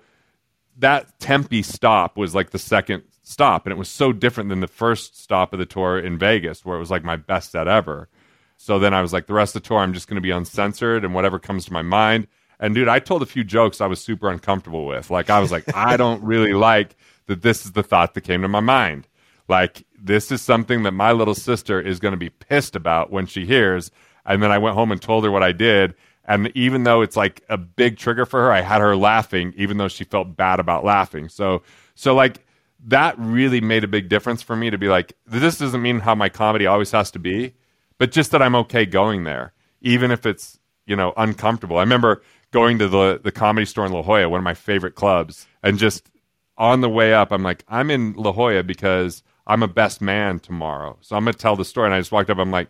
that 0.78 1.18
Tempe 1.18 1.62
stop 1.62 2.16
was 2.16 2.34
like 2.34 2.50
the 2.50 2.58
second 2.58 3.02
stop, 3.30 3.66
and 3.66 3.72
it 3.72 3.78
was 3.78 3.88
so 3.88 4.12
different 4.12 4.50
than 4.50 4.60
the 4.60 4.66
first 4.66 5.20
stop 5.20 5.52
of 5.52 5.58
the 5.58 5.66
tour 5.66 5.98
in 5.98 6.18
Vegas, 6.18 6.64
where 6.64 6.76
it 6.76 6.80
was 6.80 6.90
like 6.90 7.04
my 7.04 7.16
best 7.16 7.52
set 7.52 7.68
ever. 7.68 8.08
So 8.56 8.78
then 8.78 8.92
I 8.92 9.00
was 9.00 9.12
like, 9.12 9.26
the 9.26 9.32
rest 9.32 9.56
of 9.56 9.62
the 9.62 9.68
tour, 9.68 9.78
I'm 9.78 9.94
just 9.94 10.06
going 10.06 10.16
to 10.16 10.20
be 10.20 10.30
uncensored 10.30 11.04
and 11.04 11.14
whatever 11.14 11.38
comes 11.38 11.64
to 11.64 11.72
my 11.72 11.80
mind. 11.80 12.26
And 12.58 12.74
dude, 12.74 12.88
I 12.88 12.98
told 12.98 13.22
a 13.22 13.26
few 13.26 13.42
jokes 13.42 13.80
I 13.80 13.86
was 13.86 14.02
super 14.02 14.30
uncomfortable 14.30 14.86
with. 14.86 15.10
Like 15.10 15.30
I 15.30 15.40
was 15.40 15.50
like, 15.50 15.64
I 15.74 15.96
don't 15.96 16.22
really 16.22 16.52
like 16.52 16.94
that. 17.26 17.40
This 17.40 17.64
is 17.64 17.72
the 17.72 17.82
thought 17.82 18.12
that 18.14 18.20
came 18.20 18.42
to 18.42 18.48
my 18.48 18.60
mind. 18.60 19.08
Like 19.48 19.86
this 19.98 20.30
is 20.30 20.42
something 20.42 20.82
that 20.82 20.92
my 20.92 21.12
little 21.12 21.34
sister 21.34 21.80
is 21.80 22.00
going 22.00 22.12
to 22.12 22.18
be 22.18 22.28
pissed 22.28 22.76
about 22.76 23.10
when 23.10 23.24
she 23.24 23.46
hears. 23.46 23.90
And 24.26 24.42
then 24.42 24.52
I 24.52 24.58
went 24.58 24.76
home 24.76 24.92
and 24.92 25.00
told 25.00 25.24
her 25.24 25.30
what 25.30 25.42
I 25.42 25.52
did. 25.52 25.94
And 26.26 26.52
even 26.54 26.84
though 26.84 27.00
it's 27.00 27.16
like 27.16 27.42
a 27.48 27.56
big 27.56 27.96
trigger 27.96 28.26
for 28.26 28.42
her, 28.42 28.52
I 28.52 28.60
had 28.60 28.82
her 28.82 28.94
laughing, 28.94 29.54
even 29.56 29.78
though 29.78 29.88
she 29.88 30.04
felt 30.04 30.36
bad 30.36 30.60
about 30.60 30.84
laughing. 30.84 31.30
So, 31.30 31.62
so 31.94 32.14
like 32.14 32.44
that 32.86 33.14
really 33.18 33.60
made 33.60 33.84
a 33.84 33.88
big 33.88 34.08
difference 34.08 34.42
for 34.42 34.56
me 34.56 34.70
to 34.70 34.78
be 34.78 34.88
like, 34.88 35.14
this 35.26 35.58
doesn't 35.58 35.82
mean 35.82 36.00
how 36.00 36.14
my 36.14 36.28
comedy 36.28 36.66
always 36.66 36.90
has 36.92 37.10
to 37.12 37.18
be, 37.18 37.54
but 37.98 38.10
just 38.10 38.30
that 38.30 38.42
I'm 38.42 38.54
okay 38.56 38.86
going 38.86 39.24
there, 39.24 39.52
even 39.80 40.10
if 40.10 40.26
it's, 40.26 40.58
you 40.86 40.96
know, 40.96 41.12
uncomfortable. 41.16 41.78
I 41.78 41.82
remember 41.82 42.22
going 42.50 42.78
to 42.78 42.88
the, 42.88 43.20
the 43.22 43.32
comedy 43.32 43.66
store 43.66 43.86
in 43.86 43.92
La 43.92 44.02
Jolla, 44.02 44.28
one 44.28 44.38
of 44.38 44.44
my 44.44 44.54
favorite 44.54 44.94
clubs, 44.94 45.46
and 45.62 45.78
just 45.78 46.10
on 46.56 46.80
the 46.80 46.88
way 46.88 47.14
up, 47.14 47.32
I'm 47.32 47.42
like, 47.42 47.64
I'm 47.68 47.90
in 47.90 48.12
La 48.14 48.32
Jolla 48.32 48.62
because 48.62 49.22
I'm 49.46 49.62
a 49.62 49.68
best 49.68 50.00
man 50.00 50.38
tomorrow. 50.38 50.98
So 51.00 51.16
I'm 51.16 51.24
going 51.24 51.32
to 51.32 51.38
tell 51.38 51.56
the 51.56 51.64
story. 51.64 51.86
And 51.86 51.94
I 51.94 52.00
just 52.00 52.12
walked 52.12 52.30
up, 52.30 52.38
I'm 52.38 52.50
like, 52.50 52.68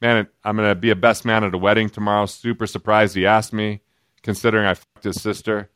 man, 0.00 0.26
I'm 0.44 0.56
going 0.56 0.68
to 0.68 0.74
be 0.74 0.90
a 0.90 0.96
best 0.96 1.24
man 1.24 1.44
at 1.44 1.54
a 1.54 1.58
wedding 1.58 1.88
tomorrow. 1.88 2.26
Super 2.26 2.66
surprised 2.66 3.14
he 3.14 3.26
asked 3.26 3.52
me, 3.52 3.80
considering 4.22 4.66
I 4.66 4.74
fucked 4.74 5.04
his 5.04 5.20
sister. 5.22 5.70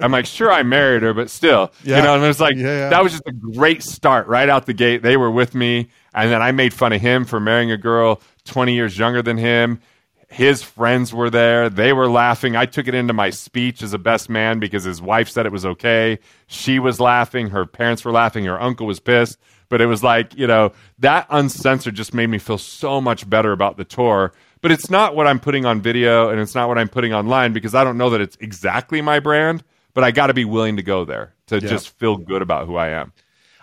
I'm 0.00 0.12
like, 0.12 0.26
sure, 0.26 0.52
I 0.52 0.62
married 0.62 1.02
her, 1.02 1.12
but 1.12 1.28
still, 1.30 1.72
Yeah. 1.82 1.96
you 1.98 2.02
know, 2.04 2.14
and 2.14 2.24
it's 2.24 2.38
like, 2.40 2.54
Yeah, 2.56 2.66
yeah. 2.66 2.88
that 2.90 3.02
was 3.02 3.12
just 3.12 3.26
a 3.26 3.32
great 3.32 3.82
start 3.82 4.28
right 4.28 4.48
out 4.48 4.66
the 4.66 4.72
gate. 4.74 5.02
They 5.02 5.16
were 5.16 5.30
with 5.30 5.54
me. 5.54 5.88
And 6.14 6.30
then 6.30 6.40
I 6.40 6.52
made 6.52 6.72
fun 6.72 6.92
of 6.92 7.00
him 7.00 7.24
for 7.24 7.40
marrying 7.40 7.70
a 7.72 7.76
girl 7.76 8.20
20 8.44 8.74
years 8.74 8.96
younger 8.98 9.22
than 9.22 9.36
him. 9.38 9.80
His 10.28 10.62
friends 10.62 11.12
were 11.12 11.30
there. 11.30 11.68
They 11.70 11.92
were 11.92 12.08
laughing. 12.08 12.54
I 12.54 12.66
took 12.66 12.86
it 12.86 12.94
into 12.94 13.12
my 13.14 13.30
speech 13.30 13.82
as 13.82 13.92
a 13.94 13.98
best 13.98 14.28
man 14.28 14.58
because 14.58 14.84
his 14.84 15.00
wife 15.00 15.28
said 15.28 15.46
it 15.46 15.52
was 15.52 15.64
okay. 15.66 16.18
She 16.46 16.78
was 16.78 17.00
laughing. 17.00 17.48
Her 17.50 17.64
parents 17.66 18.04
were 18.04 18.12
laughing. 18.12 18.44
Her 18.44 18.60
uncle 18.60 18.86
was 18.86 19.00
pissed. 19.00 19.38
But 19.70 19.80
it 19.80 19.86
was 19.86 20.02
like, 20.02 20.34
you 20.36 20.46
know, 20.46 20.72
that 20.98 21.26
uncensored 21.30 21.94
just 21.94 22.14
made 22.14 22.28
me 22.28 22.38
feel 22.38 22.58
so 22.58 23.00
much 23.00 23.28
better 23.28 23.52
about 23.52 23.76
the 23.78 23.84
tour. 23.84 24.32
But 24.60 24.72
it's 24.72 24.90
not 24.90 25.14
what 25.14 25.26
I'm 25.26 25.38
putting 25.40 25.64
on 25.64 25.80
video 25.80 26.30
and 26.30 26.40
it's 26.40 26.54
not 26.54 26.68
what 26.68 26.78
I'm 26.78 26.88
putting 26.88 27.12
online 27.14 27.52
because 27.52 27.74
I 27.74 27.84
don't 27.84 27.98
know 27.98 28.10
that 28.10 28.20
it's 28.20 28.36
exactly 28.40 29.00
my 29.00 29.20
brand, 29.20 29.62
but 29.94 30.04
I 30.04 30.10
got 30.10 30.28
to 30.28 30.34
be 30.34 30.44
willing 30.44 30.76
to 30.76 30.82
go 30.82 31.04
there 31.04 31.34
to 31.46 31.56
Yeah. 31.56 31.68
just 31.68 31.90
feel 31.98 32.16
good 32.16 32.42
about 32.42 32.66
who 32.66 32.76
I 32.76 32.88
am. 32.88 33.12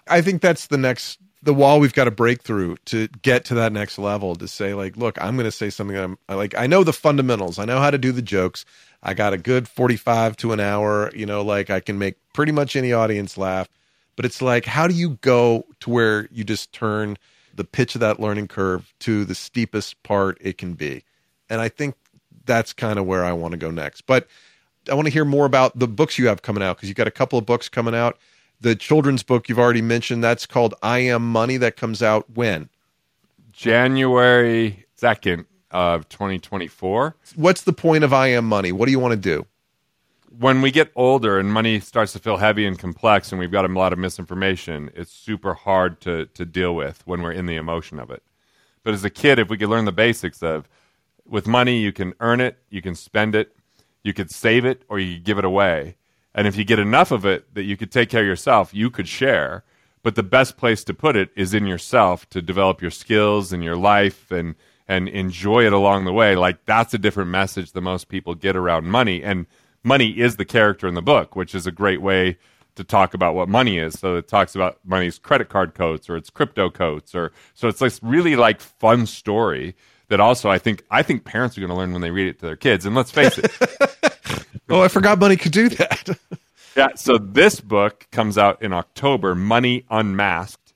I 0.07 0.21
think 0.21 0.41
that's 0.41 0.67
the 0.67 0.77
next 0.77 1.19
the 1.43 1.53
wall 1.53 1.79
we've 1.79 1.93
got 1.93 2.05
to 2.05 2.11
break 2.11 2.41
through 2.41 2.75
to 2.85 3.07
get 3.21 3.45
to 3.45 3.53
that 3.55 3.71
next 3.71 3.99
level 3.99 4.35
to 4.35 4.47
say 4.47 4.73
like 4.73 4.97
look 4.97 5.21
I'm 5.21 5.35
going 5.35 5.45
to 5.45 5.51
say 5.51 5.69
something 5.69 5.95
that 5.95 6.03
I'm 6.03 6.17
like 6.27 6.55
I 6.57 6.65
know 6.65 6.83
the 6.83 6.93
fundamentals 6.93 7.59
I 7.59 7.65
know 7.65 7.79
how 7.79 7.91
to 7.91 7.99
do 7.99 8.11
the 8.11 8.23
jokes 8.23 8.65
I 9.03 9.13
got 9.13 9.33
a 9.33 9.37
good 9.37 9.67
45 9.67 10.37
to 10.37 10.53
an 10.53 10.59
hour 10.59 11.11
you 11.15 11.27
know 11.27 11.43
like 11.43 11.69
I 11.69 11.81
can 11.81 11.99
make 11.99 12.15
pretty 12.33 12.51
much 12.51 12.75
any 12.75 12.93
audience 12.93 13.37
laugh 13.37 13.67
but 14.15 14.25
it's 14.25 14.41
like 14.41 14.65
how 14.65 14.87
do 14.87 14.95
you 14.95 15.19
go 15.21 15.65
to 15.81 15.89
where 15.91 16.27
you 16.31 16.43
just 16.43 16.71
turn 16.73 17.15
the 17.55 17.63
pitch 17.63 17.95
of 17.95 18.01
that 18.01 18.19
learning 18.19 18.47
curve 18.47 18.93
to 18.99 19.25
the 19.25 19.35
steepest 19.35 20.01
part 20.03 20.37
it 20.41 20.57
can 20.57 20.73
be 20.73 21.03
and 21.49 21.61
I 21.61 21.69
think 21.69 21.95
that's 22.45 22.73
kind 22.73 22.99
of 22.99 23.05
where 23.05 23.25
I 23.25 23.33
want 23.33 23.53
to 23.53 23.57
go 23.57 23.71
next 23.71 24.01
but 24.01 24.27
I 24.89 24.93
want 24.93 25.07
to 25.07 25.11
hear 25.11 25.25
more 25.25 25.45
about 25.45 25.77
the 25.77 25.87
books 25.87 26.17
you 26.17 26.27
have 26.27 26.41
coming 26.41 26.61
out 26.61 26.77
because 26.77 26.89
you've 26.89 26.97
got 26.97 27.07
a 27.07 27.11
couple 27.11 27.39
of 27.39 27.45
books 27.45 27.69
coming 27.69 27.95
out. 27.95 28.17
The 28.61 28.75
children's 28.75 29.23
book 29.23 29.49
you've 29.49 29.59
already 29.59 29.81
mentioned 29.81 30.23
that's 30.23 30.45
called 30.45 30.73
I 30.81 30.99
Am 30.99 31.31
Money 31.31 31.57
that 31.57 31.75
comes 31.75 32.01
out 32.01 32.29
when? 32.35 32.69
January 33.51 34.85
2nd 34.99 35.45
of 35.71 36.07
2024. 36.09 37.15
What's 37.35 37.63
the 37.63 37.73
point 37.73 38.03
of 38.03 38.13
I 38.13 38.27
Am 38.27 38.45
Money? 38.45 38.71
What 38.71 38.85
do 38.85 38.91
you 38.91 38.99
want 38.99 39.13
to 39.13 39.17
do? 39.17 39.45
When 40.37 40.61
we 40.61 40.71
get 40.71 40.91
older 40.95 41.39
and 41.39 41.53
money 41.53 41.79
starts 41.79 42.11
to 42.13 42.19
feel 42.19 42.37
heavy 42.37 42.65
and 42.65 42.77
complex 42.77 43.31
and 43.31 43.39
we've 43.39 43.51
got 43.51 43.69
a 43.69 43.73
lot 43.73 43.93
of 43.93 43.99
misinformation, 43.99 44.91
it's 44.93 45.11
super 45.11 45.53
hard 45.53 46.01
to, 46.01 46.25
to 46.25 46.45
deal 46.45 46.75
with 46.75 47.05
when 47.05 47.21
we're 47.21 47.31
in 47.31 47.45
the 47.45 47.55
emotion 47.55 47.99
of 47.99 48.09
it. 48.11 48.21
But 48.83 48.93
as 48.93 49.05
a 49.05 49.09
kid, 49.09 49.39
if 49.39 49.49
we 49.49 49.57
could 49.57 49.69
learn 49.69 49.85
the 49.85 49.91
basics 49.91 50.43
of 50.43 50.67
with 51.25 51.47
money, 51.47 51.79
you 51.79 51.91
can 51.93 52.13
earn 52.19 52.41
it, 52.41 52.57
you 52.69 52.81
can 52.81 52.95
spend 52.95 53.33
it, 53.33 53.55
you 54.03 54.13
could 54.13 54.29
save 54.29 54.65
it, 54.65 54.83
or 54.89 54.99
you 54.99 55.15
could 55.15 55.23
give 55.23 55.37
it 55.37 55.45
away. 55.45 55.95
And 56.33 56.47
if 56.47 56.57
you 56.57 56.65
get 56.65 56.79
enough 56.79 57.11
of 57.11 57.25
it 57.25 57.53
that 57.53 57.63
you 57.63 57.77
could 57.77 57.91
take 57.91 58.09
care 58.09 58.21
of 58.21 58.27
yourself, 58.27 58.73
you 58.73 58.89
could 58.89 59.07
share. 59.07 59.63
But 60.03 60.15
the 60.15 60.23
best 60.23 60.57
place 60.57 60.83
to 60.83 60.93
put 60.93 61.15
it 61.15 61.29
is 61.35 61.53
in 61.53 61.65
yourself 61.65 62.29
to 62.31 62.41
develop 62.41 62.81
your 62.81 62.91
skills 62.91 63.53
and 63.53 63.63
your 63.63 63.77
life 63.77 64.31
and 64.31 64.55
and 64.87 65.07
enjoy 65.07 65.65
it 65.65 65.73
along 65.73 66.05
the 66.05 66.13
way. 66.13 66.35
Like 66.35 66.65
that's 66.65 66.93
a 66.93 66.99
different 66.99 67.31
message 67.31 67.71
than 67.71 67.85
most 67.85 68.07
people 68.07 68.35
get 68.35 68.55
around 68.55 68.85
money. 68.85 69.23
And 69.23 69.47
money 69.85 70.19
is 70.19 70.35
the 70.35 70.45
character 70.45 70.87
in 70.87 70.95
the 70.95 71.01
book, 71.01 71.35
which 71.35 71.55
is 71.55 71.67
a 71.67 71.71
great 71.71 72.01
way 72.01 72.37
to 72.75 72.83
talk 72.83 73.13
about 73.13 73.35
what 73.35 73.47
money 73.47 73.77
is. 73.77 73.97
So 73.99 74.15
it 74.17 74.27
talks 74.27 74.55
about 74.55 74.79
money's 74.83 75.17
credit 75.17 75.49
card 75.49 75.73
codes 75.73 76.09
or 76.09 76.17
its 76.17 76.29
crypto 76.29 76.69
codes 76.69 77.15
or 77.15 77.31
so 77.53 77.69
it's 77.69 77.79
this 77.79 78.01
really 78.03 78.35
like 78.35 78.59
fun 78.59 79.05
story 79.05 79.75
that 80.09 80.19
also 80.19 80.49
I 80.49 80.57
think 80.57 80.83
I 80.91 81.01
think 81.01 81.23
parents 81.23 81.57
are 81.57 81.61
going 81.61 81.69
to 81.69 81.75
learn 81.75 81.93
when 81.93 82.01
they 82.01 82.11
read 82.11 82.27
it 82.27 82.39
to 82.39 82.45
their 82.45 82.57
kids. 82.57 82.85
And 82.85 82.95
let's 82.95 83.11
face 83.11 83.37
it, 83.37 83.51
Oh, 84.69 84.81
I 84.81 84.87
forgot 84.87 85.19
money 85.19 85.37
could 85.37 85.51
do 85.51 85.69
that. 85.69 86.17
Yeah, 86.75 86.89
so 86.95 87.17
this 87.17 87.61
book 87.61 88.05
comes 88.11 88.37
out 88.37 88.61
in 88.61 88.73
October, 88.73 89.33
Money 89.33 89.85
Unmasked. 89.89 90.73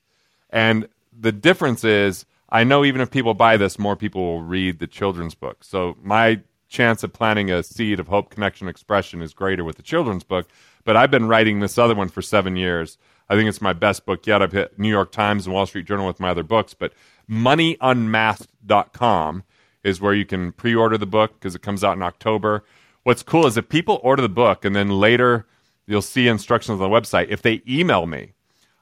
And 0.48 0.88
the 1.12 1.30
difference 1.30 1.84
is, 1.84 2.24
I 2.48 2.64
know 2.64 2.86
even 2.86 3.02
if 3.02 3.10
people 3.10 3.34
buy 3.34 3.58
this, 3.58 3.78
more 3.78 3.96
people 3.96 4.22
will 4.22 4.42
read 4.42 4.78
the 4.78 4.86
children's 4.86 5.34
book. 5.34 5.62
So 5.62 5.98
my 6.02 6.40
chance 6.70 7.02
of 7.02 7.12
planting 7.12 7.50
a 7.50 7.62
seed 7.62 8.00
of 8.00 8.08
hope, 8.08 8.30
connection, 8.30 8.68
expression 8.68 9.20
is 9.20 9.34
greater 9.34 9.64
with 9.64 9.76
the 9.76 9.82
children's 9.82 10.24
book. 10.24 10.48
But 10.84 10.96
I've 10.96 11.10
been 11.10 11.28
writing 11.28 11.60
this 11.60 11.76
other 11.76 11.94
one 11.94 12.08
for 12.08 12.22
seven 12.22 12.56
years. 12.56 12.96
I 13.28 13.34
think 13.34 13.48
it's 13.48 13.60
my 13.60 13.74
best 13.74 14.06
book 14.06 14.26
yet. 14.26 14.40
I've 14.40 14.52
hit 14.52 14.78
New 14.78 14.88
York 14.88 15.12
Times 15.12 15.46
and 15.46 15.54
Wall 15.54 15.66
Street 15.66 15.86
Journal 15.86 16.06
with 16.06 16.20
my 16.20 16.30
other 16.30 16.42
books. 16.42 16.72
But 16.72 16.94
moneyunmasked.com 17.28 19.44
is 19.82 20.00
where 20.00 20.14
you 20.14 20.24
can 20.24 20.52
pre 20.52 20.74
order 20.74 20.96
the 20.96 21.06
book 21.06 21.34
because 21.34 21.54
it 21.54 21.62
comes 21.62 21.84
out 21.84 21.96
in 21.96 22.02
October. 22.02 22.64
What's 23.02 23.22
cool 23.22 23.46
is 23.46 23.56
if 23.56 23.68
people 23.68 24.00
order 24.02 24.22
the 24.22 24.28
book 24.28 24.64
and 24.64 24.74
then 24.74 24.88
later 24.88 25.46
you'll 25.86 26.02
see 26.02 26.28
instructions 26.28 26.80
on 26.80 26.90
the 26.90 26.96
website, 26.96 27.28
if 27.28 27.42
they 27.42 27.62
email 27.68 28.06
me, 28.06 28.32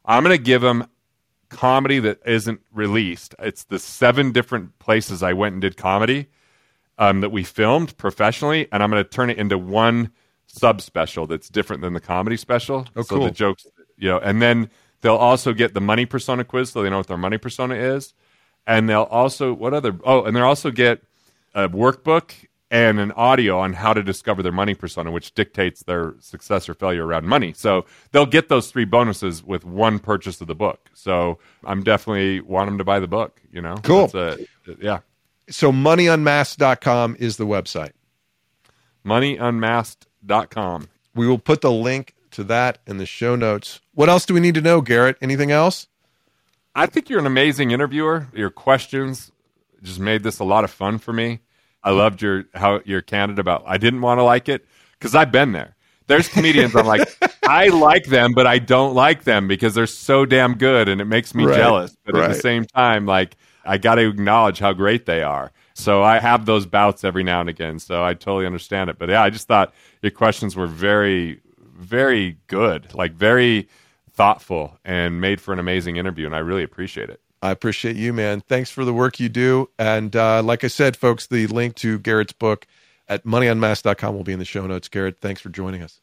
I'm 0.05 0.22
going 0.22 0.36
to 0.36 0.43
give 0.43 0.62
them 0.62 0.86
comedy 1.49 1.99
that 2.01 2.20
isn't 2.26 2.61
released. 2.72 3.34
It's 3.39 3.64
the 3.64 3.78
seven 3.78 4.32
different 4.32 4.78
places 4.78 5.22
I 5.22 5.32
went 5.32 5.55
and 5.55 5.62
did 5.62 5.76
comedy 5.76 6.28
um, 6.99 7.20
that 7.20 7.30
we 7.30 7.42
filmed 7.44 7.96
professionally, 7.96 8.68
and 8.72 8.82
I'm 8.82 8.90
going 8.90 9.03
to 9.03 9.09
turn 9.09 9.30
it 9.30 9.38
into 9.38 9.57
one 9.59 10.11
sub 10.46 10.80
special 10.80 11.26
that's 11.26 11.49
different 11.49 11.82
than 11.82 11.92
the 11.92 12.01
comedy 12.01 12.36
special. 12.36 12.86
Oh, 12.96 13.03
So 13.03 13.16
cool. 13.16 13.24
the 13.26 13.30
jokes, 13.30 13.66
you 13.96 14.09
know, 14.09 14.18
and 14.18 14.40
then 14.42 14.70
they'll 15.01 15.14
also 15.16 15.53
get 15.53 15.74
the 15.74 15.80
money 15.80 16.07
persona 16.07 16.44
quiz, 16.44 16.70
so 16.70 16.82
they 16.82 16.90
know 16.90 16.99
what 16.99 17.07
their 17.07 17.16
money 17.16 17.38
persona 17.38 17.74
is, 17.74 18.14
and 18.66 18.88
they'll 18.88 19.03
also 19.11 19.53
what 19.53 19.74
other? 19.74 19.96
Oh, 20.05 20.24
and 20.24 20.34
they'll 20.34 20.44
also 20.44 20.70
get 20.70 21.03
a 21.55 21.68
workbook 21.68 22.32
and 22.70 23.01
an 23.01 23.12
audio 23.12 23.59
on 23.59 23.72
how 23.72 23.94
to 23.94 24.03
discover 24.03 24.42
their 24.42 24.53
money 24.53 24.74
persona, 24.74 25.11
which 25.11 25.32
dictates 25.34 25.82
their 25.84 26.14
success 26.20 26.68
or 26.68 26.74
failure 26.74 27.07
around 27.07 27.24
money. 27.26 27.55
So 27.55 27.86
they'll 28.12 28.26
get 28.26 28.51
those 28.51 28.70
three 28.70 28.84
bonuses 28.84 29.42
with 29.42 29.64
one 29.64 29.99
purchase 29.99 30.42
of 30.42 30.49
the 30.49 30.55
book. 30.55 30.90
So 30.92 31.38
I'm 31.64 31.82
definitely 31.82 32.40
want 32.40 32.68
them 32.68 32.76
to 32.76 32.84
buy 32.84 33.01
the 33.01 33.07
book. 33.09 33.40
You 33.51 33.62
know, 33.62 33.76
Cool. 33.82 34.11
A- 34.14 34.36
yeah. 34.80 34.99
So 35.51 35.72
moneyunmasked.com 35.72 37.16
is 37.18 37.36
the 37.36 37.46
website. 37.46 37.92
moneyunmasked.com. 39.05 40.88
We 41.14 41.26
will 41.26 41.38
put 41.38 41.61
the 41.61 41.72
link 41.72 42.14
to 42.32 42.44
that 42.44 42.78
in 42.86 42.99
the 42.99 43.07
show 43.07 43.34
notes. 43.36 43.80
What 43.94 44.09
else 44.09 44.26
do 44.26 44.34
we 44.34 44.40
need 44.40 44.55
to 44.55 44.61
know, 44.61 44.80
Garrett? 44.80 45.16
Anything 45.20 45.51
else? 45.51 45.88
I 46.74 46.86
think 46.86 47.09
you're 47.09 47.18
an 47.18 47.26
amazing 47.26 47.70
interviewer. 47.70 48.28
Your 48.32 48.51
questions 48.51 49.32
just 49.82 49.99
made 49.99 50.22
this 50.22 50.38
a 50.38 50.44
lot 50.44 50.64
of 50.64 50.70
fun 50.70 50.99
for 50.99 51.12
me. 51.12 51.40
I 51.82 51.90
loved 51.90 52.22
your 52.22 52.44
how 52.55 52.80
you're 52.84 53.03
candid 53.03 53.38
about 53.38 53.64
I 53.66 53.78
didn't 53.78 54.01
want 54.01 54.18
to 54.18 54.22
like 54.22 54.49
it 54.49 54.66
because 54.92 55.14
I've 55.14 55.32
been 55.32 55.53
there. 55.53 55.76
There's 56.07 56.28
comedians 56.28 56.74
I'm 56.74 56.86
like 56.86 57.09
I 57.42 57.68
like 57.68 58.07
them, 58.07 58.32
but 58.34 58.46
I 58.46 58.59
don't 58.59 58.94
like 58.94 59.24
them 59.24 59.49
because 59.49 59.74
they're 59.74 59.86
so 59.86 60.26
damn 60.26 60.55
good 60.55 60.88
and 60.88 61.01
it 61.01 61.07
makes 61.07 61.34
me 61.34 61.46
Right, 61.46 61.57
jealous. 61.57 61.96
But 62.05 62.16
at 62.16 62.28
the 62.28 62.34
same 62.34 62.64
time, 62.64 63.07
like 63.07 63.36
I 63.69 63.79
got 63.79 63.97
to 63.97 64.09
acknowledge 64.09 64.59
how 64.59 64.73
great 64.73 65.07
they 65.07 65.23
are. 65.23 65.53
So 65.75 66.03
I 66.03 66.19
have 66.19 66.47
those 66.47 66.66
bouts 66.66 67.05
every 67.05 67.23
now 67.23 67.41
and 67.41 67.49
again. 67.49 67.79
So 67.79 68.03
I 68.03 68.14
totally 68.14 68.47
understand 68.47 68.91
it. 68.91 68.99
But 68.99 69.11
yeah, 69.11 69.23
I 69.23 69.31
just 69.31 69.47
thought 69.47 69.73
your 70.03 70.11
questions 70.11 70.57
were 70.57 70.66
very, 70.66 71.41
very 71.77 72.39
good, 72.49 72.95
like 72.95 73.12
very 73.12 73.69
thoughtful 74.11 74.79
and 74.85 75.21
made 75.21 75.41
for 75.41 75.53
an 75.53 75.59
amazing 75.59 75.97
interview. 75.97 76.27
And 76.27 76.35
I 76.35 76.41
really 76.41 76.64
appreciate 76.64 77.11
it. 77.11 77.21
I 77.41 77.51
appreciate 77.51 77.95
you, 77.95 78.12
man. 78.12 78.41
Thanks 78.41 78.71
for 78.71 78.85
the 78.85 78.93
work 78.93 79.21
you 79.21 79.29
do. 79.29 79.69
And 79.79 80.16
uh, 80.16 80.43
like 80.43 80.64
I 80.64 80.69
said, 80.69 80.97
folks, 80.97 81.27
the 81.27 81.47
link 81.47 81.77
to 81.77 81.99
Garrett's 82.01 82.33
book 82.33 82.66
at 83.07 83.25
moneyunmasked.com 83.25 84.14
will 84.14 84.25
be 84.25 84.33
in 84.33 84.39
the 84.39 84.45
show 84.45 84.66
notes. 84.66 84.89
Garrett, 84.89 85.21
thanks 85.21 85.41
for 85.41 85.51
joining 85.51 85.83
us. 85.83 86.01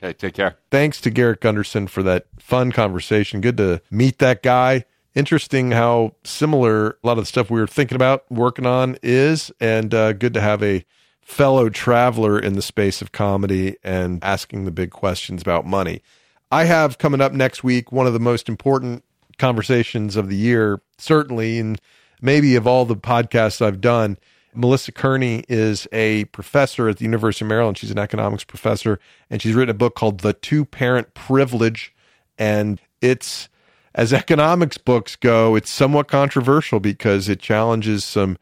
Hey, 0.00 0.12
take 0.14 0.34
care. 0.34 0.56
Thanks 0.70 1.00
to 1.02 1.10
Garrett 1.10 1.40
Gunderson 1.40 1.86
for 1.88 2.02
that 2.02 2.26
fun 2.38 2.72
conversation. 2.72 3.40
Good 3.40 3.58
to 3.58 3.82
meet 3.90 4.18
that 4.18 4.42
guy. 4.42 4.84
Interesting 5.14 5.72
how 5.72 6.14
similar 6.24 6.90
a 6.90 7.06
lot 7.06 7.18
of 7.18 7.24
the 7.24 7.26
stuff 7.26 7.50
we 7.50 7.60
were 7.60 7.66
thinking 7.66 7.96
about 7.96 8.24
working 8.30 8.64
on 8.64 8.96
is, 9.02 9.52
and 9.60 9.92
uh, 9.92 10.14
good 10.14 10.32
to 10.34 10.40
have 10.40 10.62
a 10.62 10.84
fellow 11.20 11.68
traveler 11.68 12.38
in 12.38 12.54
the 12.54 12.62
space 12.62 13.02
of 13.02 13.12
comedy 13.12 13.76
and 13.84 14.22
asking 14.24 14.64
the 14.64 14.70
big 14.70 14.90
questions 14.90 15.42
about 15.42 15.66
money. 15.66 16.02
I 16.50 16.64
have 16.64 16.98
coming 16.98 17.20
up 17.20 17.32
next 17.32 17.62
week 17.62 17.92
one 17.92 18.06
of 18.06 18.12
the 18.12 18.20
most 18.20 18.48
important 18.48 19.04
conversations 19.38 20.16
of 20.16 20.28
the 20.28 20.36
year, 20.36 20.80
certainly, 20.98 21.58
and 21.58 21.80
maybe 22.20 22.56
of 22.56 22.66
all 22.66 22.84
the 22.84 22.96
podcasts 22.96 23.60
I've 23.60 23.80
done. 23.80 24.18
Melissa 24.54 24.92
Kearney 24.92 25.44
is 25.48 25.86
a 25.92 26.24
professor 26.26 26.88
at 26.88 26.98
the 26.98 27.04
University 27.04 27.44
of 27.44 27.48
Maryland. 27.48 27.78
She's 27.78 27.90
an 27.90 27.98
economics 27.98 28.44
professor, 28.44 28.98
and 29.30 29.40
she's 29.40 29.54
written 29.54 29.74
a 29.74 29.78
book 29.78 29.94
called 29.94 30.20
The 30.20 30.34
Two 30.34 30.64
Parent 30.64 31.14
Privilege. 31.14 31.94
And 32.38 32.80
it's, 33.00 33.48
as 33.94 34.12
economics 34.12 34.78
books 34.78 35.16
go, 35.16 35.54
it's 35.54 35.70
somewhat 35.70 36.08
controversial 36.08 36.80
because 36.80 37.28
it 37.28 37.40
challenges 37.40 38.04
some 38.04 38.38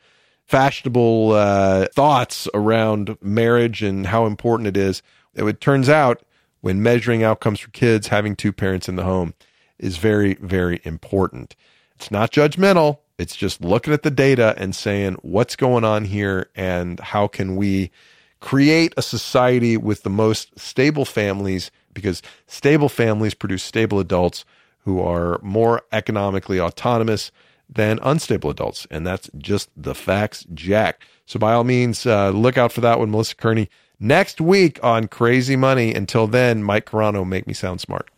fashionable 0.47 1.33
uh, 1.33 1.87
thoughts 1.95 2.49
around 2.55 3.17
marriage 3.21 3.83
and 3.83 4.07
how 4.07 4.27
important 4.27 4.67
it 4.67 4.77
is. 4.77 5.03
It 5.35 5.61
turns 5.61 5.89
out 5.89 6.23
when 6.61 6.83
measuring 6.83 7.23
outcomes 7.23 7.61
for 7.61 7.71
kids, 7.71 8.09
having 8.09 8.37
two 8.37 8.53
parents 8.53 8.89
in 8.89 8.97
the 8.97 9.05
home 9.05 9.35
is 9.79 9.97
very, 9.97 10.35
very 10.35 10.81
important. 10.85 11.57
It's 11.95 12.11
not 12.11 12.33
judgmental. 12.33 12.99
It's 13.19 13.37
just 13.37 13.61
looking 13.61 13.93
at 13.93 14.03
the 14.03 14.11
data 14.11 14.55
and 14.57 14.75
saying 14.75 15.17
what's 15.23 15.57
going 15.57 15.85
on 15.85 16.05
here 16.07 16.49
and 16.55 16.99
how 17.01 17.29
can 17.29 17.57
we 17.57 17.91
create 18.41 18.95
a 18.97 19.03
society 19.03 19.77
with 19.77 20.03
the 20.03 20.11
most 20.11 20.59
stable 20.59 21.05
families 21.05 21.71
because 21.93 22.23
stable 22.47 22.89
families 22.89 23.35
produce 23.35 23.63
stable 23.63 24.01
adults 24.01 24.45
who 24.85 25.01
are 25.01 25.39
more 25.43 25.83
economically 25.93 26.61
autonomous 26.61 27.31
than 27.69 27.99
unstable 28.03 28.51
adults. 28.51 28.87
And 28.91 29.07
that's 29.07 29.31
just 29.39 29.71
the 29.77 29.95
facts, 29.95 30.45
Jack. 30.53 31.03
So 31.27 31.39
by 31.39 31.53
all 31.53 31.65
means, 31.65 32.07
uh, 32.07 32.31
look 32.31 32.59
out 32.59 32.73
for 32.73 32.81
that 32.81 32.99
one, 32.99 33.11
Melissa 33.11 33.37
Kearney. 33.37 33.69
Next 34.01 34.41
week 34.41 34.83
on 34.83 35.09
Crazy 35.09 35.57
Money. 35.57 35.95
Until 35.95 36.27
then, 36.27 36.63
Mike 36.63 36.87
Carano, 36.87 37.27
make 37.27 37.47
me 37.47 37.53
sound 37.53 37.81
smart. 37.81 38.11